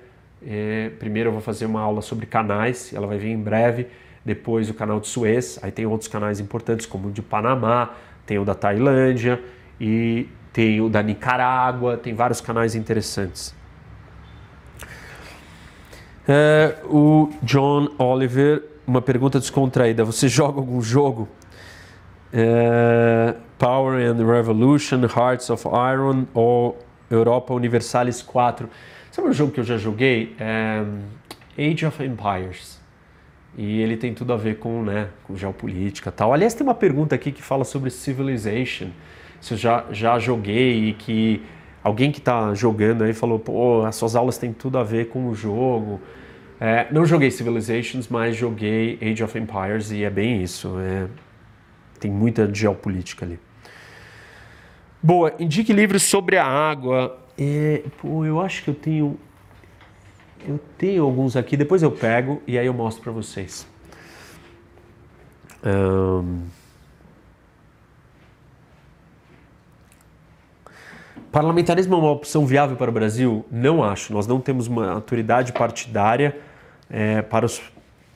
É, 0.47 0.91
primeiro 0.99 1.29
eu 1.29 1.33
vou 1.33 1.43
fazer 1.43 1.66
uma 1.66 1.81
aula 1.81 2.01
sobre 2.01 2.27
canais, 2.27 2.93
ela 2.95 3.07
vai 3.07 3.19
vir 3.19 3.31
em 3.31 3.41
breve. 3.41 3.89
Depois 4.25 4.71
o 4.71 4.75
canal 4.75 5.01
de 5.01 5.09
Suez, 5.09 5.59
aí 5.62 5.71
tem 5.71 5.87
outros 5.87 6.09
canais 6.09 6.39
importantes 6.39 6.87
como 6.87 7.09
o 7.09 7.11
de 7.11 7.23
Panamá, 7.23 7.95
tem 8.27 8.39
o 8.39 8.45
da 8.45 8.55
Tailândia 8.55 9.41
e 9.81 10.29
tem 10.59 10.80
o 10.80 10.88
da 10.88 11.00
Nicarágua, 11.04 11.96
tem 11.96 12.14
vários 12.14 12.40
canais 12.40 12.74
interessantes. 12.74 13.54
É, 16.26 16.74
o 16.86 17.30
John 17.44 17.90
Oliver, 17.96 18.64
uma 18.84 19.00
pergunta 19.00 19.38
descontraída. 19.38 20.04
Você 20.04 20.26
joga 20.26 20.59
algum 20.59 20.82
jogo? 20.82 21.28
É, 22.32 23.36
Power 23.56 24.04
and 24.04 24.16
Revolution, 24.26 25.02
Hearts 25.04 25.48
of 25.48 25.64
Iron 25.94 26.26
ou 26.34 26.76
Europa 27.09 27.54
Universalis 27.54 28.20
4. 28.20 28.68
Sabe 29.12 29.28
um 29.28 29.32
jogo 29.32 29.52
que 29.52 29.61
eu 29.61 29.64
já 29.64 29.76
joguei? 29.76 30.34
É, 30.40 30.82
Age 31.56 31.86
of 31.86 32.02
Empires. 32.02 32.80
E 33.56 33.80
ele 33.80 33.96
tem 33.96 34.12
tudo 34.12 34.32
a 34.32 34.36
ver 34.36 34.59
com, 34.59 34.82
né, 34.82 35.06
com 35.22 35.36
geopolítica 35.36 36.11
tal. 36.11 36.32
Aliás, 36.32 36.52
tem 36.52 36.66
uma 36.66 36.74
pergunta 36.74 37.14
aqui 37.14 37.30
que 37.30 37.42
fala 37.42 37.62
sobre 37.62 37.90
Civilization. 37.90 38.88
Se 39.41 39.55
eu 39.55 39.59
já, 39.59 39.84
já 39.91 40.18
joguei 40.18 40.89
e 40.89 40.95
que 40.95 41.43
alguém 41.82 42.11
que 42.11 42.18
está 42.18 42.53
jogando 42.55 43.05
aí 43.05 43.12
falou, 43.12 43.39
pô, 43.39 43.84
as 43.84 43.95
suas 43.97 44.16
aulas 44.16 44.39
têm 44.39 44.53
tudo 44.53 44.78
a 44.78 44.84
ver 44.84 45.09
com 45.09 45.28
o 45.28 45.34
jogo. 45.34 46.01
É, 46.61 46.89
não 46.91 47.07
joguei 47.07 47.30
Civilizations, 47.30 48.09
mas 48.09 48.36
joguei 48.36 48.99
Age 49.01 49.22
of 49.22 49.39
Empires 49.39 49.93
e 49.93 50.03
é 50.03 50.11
bem 50.11 50.43
isso. 50.43 50.78
É, 50.80 51.07
tem 52.01 52.11
muita 52.11 52.53
geopolítica 52.53 53.24
ali. 53.24 53.39
Boa, 55.01 55.32
indique 55.39 55.72
livros 55.72 56.03
sobre 56.03 56.36
a 56.36 56.45
água. 56.45 57.18
É, 57.39 57.84
pô, 58.01 58.24
eu 58.24 58.41
acho 58.41 58.64
que 58.64 58.70
eu 58.70 58.74
tenho. 58.74 59.18
Eu 60.47 60.59
tenho 60.76 61.05
alguns 61.05 61.36
aqui, 61.36 61.57
depois 61.57 61.82
eu 61.82 61.91
pego 61.91 62.43
e 62.47 62.59
aí 62.59 62.66
eu 62.66 62.74
mostro 62.74 63.03
para 63.03 63.12
vocês. 63.12 63.66
Um... 65.64 66.43
Parlamentarismo 71.31 71.95
é 71.95 71.99
uma 71.99 72.11
opção 72.11 72.47
viável 72.47 72.76
para 72.76 72.91
o 72.91 72.93
Brasil? 72.93 73.45
Não 73.51 73.85
acho. 73.85 74.12
Nós 74.12 74.26
não 74.26 74.41
temos 74.41 74.66
uma 74.66 74.91
autoridade 74.93 75.53
partidária 75.53 76.37
é, 76.89 77.20
para 77.20 77.45
os, 77.45 77.61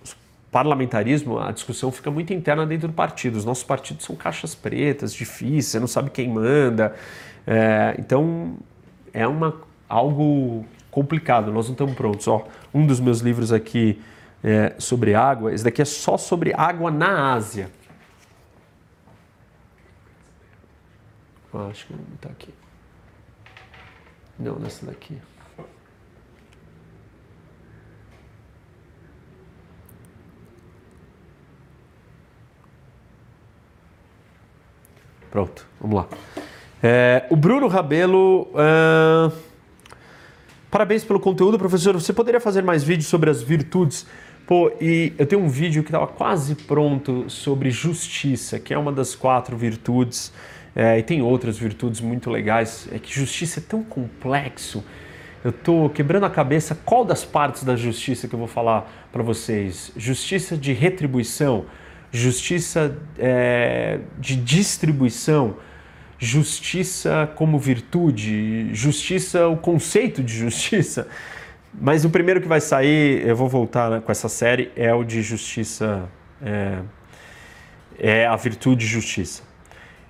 os 0.02 0.16
parlamentarismo, 0.50 1.38
a 1.38 1.52
discussão 1.52 1.92
fica 1.92 2.10
muito 2.10 2.32
interna 2.32 2.66
dentro 2.66 2.88
do 2.88 2.94
partido. 2.94 3.36
Os 3.36 3.44
nossos 3.44 3.64
partidos 3.64 4.06
são 4.06 4.16
caixas 4.16 4.54
pretas, 4.54 5.12
difíceis, 5.12 5.66
você 5.66 5.80
não 5.80 5.86
sabe 5.86 6.10
quem 6.10 6.28
manda. 6.28 6.94
É, 7.46 7.94
então 7.98 8.56
é 9.12 9.26
uma, 9.26 9.60
algo 9.86 10.64
complicado, 10.90 11.52
nós 11.52 11.66
não 11.66 11.72
estamos 11.72 11.94
prontos. 11.94 12.26
Ó, 12.26 12.46
um 12.72 12.86
dos 12.86 12.98
meus 12.98 13.20
livros 13.20 13.52
aqui 13.52 14.00
é, 14.42 14.74
sobre 14.78 15.14
água, 15.14 15.52
esse 15.52 15.62
daqui 15.62 15.82
é 15.82 15.84
só 15.84 16.16
sobre 16.16 16.54
água 16.54 16.90
na 16.90 17.34
Ásia. 17.34 17.70
acho 21.70 21.86
que 21.86 21.92
não 21.92 22.00
está 22.14 22.30
aqui. 22.30 22.61
Não, 24.38 24.58
nessa 24.58 24.86
daqui. 24.86 25.16
Pronto, 35.30 35.66
vamos 35.80 35.96
lá. 35.96 36.08
É, 36.82 37.24
o 37.30 37.36
Bruno 37.36 37.66
Rabelo. 37.66 38.48
Uh, 38.52 39.32
parabéns 40.70 41.02
pelo 41.02 41.18
conteúdo, 41.18 41.58
professor. 41.58 41.94
Você 41.94 42.12
poderia 42.12 42.38
fazer 42.38 42.62
mais 42.62 42.84
vídeos 42.84 43.06
sobre 43.06 43.30
as 43.30 43.40
virtudes? 43.40 44.06
Pô, 44.46 44.70
e 44.78 45.14
eu 45.16 45.24
tenho 45.24 45.40
um 45.40 45.48
vídeo 45.48 45.82
que 45.82 45.88
estava 45.88 46.06
quase 46.06 46.54
pronto 46.54 47.30
sobre 47.30 47.70
justiça, 47.70 48.58
que 48.58 48.74
é 48.74 48.78
uma 48.78 48.92
das 48.92 49.14
quatro 49.14 49.56
virtudes. 49.56 50.32
É, 50.74 50.98
e 50.98 51.02
tem 51.02 51.20
outras 51.20 51.58
virtudes 51.58 52.00
muito 52.00 52.30
legais. 52.30 52.88
É 52.90 52.98
que 52.98 53.12
justiça 53.14 53.60
é 53.60 53.62
tão 53.62 53.82
complexo. 53.82 54.84
Eu 55.44 55.50
estou 55.50 55.90
quebrando 55.90 56.24
a 56.24 56.30
cabeça 56.30 56.74
qual 56.84 57.04
das 57.04 57.24
partes 57.24 57.64
da 57.64 57.74
justiça 57.74 58.28
que 58.28 58.34
eu 58.34 58.38
vou 58.38 58.48
falar 58.48 59.08
para 59.10 59.22
vocês. 59.22 59.92
Justiça 59.96 60.56
de 60.56 60.72
retribuição, 60.72 61.66
justiça 62.12 62.96
é, 63.18 63.98
de 64.18 64.36
distribuição, 64.36 65.56
justiça 66.16 67.28
como 67.34 67.58
virtude, 67.58 68.72
justiça, 68.72 69.48
o 69.48 69.56
conceito 69.56 70.22
de 70.22 70.32
justiça. 70.32 71.08
Mas 71.74 72.04
o 72.04 72.10
primeiro 72.10 72.40
que 72.40 72.46
vai 72.46 72.60
sair, 72.60 73.26
eu 73.26 73.34
vou 73.34 73.48
voltar 73.48 73.90
né, 73.90 74.00
com 74.00 74.12
essa 74.12 74.28
série, 74.28 74.70
é 74.76 74.94
o 74.94 75.02
de 75.02 75.22
justiça, 75.22 76.08
é, 76.40 76.78
é 77.98 78.26
a 78.26 78.36
virtude 78.36 78.84
de 78.84 78.86
justiça. 78.86 79.42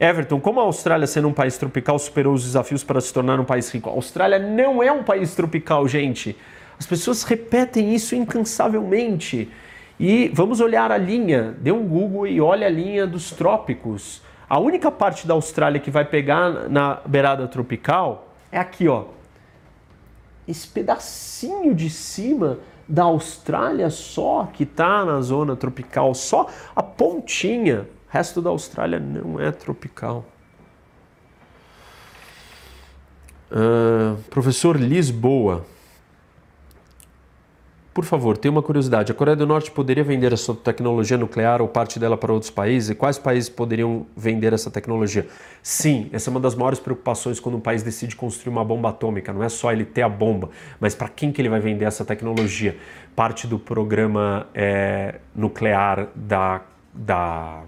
Everton, 0.01 0.41
como 0.41 0.61
a 0.61 0.65
Austrália, 0.65 1.07
sendo 1.07 1.29
um 1.29 1.33
país 1.33 1.57
tropical, 1.57 1.99
superou 1.99 2.35
os 2.35 2.45
desafios 2.45 2.83
para 2.83 3.01
se 3.01 3.13
tornar 3.13 3.39
um 3.39 3.45
país 3.45 3.71
rico? 3.71 3.89
A 3.89 3.93
Austrália 3.93 4.39
não 4.39 4.83
é 4.83 4.91
um 4.91 5.05
país 5.05 5.35
tropical, 5.35 5.87
gente. 5.87 6.37
As 6.79 6.87
pessoas 6.87 7.23
repetem 7.23 7.95
isso 7.95 8.15
incansavelmente. 8.15 9.49
E 10.01 10.29
vamos 10.35 10.61
olhar 10.61 10.91
a 10.91 10.99
linha, 10.99 11.55
dê 11.61 11.71
um 11.71 11.87
Google 11.87 12.27
e 12.27 12.41
olha 12.41 12.67
a 12.67 12.71
linha 12.71 13.07
dos 13.07 13.31
trópicos. 13.31 14.21
A 14.49 14.59
única 14.59 14.91
parte 14.91 15.27
da 15.27 15.35
Austrália 15.35 15.81
que 15.81 15.91
vai 15.91 16.05
pegar 16.05 16.69
na 16.69 17.01
beirada 17.07 17.47
tropical 17.47 18.35
é 18.51 18.59
aqui, 18.59 18.89
ó. 18.89 19.05
Esse 20.47 20.67
pedacinho 20.67 21.75
de 21.75 21.89
cima 21.89 22.59
da 22.89 23.05
Austrália 23.05 23.89
só 23.91 24.49
que 24.53 24.65
está 24.65 25.05
na 25.05 25.21
zona 25.21 25.55
tropical, 25.55 26.15
só 26.15 26.49
a 26.75 26.83
pontinha. 26.83 27.87
O 28.13 28.15
resto 28.15 28.43
da 28.43 28.51
Austrália 28.51 29.01
não 29.01 29.41
é 29.41 29.51
tropical. 29.51 30.27
Uh, 33.51 34.23
professor 34.29 34.79
Lisboa. 34.79 35.65
Por 37.95 38.05
favor, 38.05 38.37
tenho 38.37 38.53
uma 38.53 38.63
curiosidade. 38.63 39.11
A 39.11 39.15
Coreia 39.15 39.35
do 39.35 39.47
Norte 39.47 39.71
poderia 39.71 40.05
vender 40.05 40.31
a 40.31 40.37
sua 40.37 40.55
tecnologia 40.55 41.17
nuclear 41.17 41.63
ou 41.63 41.69
parte 41.69 41.99
dela 41.99 42.19
para 42.19 42.31
outros 42.31 42.51
países? 42.51 42.91
E 42.91 42.95
quais 42.95 43.19
países 43.19 43.49
poderiam 43.49 44.07
vender 44.15 44.53
essa 44.53 44.71
tecnologia? 44.71 45.27
Sim, 45.63 46.11
essa 46.13 46.29
é 46.29 46.31
uma 46.31 46.41
das 46.41 46.55
maiores 46.55 46.79
preocupações 46.79 47.41
quando 47.41 47.55
um 47.57 47.61
país 47.61 47.83
decide 47.83 48.15
construir 48.15 48.53
uma 48.53 48.65
bomba 48.65 48.91
atômica. 48.91 49.33
Não 49.33 49.43
é 49.43 49.49
só 49.49 49.73
ele 49.73 49.87
ter 49.87 50.03
a 50.03 50.09
bomba, 50.09 50.51
mas 50.79 50.95
para 50.95 51.09
quem 51.09 51.33
que 51.33 51.41
ele 51.41 51.49
vai 51.49 51.61
vender 51.61 51.87
essa 51.87 52.05
tecnologia? 52.05 52.77
Parte 53.17 53.47
do 53.47 53.59
programa 53.59 54.49
é, 54.55 55.15
nuclear 55.35 56.09
da, 56.15 56.61
da, 56.93 57.63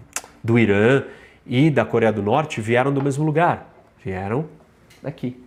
do 0.45 0.59
Irã 0.59 1.03
e 1.47 1.71
da 1.71 1.87
Coreia 1.87 2.13
do 2.13 2.23
Norte 2.23 2.61
vieram 2.61 2.93
do 2.93 3.03
mesmo 3.03 3.25
lugar. 3.25 3.75
Vieram 4.05 4.45
daqui. 5.03 5.43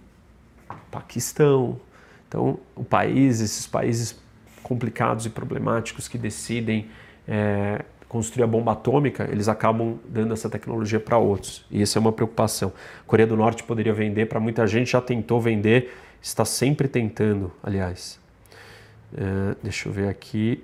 Paquistão. 0.90 1.80
Então, 2.28 2.60
o 2.76 2.84
país, 2.84 3.40
esses 3.40 3.68
países 3.68 4.20
complicados 4.64 5.26
e 5.26 5.30
problemáticos 5.30 6.08
que 6.08 6.18
decidem 6.18 6.90
é, 7.28 7.86
construir 8.10 8.44
a 8.44 8.48
bomba 8.48 8.74
atômica, 8.74 9.30
eles 9.32 9.48
acabam 9.48 9.98
dando 10.06 10.34
essa 10.34 10.50
tecnologia 10.50 11.00
para 11.00 11.18
outros. 11.18 11.66
E 11.70 11.82
isso 11.82 11.98
é 11.98 12.02
uma 12.02 12.12
preocupação. 12.12 12.74
A 13.02 13.04
Coreia 13.04 13.28
do 13.28 13.38
Norte 13.38 13.64
poderia 13.64 13.94
vender, 13.94 14.26
para 14.26 14.40
muita 14.40 14.66
gente 14.66 14.92
já 14.92 15.02
tentou 15.02 15.40
vender, 15.40 15.94
está 16.22 16.44
sempre 16.44 16.88
tentando, 16.88 17.52
aliás. 17.64 18.20
É, 19.16 19.56
deixa 19.64 19.88
eu 19.88 19.94
ver 19.94 20.10
aqui. 20.10 20.64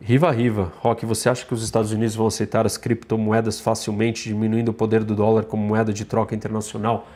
Riva 0.00 0.30
Riva, 0.30 0.72
Rock, 0.80 1.06
você 1.06 1.28
acha 1.28 1.46
que 1.46 1.54
os 1.54 1.62
Estados 1.62 1.92
Unidos 1.92 2.14
vão 2.14 2.26
aceitar 2.26 2.66
as 2.66 2.76
criptomoedas 2.76 3.60
facilmente, 3.60 4.28
diminuindo 4.28 4.70
o 4.70 4.74
poder 4.74 5.02
do 5.02 5.14
dólar 5.14 5.44
como 5.44 5.62
moeda 5.62 5.92
de 5.92 6.04
troca 6.04 6.34
internacional? 6.34 7.08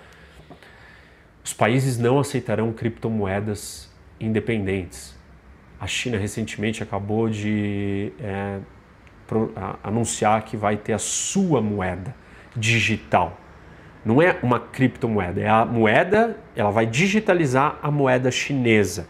Os 1.44 1.52
países 1.52 1.98
não 1.98 2.18
aceitarão 2.18 2.72
criptomoedas 2.72 3.90
independentes. 4.20 5.14
A 5.80 5.86
China 5.86 6.16
recentemente 6.18 6.82
acabou 6.82 7.28
de 7.28 8.12
é, 8.20 8.58
anunciar 9.82 10.42
que 10.44 10.56
vai 10.56 10.76
ter 10.76 10.92
a 10.92 10.98
sua 10.98 11.60
moeda 11.60 12.14
digital. 12.56 13.38
Não 14.04 14.22
é 14.22 14.38
uma 14.42 14.60
criptomoeda, 14.60 15.40
é 15.40 15.48
a 15.48 15.64
moeda, 15.64 16.38
ela 16.56 16.70
vai 16.70 16.86
digitalizar 16.86 17.78
a 17.82 17.90
moeda 17.90 18.30
chinesa. 18.30 19.08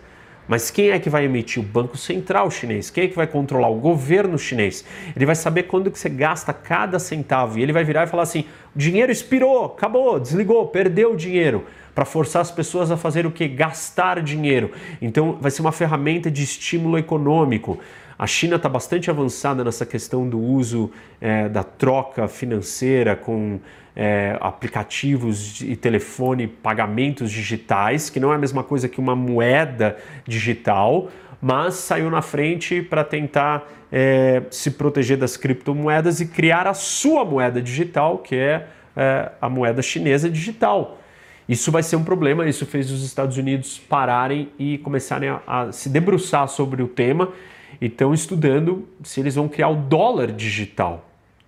Mas 0.48 0.70
quem 0.70 0.90
é 0.90 0.98
que 0.98 1.10
vai 1.10 1.26
emitir? 1.26 1.62
O 1.62 1.66
Banco 1.66 1.96
Central 1.96 2.50
chinês. 2.50 2.88
Quem 2.88 3.04
é 3.04 3.08
que 3.08 3.14
vai 3.14 3.26
controlar? 3.26 3.68
O 3.68 3.74
governo 3.74 4.38
chinês. 4.38 4.82
Ele 5.14 5.26
vai 5.26 5.34
saber 5.34 5.64
quando 5.64 5.90
que 5.90 5.98
você 5.98 6.08
gasta 6.08 6.52
cada 6.54 6.98
centavo. 6.98 7.58
E 7.58 7.62
ele 7.62 7.72
vai 7.72 7.84
virar 7.84 8.04
e 8.04 8.06
falar 8.06 8.22
assim: 8.22 8.46
o 8.74 8.78
dinheiro 8.78 9.12
expirou, 9.12 9.66
acabou, 9.66 10.18
desligou, 10.18 10.66
perdeu 10.68 11.12
o 11.12 11.16
dinheiro. 11.16 11.66
Para 11.94 12.06
forçar 12.06 12.40
as 12.40 12.50
pessoas 12.50 12.90
a 12.90 12.96
fazer 12.96 13.26
o 13.26 13.30
que? 13.30 13.46
Gastar 13.46 14.22
dinheiro. 14.22 14.72
Então 15.02 15.36
vai 15.40 15.50
ser 15.50 15.60
uma 15.60 15.72
ferramenta 15.72 16.30
de 16.30 16.42
estímulo 16.42 16.96
econômico. 16.96 17.78
A 18.18 18.26
China 18.26 18.56
está 18.56 18.68
bastante 18.68 19.08
avançada 19.08 19.62
nessa 19.62 19.86
questão 19.86 20.28
do 20.28 20.40
uso 20.40 20.90
é, 21.20 21.48
da 21.48 21.62
troca 21.62 22.26
financeira 22.26 23.14
com 23.14 23.60
é, 23.94 24.36
aplicativos 24.40 25.60
e 25.60 25.76
telefone, 25.76 26.48
pagamentos 26.48 27.30
digitais, 27.30 28.10
que 28.10 28.18
não 28.18 28.32
é 28.32 28.34
a 28.34 28.38
mesma 28.38 28.64
coisa 28.64 28.88
que 28.88 28.98
uma 28.98 29.14
moeda 29.14 29.96
digital, 30.26 31.08
mas 31.40 31.74
saiu 31.74 32.10
na 32.10 32.20
frente 32.20 32.82
para 32.82 33.04
tentar 33.04 33.68
é, 33.92 34.42
se 34.50 34.72
proteger 34.72 35.16
das 35.16 35.36
criptomoedas 35.36 36.20
e 36.20 36.26
criar 36.26 36.66
a 36.66 36.74
sua 36.74 37.24
moeda 37.24 37.62
digital, 37.62 38.18
que 38.18 38.34
é, 38.34 38.66
é 38.96 39.30
a 39.40 39.48
moeda 39.48 39.80
chinesa 39.80 40.28
digital. 40.28 40.98
Isso 41.48 41.70
vai 41.70 41.84
ser 41.84 41.94
um 41.94 42.02
problema, 42.02 42.48
isso 42.48 42.66
fez 42.66 42.90
os 42.90 43.04
Estados 43.04 43.36
Unidos 43.36 43.78
pararem 43.78 44.50
e 44.58 44.76
começarem 44.78 45.28
a, 45.28 45.40
a 45.46 45.72
se 45.72 45.88
debruçar 45.88 46.48
sobre 46.48 46.82
o 46.82 46.88
tema 46.88 47.28
estão 47.86 48.12
estudando 48.12 48.88
se 49.02 49.20
eles 49.20 49.34
vão 49.34 49.48
criar 49.48 49.68
o 49.68 49.76
dólar 49.76 50.32
digital. 50.32 51.04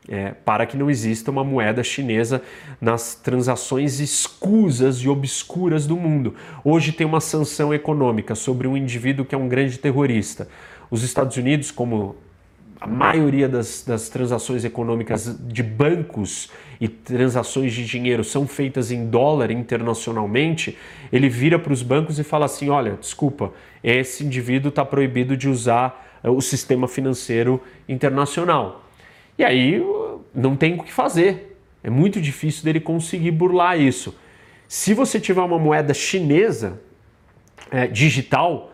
É, 0.08 0.32
para 0.44 0.64
que 0.64 0.78
não 0.78 0.90
exista 0.90 1.30
uma 1.30 1.44
moeda 1.44 1.84
chinesa 1.84 2.42
nas 2.80 3.14
transações 3.14 4.00
escusas 4.00 4.96
e 4.96 5.08
obscuras 5.08 5.86
do 5.86 5.94
mundo. 5.94 6.34
Hoje 6.64 6.90
tem 6.90 7.06
uma 7.06 7.20
sanção 7.20 7.72
econômica 7.72 8.34
sobre 8.34 8.66
um 8.66 8.76
indivíduo 8.76 9.26
que 9.26 9.34
é 9.34 9.38
um 9.38 9.46
grande 9.46 9.78
terrorista. 9.78 10.48
Os 10.90 11.04
Estados 11.04 11.36
Unidos, 11.36 11.70
como 11.70 12.16
a 12.80 12.86
maioria 12.86 13.46
das, 13.46 13.84
das, 13.86 14.08
transações 14.08 14.64
econômicas 14.64 15.36
de 15.46 15.62
bancos 15.62 16.50
e 16.80 16.88
transações 16.88 17.74
de 17.74 17.84
dinheiro 17.84 18.24
são 18.24 18.46
feitas 18.46 18.90
em 18.90 19.06
dólar 19.06 19.50
internacionalmente, 19.50 20.78
ele 21.12 21.28
vira 21.28 21.58
para 21.58 21.74
os 21.74 21.82
bancos 21.82 22.18
e 22.18 22.24
fala 22.24 22.46
assim: 22.46 22.70
olha, 22.70 22.96
desculpa, 22.98 23.52
esse 23.84 24.24
indivíduo 24.24 24.70
está 24.70 24.82
proibido 24.82 25.36
de 25.36 25.46
usar 25.46 26.09
o 26.28 26.40
sistema 26.40 26.86
financeiro 26.86 27.62
internacional. 27.88 28.84
E 29.38 29.44
aí 29.44 29.82
não 30.34 30.54
tem 30.54 30.74
o 30.74 30.82
que 30.82 30.92
fazer. 30.92 31.58
É 31.82 31.88
muito 31.88 32.20
difícil 32.20 32.64
dele 32.64 32.80
conseguir 32.80 33.30
burlar 33.30 33.80
isso. 33.80 34.14
Se 34.68 34.92
você 34.92 35.18
tiver 35.18 35.40
uma 35.40 35.58
moeda 35.58 35.94
chinesa 35.94 36.80
é, 37.70 37.86
digital, 37.86 38.72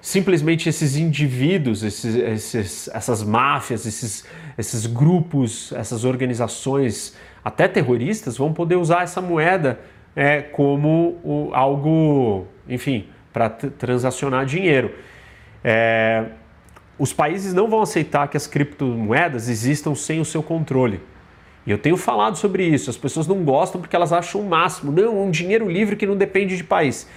simplesmente 0.00 0.68
esses 0.68 0.96
indivíduos, 0.96 1.82
esses, 1.82 2.14
esses, 2.14 2.88
essas 2.88 3.22
máfias, 3.22 3.86
esses, 3.86 4.26
esses 4.58 4.84
grupos, 4.86 5.72
essas 5.72 6.04
organizações, 6.04 7.16
até 7.44 7.66
terroristas, 7.66 8.36
vão 8.36 8.52
poder 8.52 8.76
usar 8.76 9.02
essa 9.02 9.20
moeda 9.20 9.80
é, 10.14 10.42
como 10.42 11.18
o, 11.24 11.50
algo, 11.54 12.46
enfim, 12.68 13.06
para 13.32 13.48
transacionar 13.48 14.44
dinheiro. 14.44 14.94
É, 15.64 16.26
os 17.02 17.12
países 17.12 17.52
não 17.52 17.68
vão 17.68 17.82
aceitar 17.82 18.28
que 18.28 18.36
as 18.36 18.46
criptomoedas 18.46 19.48
existam 19.48 19.92
sem 19.92 20.20
o 20.20 20.24
seu 20.24 20.40
controle. 20.40 21.00
E 21.66 21.70
eu 21.72 21.76
tenho 21.76 21.96
falado 21.96 22.36
sobre 22.36 22.64
isso. 22.64 22.90
As 22.90 22.96
pessoas 22.96 23.26
não 23.26 23.42
gostam 23.42 23.80
porque 23.80 23.96
elas 23.96 24.12
acham 24.12 24.40
o 24.40 24.48
máximo. 24.48 24.92
Não, 24.92 25.20
um 25.20 25.28
dinheiro 25.28 25.68
livre 25.68 25.96
que 25.96 26.06
não 26.06 26.16
depende 26.16 26.56
de 26.56 26.62
país. 26.62 27.08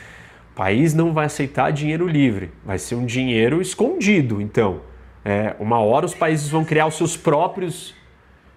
O 0.54 0.56
país 0.56 0.96
não 0.96 1.14
vai 1.14 1.28
aceitar 1.28 1.72
dinheiro 1.72 2.08
livre. 2.08 2.52
Vai 2.66 2.80
ser 2.80 2.96
um 2.96 3.06
dinheiro 3.06 3.62
escondido. 3.62 4.42
Então, 4.42 4.82
é, 5.24 5.56
uma 5.60 5.78
hora 5.78 6.08
os 6.08 6.16
países 6.16 6.50
vão 6.50 6.66
criar 6.66 6.88
os 6.88 6.96
seus 6.96 7.16
próprios 7.16 7.94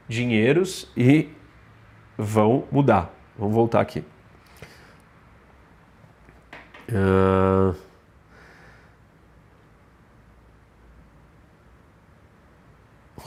dinheiros 0.08 0.90
e 0.96 1.28
vão 2.16 2.64
mudar. 2.72 3.14
Vamos 3.38 3.54
voltar 3.54 3.82
aqui. 3.82 4.02
Uh... 6.88 7.87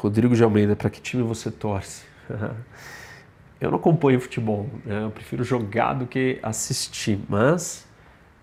Rodrigo 0.01 0.35
de 0.35 0.43
Almeida, 0.43 0.75
para 0.75 0.89
que 0.89 0.99
time 0.99 1.21
você 1.21 1.51
torce? 1.51 2.05
eu 3.61 3.69
não 3.69 3.77
acompanho 3.77 4.19
futebol, 4.19 4.67
né? 4.83 5.03
eu 5.03 5.11
prefiro 5.11 5.43
jogar 5.43 5.93
do 5.93 6.07
que 6.07 6.39
assistir, 6.41 7.19
mas 7.29 7.85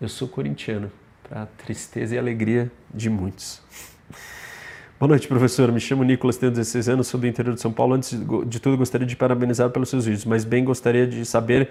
eu 0.00 0.09
sou 0.09 0.28
corintiano, 0.28 0.88
para 1.28 1.46
tristeza 1.46 2.14
e 2.14 2.18
alegria 2.18 2.70
de 2.94 3.11
muitos. 3.11 3.61
Boa 5.00 5.09
noite, 5.09 5.26
professor. 5.26 5.72
Me 5.72 5.80
chamo 5.80 6.04
Nicolas, 6.04 6.36
tenho 6.36 6.52
16 6.52 6.90
anos, 6.90 7.09
sou 7.09 7.18
do 7.18 7.26
interior 7.26 7.56
de 7.56 7.61
São 7.61 7.72
Paulo. 7.72 7.94
Antes 7.94 8.16
de 8.46 8.61
tudo, 8.61 8.76
gostaria 8.76 9.06
de 9.06 9.16
parabenizar 9.16 9.68
pelos 9.70 9.88
seus 9.88 10.04
vídeos, 10.04 10.24
mas 10.24 10.44
bem 10.44 10.62
gostaria 10.62 11.09
de 11.09 11.24
saber 11.24 11.70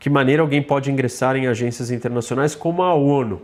que 0.00 0.10
maneira 0.10 0.42
alguém 0.42 0.60
pode 0.60 0.90
ingressar 0.90 1.36
em 1.36 1.46
agências 1.46 1.92
internacionais 1.92 2.56
como 2.56 2.82
a 2.82 2.92
ONU 2.92 3.40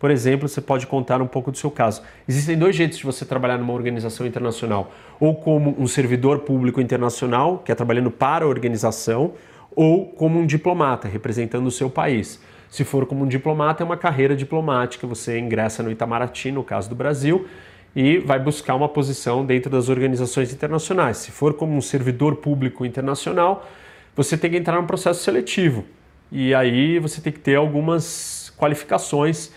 por 0.00 0.10
exemplo, 0.10 0.48
você 0.48 0.62
pode 0.62 0.86
contar 0.86 1.20
um 1.20 1.26
pouco 1.26 1.52
do 1.52 1.58
seu 1.58 1.70
caso. 1.70 2.00
Existem 2.26 2.56
dois 2.56 2.74
jeitos 2.74 2.96
de 2.96 3.04
você 3.04 3.26
trabalhar 3.26 3.58
numa 3.58 3.74
organização 3.74 4.26
internacional: 4.26 4.92
ou 5.20 5.34
como 5.34 5.76
um 5.78 5.86
servidor 5.86 6.38
público 6.38 6.80
internacional, 6.80 7.58
que 7.58 7.70
é 7.70 7.74
trabalhando 7.74 8.10
para 8.10 8.46
a 8.46 8.48
organização, 8.48 9.34
ou 9.76 10.06
como 10.06 10.38
um 10.38 10.46
diplomata, 10.46 11.06
representando 11.06 11.66
o 11.66 11.70
seu 11.70 11.90
país. 11.90 12.40
Se 12.70 12.82
for 12.82 13.04
como 13.04 13.24
um 13.24 13.28
diplomata, 13.28 13.82
é 13.82 13.84
uma 13.84 13.96
carreira 13.96 14.34
diplomática, 14.34 15.06
você 15.06 15.38
ingressa 15.38 15.82
no 15.82 15.90
Itamaraty, 15.90 16.50
no 16.50 16.64
caso 16.64 16.88
do 16.88 16.94
Brasil, 16.94 17.46
e 17.94 18.18
vai 18.18 18.38
buscar 18.38 18.76
uma 18.76 18.88
posição 18.88 19.44
dentro 19.44 19.68
das 19.68 19.90
organizações 19.90 20.50
internacionais. 20.50 21.18
Se 21.18 21.30
for 21.30 21.52
como 21.52 21.76
um 21.76 21.80
servidor 21.82 22.36
público 22.36 22.86
internacional, 22.86 23.68
você 24.16 24.38
tem 24.38 24.50
que 24.50 24.56
entrar 24.56 24.80
num 24.80 24.86
processo 24.86 25.22
seletivo. 25.22 25.84
E 26.32 26.54
aí 26.54 26.98
você 26.98 27.20
tem 27.20 27.32
que 27.32 27.40
ter 27.40 27.56
algumas 27.56 28.50
qualificações 28.56 29.50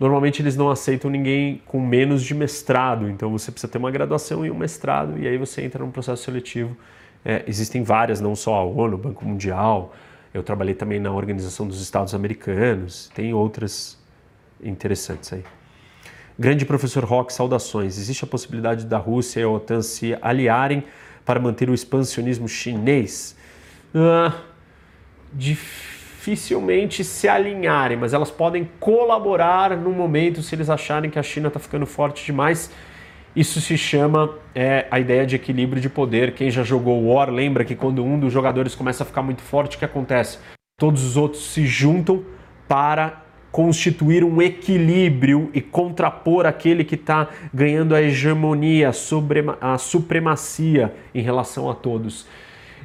Normalmente 0.00 0.40
eles 0.40 0.56
não 0.56 0.70
aceitam 0.70 1.10
ninguém 1.10 1.60
com 1.66 1.78
menos 1.78 2.22
de 2.22 2.34
mestrado, 2.34 3.06
então 3.10 3.30
você 3.30 3.52
precisa 3.52 3.70
ter 3.70 3.76
uma 3.76 3.90
graduação 3.90 4.46
e 4.46 4.50
um 4.50 4.56
mestrado, 4.56 5.18
e 5.18 5.28
aí 5.28 5.36
você 5.36 5.60
entra 5.60 5.84
num 5.84 5.90
processo 5.90 6.24
seletivo. 6.24 6.74
É, 7.22 7.44
existem 7.46 7.82
várias, 7.82 8.18
não 8.18 8.34
só 8.34 8.54
a 8.54 8.64
ONU, 8.64 8.94
o 8.94 8.98
Banco 8.98 9.26
Mundial, 9.26 9.94
eu 10.32 10.42
trabalhei 10.42 10.72
também 10.72 10.98
na 10.98 11.10
Organização 11.10 11.68
dos 11.68 11.82
Estados 11.82 12.14
Americanos, 12.14 13.10
tem 13.14 13.34
outras 13.34 13.98
interessantes 14.62 15.34
aí. 15.34 15.44
Grande 16.38 16.64
professor 16.64 17.04
Rock, 17.04 17.30
saudações. 17.30 17.98
Existe 17.98 18.24
a 18.24 18.26
possibilidade 18.26 18.86
da 18.86 18.96
Rússia 18.96 19.40
e 19.40 19.42
a 19.42 19.48
OTAN 19.50 19.82
se 19.82 20.16
aliarem 20.22 20.82
para 21.26 21.38
manter 21.38 21.68
o 21.68 21.74
expansionismo 21.74 22.48
chinês? 22.48 23.36
Ah, 23.94 24.40
difícil 25.34 25.89
dificilmente 26.20 27.02
se 27.02 27.26
alinharem, 27.26 27.96
mas 27.96 28.12
elas 28.12 28.30
podem 28.30 28.68
colaborar 28.78 29.74
no 29.74 29.90
momento 29.90 30.42
se 30.42 30.54
eles 30.54 30.68
acharem 30.68 31.10
que 31.10 31.18
a 31.18 31.22
China 31.22 31.48
está 31.48 31.58
ficando 31.58 31.86
forte 31.86 32.26
demais. 32.26 32.70
Isso 33.34 33.58
se 33.58 33.78
chama 33.78 34.34
é, 34.54 34.86
a 34.90 35.00
ideia 35.00 35.24
de 35.24 35.36
equilíbrio 35.36 35.80
de 35.80 35.88
poder. 35.88 36.34
Quem 36.34 36.50
já 36.50 36.62
jogou 36.62 37.06
War 37.06 37.30
lembra 37.30 37.64
que 37.64 37.74
quando 37.74 38.04
um 38.04 38.20
dos 38.20 38.30
jogadores 38.30 38.74
começa 38.74 39.02
a 39.02 39.06
ficar 39.06 39.22
muito 39.22 39.40
forte, 39.40 39.76
o 39.76 39.78
que 39.78 39.84
acontece? 39.84 40.38
Todos 40.78 41.02
os 41.04 41.16
outros 41.16 41.42
se 41.42 41.64
juntam 41.64 42.22
para 42.68 43.22
constituir 43.50 44.22
um 44.22 44.42
equilíbrio 44.42 45.50
e 45.54 45.60
contrapor 45.62 46.44
aquele 46.44 46.84
que 46.84 46.96
está 46.96 47.28
ganhando 47.52 47.94
a 47.94 48.02
hegemonia, 48.02 48.90
a 49.60 49.78
supremacia 49.78 50.94
em 51.14 51.22
relação 51.22 51.70
a 51.70 51.74
todos 51.74 52.26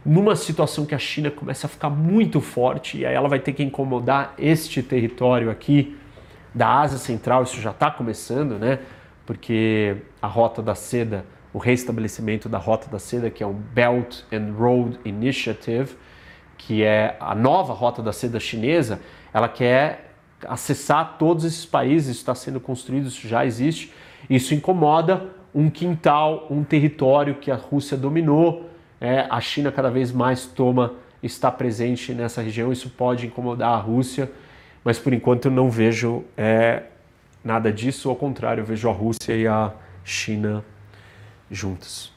numa 0.05 0.35
situação 0.35 0.85
que 0.85 0.93
a 0.93 0.99
China 0.99 1.31
começa 1.31 1.67
a 1.67 1.69
ficar 1.69 1.89
muito 1.89 2.39
forte 2.39 2.99
e 2.99 3.05
aí 3.05 3.15
ela 3.15 3.27
vai 3.27 3.39
ter 3.39 3.53
que 3.53 3.63
incomodar 3.63 4.33
este 4.37 4.83
território 4.83 5.49
aqui 5.49 5.97
da 6.53 6.79
Ásia 6.79 6.97
Central, 6.97 7.43
isso 7.43 7.59
já 7.59 7.71
está 7.71 7.91
começando, 7.91 8.57
né? 8.57 8.79
Porque 9.25 9.97
a 10.21 10.27
Rota 10.27 10.61
da 10.61 10.75
Seda, 10.75 11.25
o 11.51 11.57
reestabelecimento 11.57 12.47
da 12.47 12.57
Rota 12.57 12.87
da 12.89 12.99
Seda, 12.99 13.29
que 13.29 13.43
é 13.43 13.47
um 13.47 13.53
Belt 13.53 14.21
and 14.31 14.53
Road 14.57 14.99
Initiative, 15.03 15.97
que 16.57 16.83
é 16.83 17.17
a 17.19 17.35
nova 17.35 17.73
Rota 17.73 18.01
da 18.01 18.13
Seda 18.13 18.39
chinesa, 18.39 19.01
ela 19.33 19.49
quer 19.49 20.13
acessar 20.47 21.17
todos 21.17 21.43
esses 21.43 21.65
países, 21.65 22.09
isso 22.09 22.19
está 22.19 22.35
sendo 22.35 22.59
construído, 22.59 23.07
isso 23.07 23.27
já 23.27 23.45
existe. 23.45 23.91
Isso 24.29 24.53
incomoda 24.53 25.29
um 25.53 25.69
quintal, 25.69 26.47
um 26.49 26.63
território 26.63 27.35
que 27.35 27.49
a 27.49 27.55
Rússia 27.55 27.97
dominou, 27.97 28.69
é, 29.05 29.27
a 29.29 29.39
China 29.39 29.71
cada 29.71 29.91
vez 29.91 30.11
mais 30.11 30.47
toma, 30.47 30.95
está 31.21 31.51
presente 31.51 32.11
nessa 32.11 32.41
região, 32.41 32.71
isso 32.71 32.89
pode 32.89 33.27
incomodar 33.27 33.69
a 33.69 33.77
Rússia, 33.77 34.31
mas 34.83 34.97
por 34.97 35.13
enquanto 35.13 35.45
eu 35.45 35.51
não 35.51 35.69
vejo 35.69 36.23
é, 36.35 36.83
nada 37.43 37.71
disso, 37.71 38.09
ao 38.09 38.15
contrário, 38.15 38.61
eu 38.61 38.65
vejo 38.65 38.89
a 38.89 38.91
Rússia 38.91 39.33
e 39.33 39.47
a 39.47 39.71
China 40.03 40.65
juntas. 41.51 42.11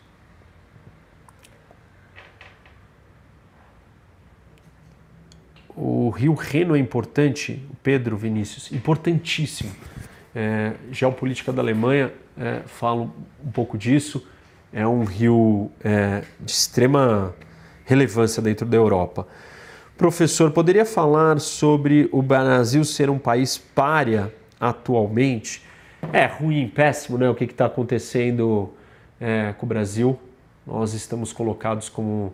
O 5.77 6.09
Rio 6.09 6.33
Reno 6.33 6.75
é 6.75 6.79
importante, 6.79 7.63
Pedro 7.83 8.17
Vinícius, 8.17 8.73
importantíssimo. 8.73 9.71
É, 10.35 10.73
geopolítica 10.91 11.53
da 11.53 11.61
Alemanha, 11.61 12.13
é, 12.37 12.61
falo 12.67 13.13
um 13.45 13.51
pouco 13.51 13.77
disso. 13.77 14.27
É 14.73 14.87
um 14.87 15.05
rio 15.05 15.71
é, 15.83 16.23
de 16.41 16.51
extrema 16.51 17.35
relevância 17.85 18.43
dentro 18.43 18.67
da 18.67 18.77
Europa. 18.77 19.27
Professor, 19.97 20.51
poderia 20.51 20.85
falar 20.85 21.41
sobre 21.41 22.09
o 22.13 22.23
Brasil 22.23 22.85
ser 22.85 23.11
um 23.11 23.19
país 23.19 23.59
párea 23.59 24.33
atualmente? 24.61 25.63
É 26.13 26.27
ruim, 26.27 26.69
péssimo, 26.69 27.19
né? 27.19 27.29
O 27.29 27.35
que 27.35 27.45
está 27.45 27.67
acontecendo 27.67 28.73
é, 29.21 29.55
com 29.59 29.67
o 29.67 29.69
Brasil? 29.69 30.19
Nós 30.67 30.93
estamos 30.93 31.33
colocados 31.33 31.89
como 31.89 32.33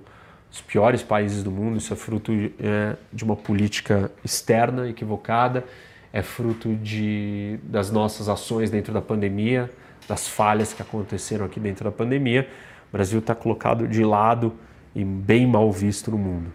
os 0.50 0.60
piores 0.60 1.02
países 1.02 1.42
do 1.42 1.50
mundo. 1.50 1.78
Isso 1.78 1.92
é 1.92 1.96
fruto 1.96 2.32
é, 2.32 2.96
de 3.12 3.24
uma 3.24 3.36
política 3.36 4.10
externa 4.24 4.88
equivocada, 4.88 5.64
é 6.12 6.22
fruto 6.22 6.74
de, 6.74 7.58
das 7.62 7.90
nossas 7.90 8.28
ações 8.28 8.70
dentro 8.70 8.92
da 8.92 9.00
pandemia, 9.00 9.70
das 10.08 10.28
falhas 10.28 10.72
que 10.72 10.82
aconteceram 10.82 11.46
aqui 11.46 11.58
dentro 11.58 11.84
da 11.84 11.92
pandemia. 11.92 12.48
O 12.88 12.92
Brasil 12.92 13.18
está 13.18 13.34
colocado 13.34 13.88
de 13.88 14.04
lado 14.04 14.52
e 14.94 15.04
bem 15.04 15.46
mal 15.46 15.70
visto 15.72 16.10
no 16.10 16.18
mundo. 16.18 16.50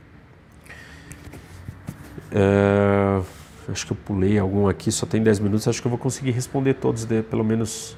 Uh, 2.31 3.25
acho 3.71 3.85
que 3.85 3.91
eu 3.91 3.97
pulei 4.05 4.37
algum 4.37 4.67
aqui, 4.67 4.91
só 4.91 5.05
tem 5.05 5.21
10 5.21 5.39
minutos. 5.39 5.67
Acho 5.67 5.81
que 5.81 5.87
eu 5.87 5.91
vou 5.91 5.99
conseguir 5.99 6.31
responder 6.31 6.75
todos, 6.75 7.05
de, 7.05 7.21
pelo 7.23 7.43
menos. 7.43 7.97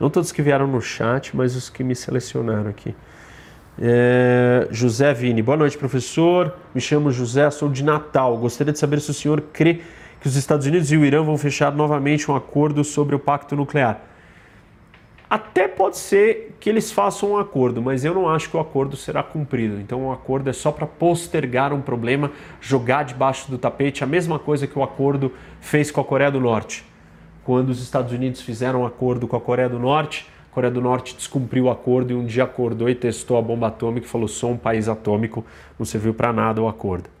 Não 0.00 0.08
todos 0.08 0.32
que 0.32 0.42
vieram 0.42 0.66
no 0.66 0.80
chat, 0.80 1.36
mas 1.36 1.56
os 1.56 1.68
que 1.68 1.82
me 1.82 1.94
selecionaram 1.94 2.70
aqui. 2.70 2.94
É, 3.80 4.66
José 4.70 5.12
Vini, 5.14 5.42
boa 5.42 5.56
noite, 5.56 5.76
professor. 5.78 6.54
Me 6.74 6.80
chamo 6.80 7.10
José, 7.12 7.48
sou 7.50 7.68
de 7.68 7.84
Natal. 7.84 8.36
Gostaria 8.38 8.72
de 8.72 8.78
saber 8.78 9.00
se 9.00 9.10
o 9.10 9.14
senhor 9.14 9.40
crê 9.52 9.82
que 10.20 10.26
os 10.26 10.34
Estados 10.34 10.66
Unidos 10.66 10.90
e 10.90 10.96
o 10.96 11.04
Irã 11.04 11.22
vão 11.22 11.38
fechar 11.38 11.72
novamente 11.72 12.28
um 12.30 12.34
acordo 12.34 12.82
sobre 12.82 13.14
o 13.14 13.18
pacto 13.18 13.54
nuclear. 13.54 14.00
Até 15.30 15.68
pode 15.68 15.98
ser 15.98 16.56
que 16.58 16.70
eles 16.70 16.90
façam 16.90 17.32
um 17.32 17.36
acordo, 17.36 17.82
mas 17.82 18.02
eu 18.02 18.14
não 18.14 18.28
acho 18.28 18.48
que 18.48 18.56
o 18.56 18.60
acordo 18.60 18.96
será 18.96 19.22
cumprido. 19.22 19.78
Então, 19.78 20.06
o 20.06 20.12
acordo 20.12 20.48
é 20.48 20.54
só 20.54 20.72
para 20.72 20.86
postergar 20.86 21.70
um 21.70 21.82
problema, 21.82 22.32
jogar 22.62 23.02
debaixo 23.02 23.50
do 23.50 23.58
tapete, 23.58 24.02
a 24.02 24.06
mesma 24.06 24.38
coisa 24.38 24.66
que 24.66 24.78
o 24.78 24.82
acordo 24.82 25.30
fez 25.60 25.90
com 25.90 26.00
a 26.00 26.04
Coreia 26.04 26.30
do 26.30 26.40
Norte. 26.40 26.82
Quando 27.44 27.68
os 27.68 27.82
Estados 27.82 28.10
Unidos 28.12 28.40
fizeram 28.40 28.82
um 28.82 28.86
acordo 28.86 29.28
com 29.28 29.36
a 29.36 29.40
Coreia 29.40 29.68
do 29.68 29.78
Norte, 29.78 30.26
a 30.50 30.54
Coreia 30.54 30.72
do 30.72 30.80
Norte 30.80 31.14
descumpriu 31.14 31.64
o 31.64 31.70
acordo 31.70 32.12
e 32.12 32.16
um 32.16 32.24
dia 32.24 32.44
acordou 32.44 32.88
e 32.88 32.94
testou 32.94 33.36
a 33.36 33.42
bomba 33.42 33.66
atômica 33.66 34.06
e 34.06 34.08
falou: 34.08 34.28
sou 34.28 34.52
um 34.52 34.56
país 34.56 34.88
atômico, 34.88 35.44
não 35.78 35.84
serviu 35.84 36.14
para 36.14 36.32
nada 36.32 36.62
o 36.62 36.68
acordo. 36.68 37.17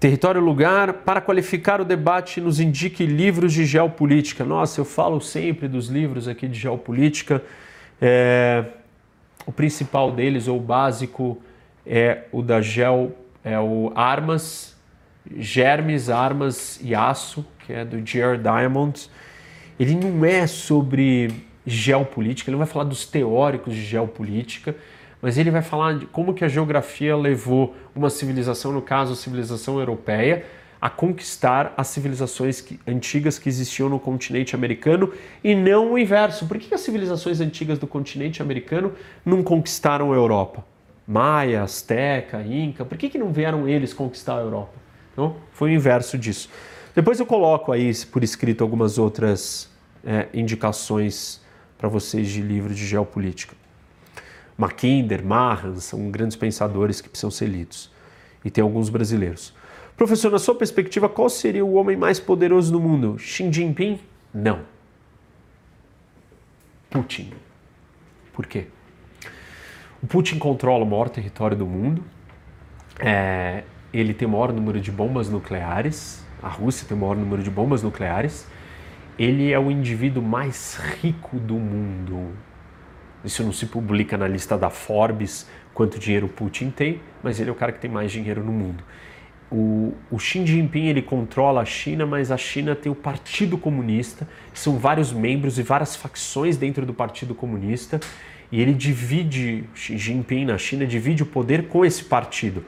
Território 0.00 0.40
lugar, 0.40 0.92
para 0.92 1.20
qualificar 1.20 1.80
o 1.80 1.84
debate, 1.84 2.40
nos 2.40 2.60
indique 2.60 3.04
livros 3.04 3.52
de 3.52 3.64
geopolítica. 3.64 4.44
Nossa, 4.44 4.80
eu 4.80 4.84
falo 4.84 5.20
sempre 5.20 5.66
dos 5.66 5.88
livros 5.88 6.28
aqui 6.28 6.46
de 6.46 6.56
geopolítica. 6.56 7.42
É, 8.00 8.64
o 9.44 9.50
principal 9.50 10.12
deles, 10.12 10.46
ou 10.46 10.58
o 10.58 10.60
básico, 10.60 11.42
é 11.84 12.26
o 12.30 12.42
da 12.42 12.60
Geo, 12.60 13.12
é 13.42 13.58
o 13.58 13.90
Armas, 13.92 14.76
Germes, 15.36 16.08
Armas 16.08 16.78
e 16.80 16.94
Aço, 16.94 17.44
que 17.66 17.72
é 17.72 17.84
do 17.84 18.00
J.R. 18.00 18.38
Diamond. 18.38 19.10
Ele 19.80 19.96
não 19.96 20.24
é 20.24 20.46
sobre 20.46 21.32
geopolítica, 21.66 22.50
ele 22.50 22.56
não 22.56 22.64
vai 22.64 22.72
falar 22.72 22.84
dos 22.84 23.04
teóricos 23.04 23.74
de 23.74 23.82
geopolítica, 23.82 24.76
mas 25.20 25.36
ele 25.36 25.50
vai 25.50 25.62
falar 25.62 25.98
de 25.98 26.06
como 26.06 26.32
que 26.32 26.44
a 26.44 26.48
geografia 26.48 27.16
levou 27.16 27.74
uma 27.94 28.10
civilização, 28.10 28.72
no 28.72 28.82
caso 28.82 29.12
a 29.12 29.16
civilização 29.16 29.78
europeia, 29.78 30.44
a 30.80 30.88
conquistar 30.88 31.74
as 31.76 31.88
civilizações 31.88 32.60
que, 32.60 32.78
antigas 32.86 33.38
que 33.38 33.48
existiam 33.48 33.88
no 33.88 33.98
continente 33.98 34.54
americano 34.54 35.12
e 35.42 35.54
não 35.54 35.92
o 35.92 35.98
inverso. 35.98 36.46
Por 36.46 36.56
que 36.58 36.72
as 36.72 36.80
civilizações 36.80 37.40
antigas 37.40 37.78
do 37.78 37.86
continente 37.86 38.40
americano 38.40 38.92
não 39.24 39.42
conquistaram 39.42 40.12
a 40.12 40.14
Europa? 40.14 40.64
Maia, 41.06 41.62
Azteca, 41.62 42.42
Inca, 42.42 42.84
por 42.84 42.96
que, 42.96 43.08
que 43.08 43.18
não 43.18 43.32
vieram 43.32 43.66
eles 43.66 43.92
conquistar 43.92 44.36
a 44.36 44.40
Europa? 44.40 44.74
Não? 45.16 45.36
Foi 45.50 45.70
o 45.70 45.74
inverso 45.74 46.16
disso. 46.16 46.48
Depois 46.94 47.18
eu 47.18 47.26
coloco 47.26 47.72
aí 47.72 47.92
por 48.06 48.22
escrito 48.22 48.62
algumas 48.62 48.98
outras 48.98 49.68
é, 50.04 50.28
indicações 50.32 51.40
para 51.76 51.88
vocês 51.88 52.28
de 52.28 52.40
livro 52.40 52.74
de 52.74 52.86
geopolítica. 52.86 53.56
Mackinder, 54.58 55.24
Mahan, 55.24 55.76
são 55.76 56.10
grandes 56.10 56.36
pensadores 56.36 57.00
que 57.00 57.08
precisam 57.08 57.30
ser 57.30 57.46
lidos. 57.46 57.92
E 58.44 58.50
tem 58.50 58.60
alguns 58.60 58.88
brasileiros. 58.88 59.54
Professor, 59.96 60.32
na 60.32 60.38
sua 60.38 60.54
perspectiva, 60.56 61.08
qual 61.08 61.30
seria 61.30 61.64
o 61.64 61.74
homem 61.74 61.96
mais 61.96 62.18
poderoso 62.18 62.72
do 62.72 62.80
mundo? 62.80 63.16
Xi 63.18 63.50
Jinping? 63.52 64.00
Não. 64.34 64.60
Putin. 66.90 67.32
Por 68.32 68.46
quê? 68.46 68.66
O 70.02 70.06
Putin 70.06 70.38
controla 70.38 70.84
o 70.84 70.86
maior 70.86 71.08
território 71.08 71.56
do 71.56 71.66
mundo, 71.66 72.04
é, 73.00 73.64
ele 73.92 74.14
tem 74.14 74.26
o 74.26 74.30
maior 74.30 74.52
número 74.52 74.80
de 74.80 74.92
bombas 74.92 75.28
nucleares, 75.28 76.24
a 76.40 76.48
Rússia 76.48 76.86
tem 76.86 76.96
o 76.96 77.00
maior 77.00 77.16
número 77.16 77.42
de 77.42 77.50
bombas 77.50 77.82
nucleares, 77.82 78.46
ele 79.18 79.52
é 79.52 79.58
o 79.58 79.70
indivíduo 79.70 80.22
mais 80.22 80.76
rico 81.00 81.36
do 81.38 81.54
mundo. 81.54 82.32
Isso 83.24 83.42
não 83.42 83.52
se 83.52 83.66
publica 83.66 84.16
na 84.16 84.28
lista 84.28 84.56
da 84.56 84.70
Forbes 84.70 85.48
quanto 85.74 85.98
dinheiro 85.98 86.26
o 86.26 86.28
Putin 86.28 86.70
tem, 86.70 87.00
mas 87.22 87.38
ele 87.38 87.50
é 87.50 87.52
o 87.52 87.56
cara 87.56 87.72
que 87.72 87.80
tem 87.80 87.90
mais 87.90 88.10
dinheiro 88.10 88.42
no 88.42 88.52
mundo. 88.52 88.82
O, 89.50 89.94
o 90.10 90.18
Xi 90.18 90.44
Jinping 90.46 90.86
ele 90.88 91.00
controla 91.00 91.62
a 91.62 91.64
China, 91.64 92.04
mas 92.04 92.30
a 92.30 92.36
China 92.36 92.74
tem 92.76 92.92
o 92.92 92.94
Partido 92.94 93.56
Comunista, 93.56 94.28
são 94.52 94.76
vários 94.76 95.12
membros 95.12 95.58
e 95.58 95.62
várias 95.62 95.96
facções 95.96 96.56
dentro 96.56 96.84
do 96.84 96.92
Partido 96.92 97.34
Comunista, 97.34 97.98
e 98.52 98.60
ele 98.60 98.74
divide, 98.74 99.64
Xi 99.74 99.96
Jinping 99.96 100.44
na 100.44 100.58
China 100.58 100.86
divide 100.86 101.22
o 101.22 101.26
poder 101.26 101.68
com 101.68 101.84
esse 101.84 102.04
partido. 102.04 102.64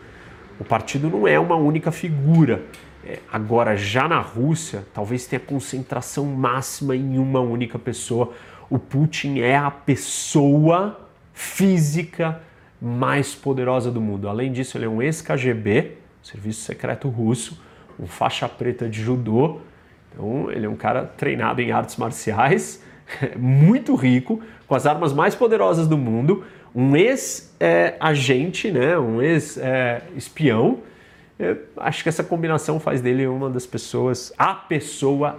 O 0.58 0.64
partido 0.64 1.08
não 1.08 1.26
é 1.26 1.38
uma 1.38 1.56
única 1.56 1.90
figura. 1.90 2.62
É, 3.04 3.18
agora, 3.32 3.76
já 3.76 4.06
na 4.06 4.20
Rússia, 4.20 4.84
talvez 4.92 5.26
tenha 5.26 5.40
concentração 5.40 6.26
máxima 6.26 6.94
em 6.94 7.18
uma 7.18 7.40
única 7.40 7.78
pessoa, 7.78 8.32
o 8.70 8.78
Putin 8.78 9.40
é 9.40 9.56
a 9.56 9.70
pessoa 9.70 10.98
física 11.34 12.40
mais 12.80 13.34
poderosa 13.34 13.90
do 13.90 14.00
mundo. 14.00 14.28
Além 14.28 14.52
disso, 14.52 14.78
ele 14.78 14.86
é 14.86 14.88
um 14.88 15.02
ex-KGB, 15.02 15.98
Serviço 16.22 16.62
Secreto 16.62 17.08
Russo, 17.08 17.60
um 17.98 18.06
faixa 18.06 18.48
preta 18.48 18.88
de 18.88 19.02
judô. 19.02 19.58
Então, 20.12 20.50
ele 20.50 20.66
é 20.66 20.68
um 20.68 20.76
cara 20.76 21.04
treinado 21.04 21.60
em 21.60 21.72
artes 21.72 21.96
marciais, 21.96 22.82
muito 23.36 23.94
rico, 23.96 24.40
com 24.66 24.74
as 24.74 24.86
armas 24.86 25.12
mais 25.12 25.34
poderosas 25.34 25.88
do 25.88 25.98
mundo, 25.98 26.44
um 26.74 26.94
ex-agente, 26.94 28.70
né, 28.70 28.96
um 28.96 29.20
ex-espião. 29.20 30.78
Acho 31.76 32.02
que 32.02 32.08
essa 32.08 32.22
combinação 32.22 32.78
faz 32.78 33.00
dele 33.00 33.26
uma 33.26 33.48
das 33.48 33.64
pessoas, 33.64 34.32
a 34.36 34.54
pessoa 34.54 35.38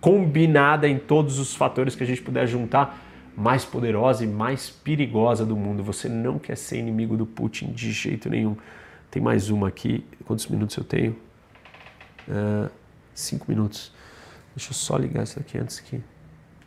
combinada 0.00 0.88
em 0.88 0.98
todos 0.98 1.38
os 1.38 1.54
fatores 1.54 1.94
que 1.94 2.02
a 2.02 2.06
gente 2.06 2.22
puder 2.22 2.46
juntar, 2.46 2.98
mais 3.36 3.64
poderosa 3.64 4.24
e 4.24 4.26
mais 4.26 4.70
perigosa 4.70 5.44
do 5.44 5.54
mundo. 5.54 5.82
Você 5.82 6.08
não 6.08 6.38
quer 6.38 6.56
ser 6.56 6.78
inimigo 6.78 7.16
do 7.16 7.26
Putin 7.26 7.72
de 7.72 7.92
jeito 7.92 8.30
nenhum. 8.30 8.56
Tem 9.10 9.22
mais 9.22 9.50
uma 9.50 9.68
aqui. 9.68 10.04
Quantos 10.24 10.46
minutos 10.46 10.76
eu 10.76 10.84
tenho? 10.84 11.16
Uh, 12.26 12.70
cinco 13.14 13.44
minutos. 13.48 13.92
Deixa 14.54 14.70
eu 14.70 14.74
só 14.74 14.96
ligar 14.96 15.22
isso 15.22 15.38
aqui 15.38 15.58
antes 15.58 15.80
que 15.80 16.00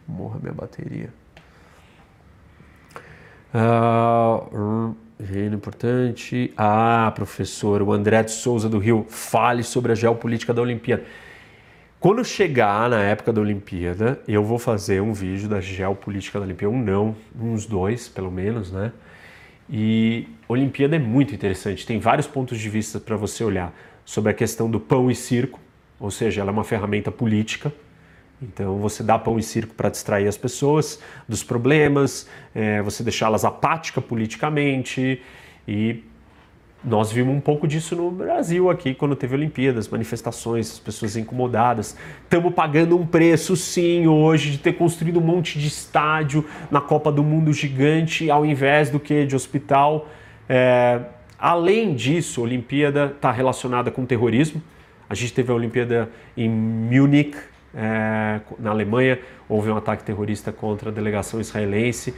morra 0.08 0.40
minha 0.40 0.54
bateria. 0.54 1.12
Uh, 3.52 4.96
Reino 5.22 5.56
importante. 5.56 6.54
Ah, 6.56 7.12
professor, 7.14 7.82
o 7.82 7.92
André 7.92 8.24
de 8.24 8.32
Souza 8.32 8.70
do 8.70 8.80
Rio, 8.80 9.06
fale 9.10 9.64
sobre 9.64 9.92
a 9.92 9.96
geopolítica 9.96 10.54
da 10.54 10.62
Olimpíada. 10.62 11.04
Quando 12.00 12.24
chegar 12.24 12.90
na 12.90 13.02
época 13.04 13.34
da 13.34 13.42
Olimpíada, 13.42 14.22
eu 14.26 14.42
vou 14.42 14.58
fazer 14.58 15.02
um 15.02 15.12
vídeo 15.12 15.50
da 15.50 15.60
geopolítica 15.60 16.40
da 16.40 16.46
Olimpíada, 16.46 16.74
um 16.74 16.82
não, 16.82 17.14
uns 17.38 17.66
dois, 17.66 18.08
pelo 18.08 18.32
menos, 18.32 18.72
né? 18.72 18.94
E 19.70 20.26
Olimpíada 20.48 20.96
é 20.96 21.00
muito 21.00 21.36
interessante, 21.36 21.86
tem 21.86 22.00
vários 22.00 22.26
pontos 22.26 22.58
de 22.58 22.70
vista 22.70 23.00
para 23.00 23.18
você 23.18 23.44
olhar 23.44 23.78
sobre 24.06 24.32
a 24.32 24.34
questão 24.34 24.72
do 24.72 24.80
pão 24.80 25.12
e 25.12 25.16
circo, 25.16 25.60
ou 26.00 26.10
seja, 26.10 26.40
ela 26.40 26.50
é 26.50 26.54
uma 26.54 26.64
ferramenta 26.64 27.12
política, 27.12 27.72
então 28.42 28.78
você 28.78 29.04
dá 29.04 29.18
pão 29.18 29.38
e 29.38 29.44
circo 29.44 29.74
para 29.74 29.90
distrair 29.90 30.28
as 30.28 30.38
pessoas 30.38 31.00
dos 31.28 31.44
problemas, 31.44 32.28
é, 32.54 32.82
você 32.82 33.04
deixá-las 33.04 33.44
apáticas 33.44 34.04
politicamente 34.04 35.22
e 35.68 36.04
nós 36.82 37.12
vimos 37.12 37.36
um 37.36 37.42
pouco 37.42 37.68
disso 37.68 37.96
no 37.96 38.10
Brasil 38.10 38.70
aqui 38.70 38.94
quando 38.94 39.16
teve 39.16 39.36
Olimpíadas, 39.36 39.90
manifestações, 39.90 40.72
as 40.72 40.80
pessoas 40.80 41.18
incomodadas. 41.18 41.98
Estamos 42.24 42.54
pagando 42.54 42.98
um 42.98 43.06
preço 43.06 43.56
sim 43.58 44.08
hoje 44.08 44.52
de 44.52 44.60
ter 44.60 44.74
construído 44.74 45.20
um 45.20 45.24
monte 45.24 45.60
de 45.60 45.68
estádio 45.68 46.46
na 46.72 46.80
Copa 46.80 47.12
do 47.12 47.22
Mundo 47.22 47.52
gigante 47.52 48.32
ao 48.32 48.46
invés 48.46 48.90
do 48.90 49.00
que 49.00 49.26
de 49.26 49.36
hospital. 49.36 50.08
É, 50.48 51.02
Além 51.40 51.96
disso, 51.96 52.42
a 52.42 52.44
Olimpíada 52.44 53.06
está 53.16 53.32
relacionada 53.32 53.90
com 53.90 54.06
terrorismo. 54.06 54.62
A 55.10 55.16
gente 55.16 55.34
teve 55.34 55.50
a 55.52 55.56
Olimpíada 55.56 56.10
em 56.36 56.50
Munique, 56.50 57.38
é, 57.76 58.40
na 58.58 58.72
Alemanha, 58.72 59.20
houve 59.48 59.70
um 59.70 59.78
ataque 59.78 60.04
terrorista 60.04 60.52
contra 60.52 60.90
a 60.90 60.94
delegação 60.94 61.40
israelense. 61.40 62.14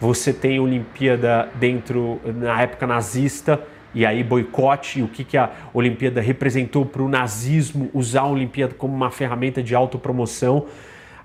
Você 0.00 0.32
tem 0.32 0.60
Olimpíada 0.60 1.48
dentro, 1.54 2.20
na 2.24 2.60
época 2.60 2.86
nazista, 2.86 3.60
e 3.94 4.04
aí 4.04 4.22
boicote, 4.22 5.02
o 5.02 5.08
que, 5.08 5.24
que 5.24 5.38
a 5.38 5.50
Olimpíada 5.72 6.20
representou 6.20 6.84
para 6.84 7.02
o 7.02 7.08
nazismo 7.08 7.90
usar 7.94 8.22
a 8.22 8.26
Olimpíada 8.26 8.74
como 8.74 8.94
uma 8.94 9.10
ferramenta 9.10 9.62
de 9.62 9.74
autopromoção. 9.74 10.66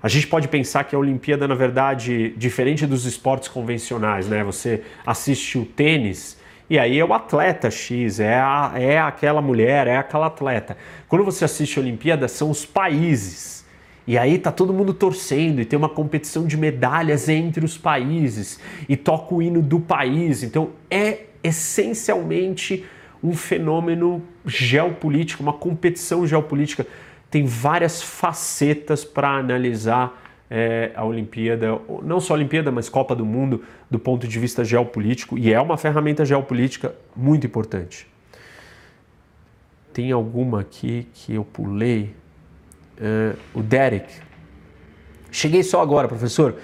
A 0.02 0.08
gente 0.08 0.26
pode 0.26 0.48
pensar 0.48 0.84
que 0.84 0.96
a 0.96 0.98
Olimpíada, 0.98 1.46
na 1.46 1.54
verdade, 1.54 2.34
diferente 2.36 2.86
dos 2.86 3.04
esportes 3.04 3.48
convencionais, 3.48 4.26
né? 4.26 4.42
Você 4.42 4.82
assiste 5.06 5.58
o 5.58 5.66
tênis 5.66 6.40
e 6.68 6.78
aí 6.78 6.98
é 6.98 7.04
o 7.04 7.12
atleta 7.12 7.70
X, 7.70 8.18
é, 8.18 8.36
a, 8.36 8.72
é 8.74 8.98
aquela 8.98 9.42
mulher, 9.42 9.86
é 9.86 9.98
aquela 9.98 10.28
atleta. 10.28 10.74
Quando 11.06 11.22
você 11.22 11.44
assiste 11.44 11.78
a 11.78 11.82
Olimpíada, 11.82 12.26
são 12.26 12.50
os 12.50 12.64
países. 12.64 13.61
E 14.06 14.18
aí 14.18 14.38
tá 14.38 14.50
todo 14.50 14.72
mundo 14.72 14.92
torcendo 14.92 15.60
e 15.60 15.64
tem 15.64 15.78
uma 15.78 15.88
competição 15.88 16.46
de 16.46 16.56
medalhas 16.56 17.28
entre 17.28 17.64
os 17.64 17.78
países 17.78 18.58
e 18.88 18.96
toca 18.96 19.34
o 19.34 19.40
hino 19.40 19.62
do 19.62 19.78
país. 19.78 20.42
Então 20.42 20.70
é 20.90 21.26
essencialmente 21.42 22.84
um 23.22 23.34
fenômeno 23.34 24.22
geopolítico, 24.44 25.42
uma 25.42 25.52
competição 25.52 26.26
geopolítica. 26.26 26.86
Tem 27.30 27.44
várias 27.46 28.02
facetas 28.02 29.04
para 29.04 29.30
analisar 29.30 30.20
é, 30.50 30.90
a 30.94 31.04
Olimpíada, 31.04 31.80
não 32.02 32.20
só 32.20 32.34
a 32.34 32.36
Olimpíada, 32.36 32.70
mas 32.70 32.88
Copa 32.88 33.14
do 33.14 33.24
Mundo, 33.24 33.62
do 33.90 33.98
ponto 33.98 34.26
de 34.28 34.38
vista 34.38 34.64
geopolítico, 34.64 35.38
e 35.38 35.52
é 35.52 35.60
uma 35.60 35.78
ferramenta 35.78 36.26
geopolítica 36.26 36.94
muito 37.16 37.46
importante. 37.46 38.06
Tem 39.94 40.12
alguma 40.12 40.60
aqui 40.60 41.06
que 41.14 41.34
eu 41.34 41.44
pulei? 41.44 42.14
É, 42.98 43.34
o 43.54 43.62
Derek. 43.62 44.12
Cheguei 45.30 45.62
só 45.62 45.80
agora, 45.80 46.06
professor. 46.06 46.56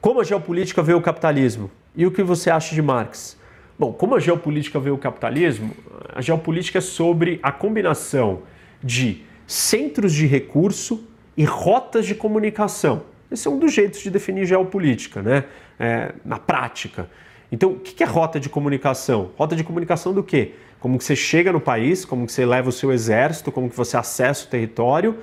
Como 0.00 0.20
a 0.20 0.24
geopolítica 0.24 0.82
vê 0.82 0.94
o 0.94 1.00
capitalismo? 1.00 1.70
E 1.96 2.06
o 2.06 2.10
que 2.10 2.22
você 2.22 2.50
acha 2.50 2.74
de 2.74 2.82
Marx? 2.82 3.38
Bom, 3.78 3.92
como 3.92 4.14
a 4.14 4.20
geopolítica 4.20 4.78
vê 4.78 4.90
o 4.90 4.98
capitalismo, 4.98 5.74
a 6.14 6.20
geopolítica 6.20 6.78
é 6.78 6.80
sobre 6.80 7.40
a 7.42 7.50
combinação 7.50 8.42
de 8.82 9.22
centros 9.46 10.12
de 10.12 10.26
recurso 10.26 11.04
e 11.36 11.44
rotas 11.44 12.06
de 12.06 12.14
comunicação. 12.14 13.02
Esse 13.30 13.48
é 13.48 13.50
um 13.50 13.58
dos 13.58 13.72
jeitos 13.72 14.00
de 14.00 14.10
definir 14.10 14.44
geopolítica, 14.44 15.22
né? 15.22 15.44
É, 15.78 16.12
na 16.24 16.38
prática. 16.38 17.08
Então, 17.50 17.72
o 17.72 17.78
que 17.78 18.02
é 18.02 18.06
rota 18.06 18.38
de 18.38 18.48
comunicação? 18.48 19.30
Rota 19.36 19.56
de 19.56 19.64
comunicação 19.64 20.12
do 20.12 20.22
quê? 20.22 20.52
Como 20.78 20.98
que 20.98 21.04
você 21.04 21.16
chega 21.16 21.50
no 21.50 21.60
país, 21.60 22.04
como 22.04 22.26
que 22.26 22.32
você 22.32 22.44
leva 22.44 22.68
o 22.68 22.72
seu 22.72 22.92
exército, 22.92 23.50
como 23.50 23.68
que 23.68 23.76
você 23.76 23.96
acessa 23.96 24.46
o 24.46 24.48
território 24.48 25.18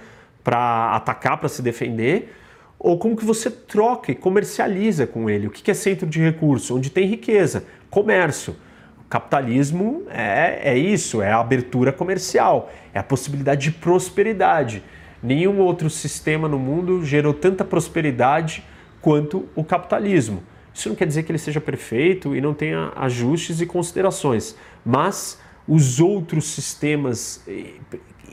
para 0.48 0.96
atacar, 0.96 1.38
para 1.38 1.50
se 1.50 1.62
defender, 1.62 2.34
ou 2.80 2.98
como 2.98 3.18
que 3.18 3.26
você 3.26 3.52
troca 3.52 4.14
e 4.14 4.16
comercializa 4.16 5.06
com 5.06 5.30
ele. 5.30 5.46
O 5.48 5.50
que 5.50 5.70
é 5.70 5.74
centro 5.74 6.08
de 6.08 6.22
recurso? 6.22 6.78
Onde 6.78 6.90
tem 6.90 7.06
riqueza 7.06 7.66
comércio. 7.90 8.56
O 8.98 9.10
capitalismo 9.10 10.04
é, 10.10 10.72
é 10.72 10.78
isso, 10.78 11.22
é 11.22 11.34
a 11.34 11.42
abertura 11.42 11.92
comercial, 11.92 12.72
é 12.94 13.00
a 13.00 13.04
possibilidade 13.04 13.64
de 13.64 13.72
prosperidade. 13.72 14.82
Nenhum 15.22 15.60
outro 15.60 15.90
sistema 15.90 16.48
no 16.48 16.58
mundo 16.58 17.04
gerou 17.04 17.34
tanta 17.34 17.66
prosperidade 17.66 18.64
quanto 19.02 19.50
o 19.54 19.66
capitalismo. 19.66 20.42
Isso 20.74 20.88
não 20.88 20.96
quer 20.96 21.08
dizer 21.08 21.24
que 21.24 21.32
ele 21.34 21.40
seja 21.40 21.60
perfeito 21.60 22.34
e 22.34 22.40
não 22.40 22.54
tenha 22.54 22.94
ajustes 22.96 23.60
e 23.60 23.66
considerações, 23.66 24.56
mas 24.86 25.42
os 25.68 26.00
outros 26.00 26.46
sistemas 26.46 27.44
eh, 27.46 27.74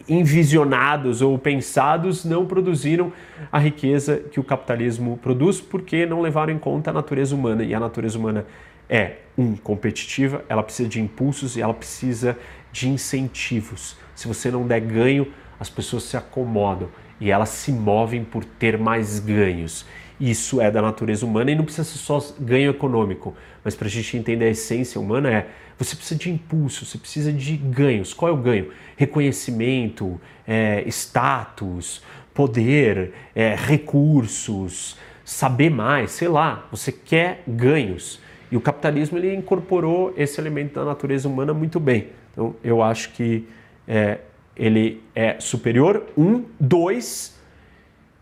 envisionados 0.09 1.22
ou 1.22 1.38
pensados 1.38 2.24
não 2.24 2.46
produziram 2.46 3.12
a 3.50 3.59
riqueza 3.59 4.18
que 4.30 4.38
o 4.38 4.44
capitalismo 4.44 5.18
produz 5.18 5.61
porque 5.61 6.05
não 6.05 6.20
levaram 6.20 6.52
em 6.52 6.59
conta 6.59 6.90
a 6.90 6.92
natureza 6.92 7.34
humana. 7.34 7.62
E 7.64 7.74
a 7.74 7.80
natureza 7.80 8.18
humana 8.18 8.46
é, 8.88 9.16
um, 9.36 9.57
competitiva, 9.57 10.44
ela 10.48 10.62
precisa 10.62 10.88
de 10.88 11.00
impulsos 11.00 11.57
e 11.57 11.62
ela 11.62 11.74
precisa 11.74 12.38
de 12.70 12.88
incentivos. 12.88 13.96
Se 14.14 14.28
você 14.28 14.50
não 14.50 14.66
der 14.66 14.80
ganho, 14.80 15.26
as 15.59 15.70
pessoas 15.70 16.05
se 16.05 16.16
acomodam 16.16 16.88
e 17.20 17.30
elas 17.30 17.48
se 17.48 17.72
movem 17.72 18.24
por 18.24 18.44
ter 18.44 18.78
mais 18.78 19.18
ganhos. 19.20 19.86
Isso 20.20 20.60
é 20.60 20.70
da 20.70 20.80
natureza 20.80 21.26
humana 21.26 21.50
e 21.50 21.54
não 21.54 21.64
precisa 21.64 21.84
ser 21.84 21.98
só 21.98 22.24
ganho 22.38 22.70
econômico, 22.70 23.34
mas 23.64 23.74
para 23.74 23.88
a 23.88 23.90
gente 23.90 24.16
entender 24.16 24.44
a 24.44 24.50
essência 24.50 25.00
humana 25.00 25.30
é 25.30 25.46
você 25.76 25.96
precisa 25.96 26.18
de 26.18 26.30
impulso, 26.30 26.86
você 26.86 26.98
precisa 26.98 27.32
de 27.32 27.56
ganhos. 27.56 28.14
Qual 28.14 28.30
é 28.30 28.32
o 28.32 28.36
ganho? 28.36 28.70
Reconhecimento, 28.96 30.20
é, 30.46 30.84
status, 30.86 32.00
poder, 32.32 33.12
é, 33.34 33.56
recursos, 33.56 34.96
saber 35.24 35.70
mais, 35.70 36.12
sei 36.12 36.28
lá. 36.28 36.66
Você 36.70 36.92
quer 36.92 37.42
ganhos. 37.46 38.20
E 38.52 38.56
o 38.56 38.60
capitalismo 38.60 39.18
ele 39.18 39.34
incorporou 39.34 40.14
esse 40.16 40.40
elemento 40.40 40.74
da 40.74 40.84
natureza 40.84 41.28
humana 41.28 41.52
muito 41.52 41.80
bem. 41.80 42.08
Então, 42.30 42.54
eu 42.62 42.80
acho 42.82 43.10
que 43.10 43.44
é, 43.88 44.18
ele 44.56 45.02
é 45.12 45.40
superior. 45.40 46.06
Um, 46.16 46.44
dois, 46.60 47.36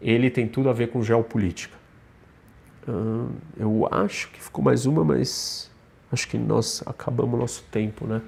ele 0.01 0.31
tem 0.31 0.47
tudo 0.47 0.71
a 0.71 0.73
ver 0.73 0.89
com 0.89 1.03
geopolítica. 1.03 1.82
Eu 3.57 3.89
acho 3.91 4.31
que 4.31 4.43
ficou 4.43 4.65
mais 4.65 4.87
uma, 4.87 5.05
mas 5.05 5.71
acho 6.11 6.29
que 6.29 6.37
nós 6.37 6.83
acabamos 6.87 7.39
nosso 7.39 7.63
tempo, 7.71 8.07
né? 8.07 8.21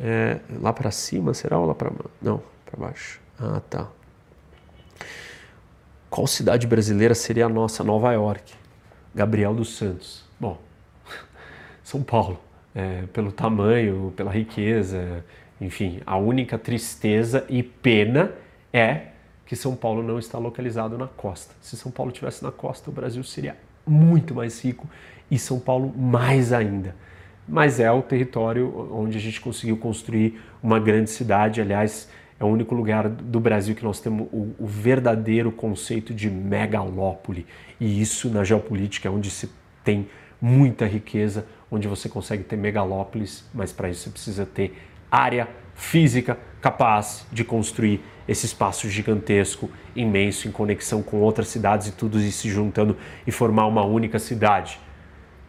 É, 0.00 0.40
lá 0.60 0.72
para 0.72 0.90
cima, 0.90 1.32
será 1.32 1.58
ou 1.58 1.66
lá 1.66 1.74
para 1.74 1.92
não, 2.20 2.42
para 2.66 2.78
baixo? 2.78 3.20
Ah, 3.38 3.60
tá. 3.70 3.88
Qual 6.10 6.26
cidade 6.26 6.66
brasileira 6.66 7.14
seria 7.14 7.46
a 7.46 7.48
nossa? 7.48 7.84
Nova 7.84 8.12
York. 8.12 8.52
Gabriel 9.14 9.54
dos 9.54 9.76
Santos. 9.76 10.24
Bom, 10.40 10.58
são 11.84 12.02
Paulo, 12.02 12.40
é, 12.74 13.02
pelo 13.12 13.30
tamanho, 13.30 14.12
pela 14.16 14.30
riqueza, 14.30 15.24
enfim, 15.60 16.00
a 16.04 16.16
única 16.16 16.58
tristeza 16.58 17.46
e 17.48 17.62
pena 17.62 18.32
é 18.72 19.11
que 19.52 19.56
São 19.56 19.76
Paulo 19.76 20.02
não 20.02 20.18
está 20.18 20.38
localizado 20.38 20.96
na 20.96 21.06
costa. 21.06 21.54
Se 21.60 21.76
São 21.76 21.92
Paulo 21.92 22.10
estivesse 22.10 22.42
na 22.42 22.50
costa, 22.50 22.88
o 22.88 22.92
Brasil 22.92 23.22
seria 23.22 23.54
muito 23.86 24.34
mais 24.34 24.64
rico 24.64 24.88
e 25.30 25.38
São 25.38 25.60
Paulo 25.60 25.92
mais 25.94 26.54
ainda. 26.54 26.96
Mas 27.46 27.78
é 27.78 27.92
o 27.92 28.00
território 28.00 28.88
onde 28.90 29.18
a 29.18 29.20
gente 29.20 29.42
conseguiu 29.42 29.76
construir 29.76 30.40
uma 30.62 30.80
grande 30.80 31.10
cidade. 31.10 31.60
Aliás, 31.60 32.08
é 32.40 32.44
o 32.44 32.46
único 32.46 32.74
lugar 32.74 33.10
do 33.10 33.38
Brasil 33.38 33.74
que 33.74 33.84
nós 33.84 34.00
temos 34.00 34.26
o, 34.32 34.54
o 34.58 34.66
verdadeiro 34.66 35.52
conceito 35.52 36.14
de 36.14 36.30
megalópole. 36.30 37.46
E 37.78 38.00
isso 38.00 38.30
na 38.30 38.44
geopolítica 38.44 39.06
é 39.06 39.10
onde 39.10 39.28
se 39.28 39.50
tem 39.84 40.08
muita 40.40 40.86
riqueza, 40.86 41.44
onde 41.70 41.86
você 41.86 42.08
consegue 42.08 42.42
ter 42.42 42.56
megalópolis, 42.56 43.44
mas 43.52 43.70
para 43.70 43.90
isso 43.90 44.04
você 44.04 44.10
precisa 44.10 44.46
ter 44.46 44.74
área 45.10 45.46
física 45.74 46.38
capaz 46.60 47.26
de 47.32 47.44
construir 47.44 48.00
esse 48.26 48.46
espaço 48.46 48.88
gigantesco, 48.88 49.68
imenso, 49.96 50.46
em 50.46 50.52
conexão 50.52 51.02
com 51.02 51.18
outras 51.18 51.48
cidades 51.48 51.88
e 51.88 51.92
tudo 51.92 52.20
isso 52.20 52.42
se 52.42 52.50
juntando 52.50 52.96
e 53.26 53.32
formar 53.32 53.66
uma 53.66 53.84
única 53.84 54.18
cidade. 54.18 54.78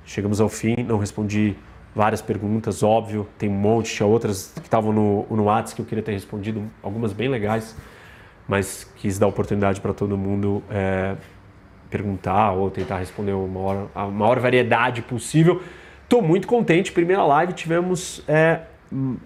Chegamos 0.05 0.41
ao 0.41 0.49
fim, 0.49 0.75
não 0.77 0.97
respondi 0.97 1.55
várias 1.95 2.21
perguntas, 2.21 2.81
óbvio, 2.81 3.27
tem 3.37 3.47
um 3.47 3.53
monte, 3.53 3.93
tinha 3.93 4.07
outras 4.07 4.51
que 4.55 4.61
estavam 4.61 4.91
no, 4.91 5.27
no 5.29 5.43
WhatsApp 5.43 5.75
que 5.75 5.81
eu 5.81 5.85
queria 5.85 6.03
ter 6.03 6.13
respondido, 6.13 6.69
algumas 6.81 7.13
bem 7.13 7.29
legais, 7.29 7.75
mas 8.47 8.91
quis 8.97 9.19
dar 9.19 9.27
oportunidade 9.27 9.79
para 9.79 9.93
todo 9.93 10.17
mundo 10.17 10.63
é, 10.69 11.15
perguntar 11.89 12.53
ou 12.53 12.71
tentar 12.71 12.97
responder 12.97 13.33
uma 13.33 13.47
maior, 13.47 13.87
a 13.93 14.07
maior 14.07 14.39
variedade 14.39 15.03
possível. 15.03 15.61
Estou 16.03 16.21
muito 16.21 16.47
contente. 16.47 16.91
Primeira 16.91 17.23
live 17.23 17.53
tivemos 17.53 18.23
é, 18.27 18.61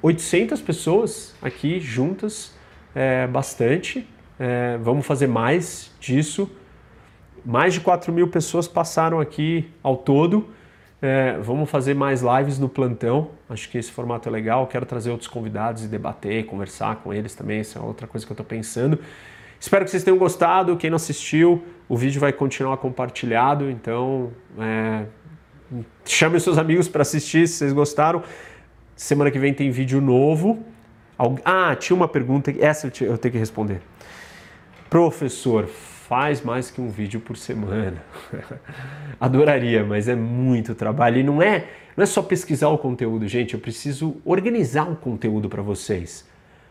800 0.01 0.61
pessoas 0.61 1.36
aqui 1.41 1.80
juntas, 1.80 2.53
é, 2.95 3.28
bastante. 3.28 4.07
É, 4.39 4.78
vamos 4.78 5.05
fazer 5.05 5.28
mais 5.28 5.91
disso. 5.99 6.49
Mais 7.45 7.74
de 7.74 7.80
4 7.80 8.11
mil 8.11 8.28
pessoas 8.28 8.68
passaram 8.68 9.20
aqui 9.20 9.70
ao 9.82 9.97
todo. 9.97 10.49
É, 11.01 11.38
vamos 11.39 11.70
fazer 11.70 11.93
mais 11.93 12.22
lives 12.22 12.57
no 12.57 12.68
plantão. 12.68 13.30
Acho 13.49 13.70
que 13.70 13.78
esse 13.78 13.91
formato 13.91 14.28
é 14.28 14.32
legal. 14.32 14.68
Quero 14.68 14.86
trazer 14.86 15.11
outros 15.11 15.30
convidados 15.30 15.84
e 15.84 15.88
debater, 15.88 16.45
conversar 16.45 16.97
com 16.97 17.13
eles 17.13 17.36
também. 17.36 17.59
Essa 17.59 17.80
é 17.80 17.82
outra 17.82 18.07
coisa 18.07 18.26
que 18.26 18.32
eu 18.32 18.34
estou 18.34 18.45
pensando. 18.45 18.99
Espero 19.59 19.86
que 19.86 19.91
vocês 19.91 20.03
tenham 20.03 20.18
gostado. 20.18 20.76
Quem 20.78 20.89
não 20.89 20.95
assistiu, 20.95 21.63
o 21.88 21.95
vídeo 21.95 22.20
vai 22.20 22.34
continuar 22.34 22.78
compartilhado. 22.78 23.70
Então, 23.70 24.32
é, 24.59 25.05
chame 26.05 26.38
os 26.38 26.43
seus 26.43 26.57
amigos 26.57 26.88
para 26.88 27.01
assistir 27.01 27.47
se 27.47 27.55
vocês 27.55 27.74
gostaram. 27.74 28.24
Semana 28.97 29.29
que 29.29 29.37
vem 29.37 29.53
tem 29.53 29.69
vídeo 29.69 30.01
novo. 30.01 30.65
Ah, 31.45 31.75
tinha 31.75 31.95
uma 31.95 32.07
pergunta, 32.07 32.51
essa 32.59 32.91
eu 33.01 33.15
tenho 33.15 33.31
que 33.31 33.37
responder. 33.37 33.79
Professor, 34.89 35.67
faz 35.67 36.41
mais 36.41 36.71
que 36.71 36.81
um 36.81 36.89
vídeo 36.89 37.19
por 37.19 37.37
semana. 37.37 38.03
Adoraria, 39.21 39.85
mas 39.85 40.07
é 40.07 40.15
muito 40.15 40.73
trabalho. 40.73 41.19
E 41.19 41.23
não 41.23 41.43
é, 41.43 41.65
não 41.95 42.03
é 42.03 42.07
só 42.07 42.23
pesquisar 42.23 42.69
o 42.69 42.77
conteúdo, 42.79 43.27
gente. 43.27 43.53
Eu 43.53 43.59
preciso 43.59 44.17
organizar 44.25 44.89
o 44.89 44.95
conteúdo 44.95 45.47
para 45.47 45.61
vocês. 45.61 46.27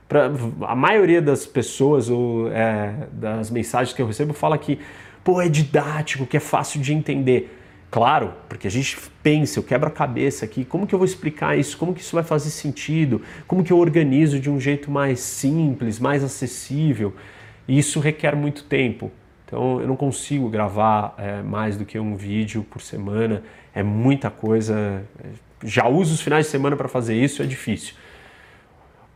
Pra, 0.09 0.29
a 0.63 0.75
maioria 0.75 1.23
das 1.23 1.47
pessoas 1.47 2.11
ou 2.11 2.51
é, 2.51 3.07
das 3.13 3.53
mensagens 3.53 3.95
que 3.95 4.03
eu 4.03 4.07
recebo 4.09 4.33
fala 4.33 4.59
que 4.59 4.81
pô, 5.23 5.41
é 5.41 5.49
didático, 5.49 6.27
que 6.27 6.37
é 6.37 6.41
fácil 6.41 6.81
de 6.81 6.93
entender. 6.93 7.57
Claro, 7.97 8.35
porque 8.47 8.67
a 8.67 8.71
gente 8.71 8.95
pensa, 9.23 9.59
eu 9.59 9.63
quebro 9.63 9.89
a 9.89 9.91
cabeça 9.91 10.45
aqui, 10.45 10.67
como 10.67 10.87
que 10.87 10.95
eu 10.95 10.99
vou 10.99 11.07
explicar 11.07 11.59
isso? 11.59 11.79
Como 11.79 11.95
que 11.95 12.03
isso 12.03 12.15
vai 12.15 12.23
fazer 12.23 12.51
sentido? 12.51 13.23
Como 13.47 13.65
que 13.65 13.73
eu 13.73 13.79
organizo 13.79 14.39
de 14.39 14.51
um 14.51 14.61
jeito 14.61 14.91
mais 14.91 15.19
simples, 15.21 15.99
mais 15.99 16.23
acessível? 16.23 17.15
E 17.67 17.79
isso 17.79 17.99
requer 17.99 18.37
muito 18.37 18.65
tempo. 18.65 19.11
Então 19.47 19.81
eu 19.81 19.89
não 19.89 19.97
consigo 19.97 20.47
gravar 20.51 21.15
é, 21.17 21.41
mais 21.41 21.79
do 21.79 21.87
que 21.87 21.99
um 21.99 22.17
vídeo 22.17 22.67
por 22.69 22.83
semana, 22.83 23.43
é 23.75 23.83
muita 23.83 24.29
coisa. 24.29 25.03
Já 25.65 25.89
uso 25.89 26.13
os 26.13 26.21
finais 26.21 26.45
de 26.45 26.51
semana 26.51 26.77
para 26.77 26.89
fazer 26.89 27.15
isso, 27.15 27.43
é 27.43 27.47
difícil. 27.47 27.95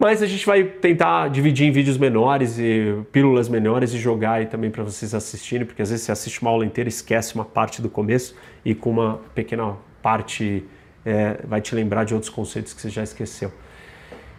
Mas 0.01 0.23
a 0.23 0.27
gente 0.27 0.47
vai 0.47 0.65
tentar 0.65 1.29
dividir 1.29 1.67
em 1.67 1.71
vídeos 1.71 1.99
menores 1.99 2.59
e 2.59 3.05
pílulas 3.13 3.51
menores 3.51 3.93
e 3.93 3.99
jogar 3.99 4.33
aí 4.33 4.47
também 4.47 4.71
para 4.71 4.83
vocês 4.83 5.15
assistirem, 5.15 5.67
porque 5.67 5.83
às 5.83 5.91
vezes 5.91 6.07
você 6.07 6.11
assiste 6.11 6.41
uma 6.41 6.51
aula 6.51 6.65
inteira 6.65 6.89
esquece 6.89 7.35
uma 7.35 7.45
parte 7.45 7.83
do 7.83 7.91
começo 7.91 8.35
e 8.65 8.75
com 8.75 8.89
uma 8.89 9.21
pequena 9.35 9.77
parte 10.01 10.65
é, 11.05 11.41
vai 11.45 11.61
te 11.61 11.75
lembrar 11.75 12.05
de 12.05 12.15
outros 12.15 12.31
conceitos 12.31 12.73
que 12.73 12.81
você 12.81 12.89
já 12.89 13.03
esqueceu. 13.03 13.53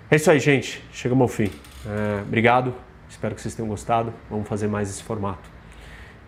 É 0.09 0.16
isso 0.16 0.32
aí, 0.32 0.39
gente. 0.39 0.84
Chegamos 0.91 1.22
ao 1.22 1.28
fim. 1.28 1.51
É, 1.86 2.24
obrigado. 2.24 2.74
Espero 3.07 3.36
que 3.36 3.41
vocês 3.41 3.53
tenham 3.53 3.70
gostado. 3.70 4.12
Vamos 4.32 4.47
fazer 4.47 4.68
mais 4.68 4.89
esse 4.89 5.03
formato. 5.03 5.47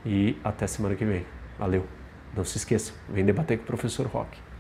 E 0.06 0.38
até 0.44 0.68
semana 0.68 0.94
que 0.94 1.06
vem. 1.06 1.26
Valeu. 1.58 1.88
Não 2.38 2.46
se 2.46 2.58
esqueça, 2.58 2.94
vem 3.10 3.26
debater 3.26 3.58
com 3.58 3.64
o 3.64 3.68
professor 3.68 4.06
Rock. 4.06 4.53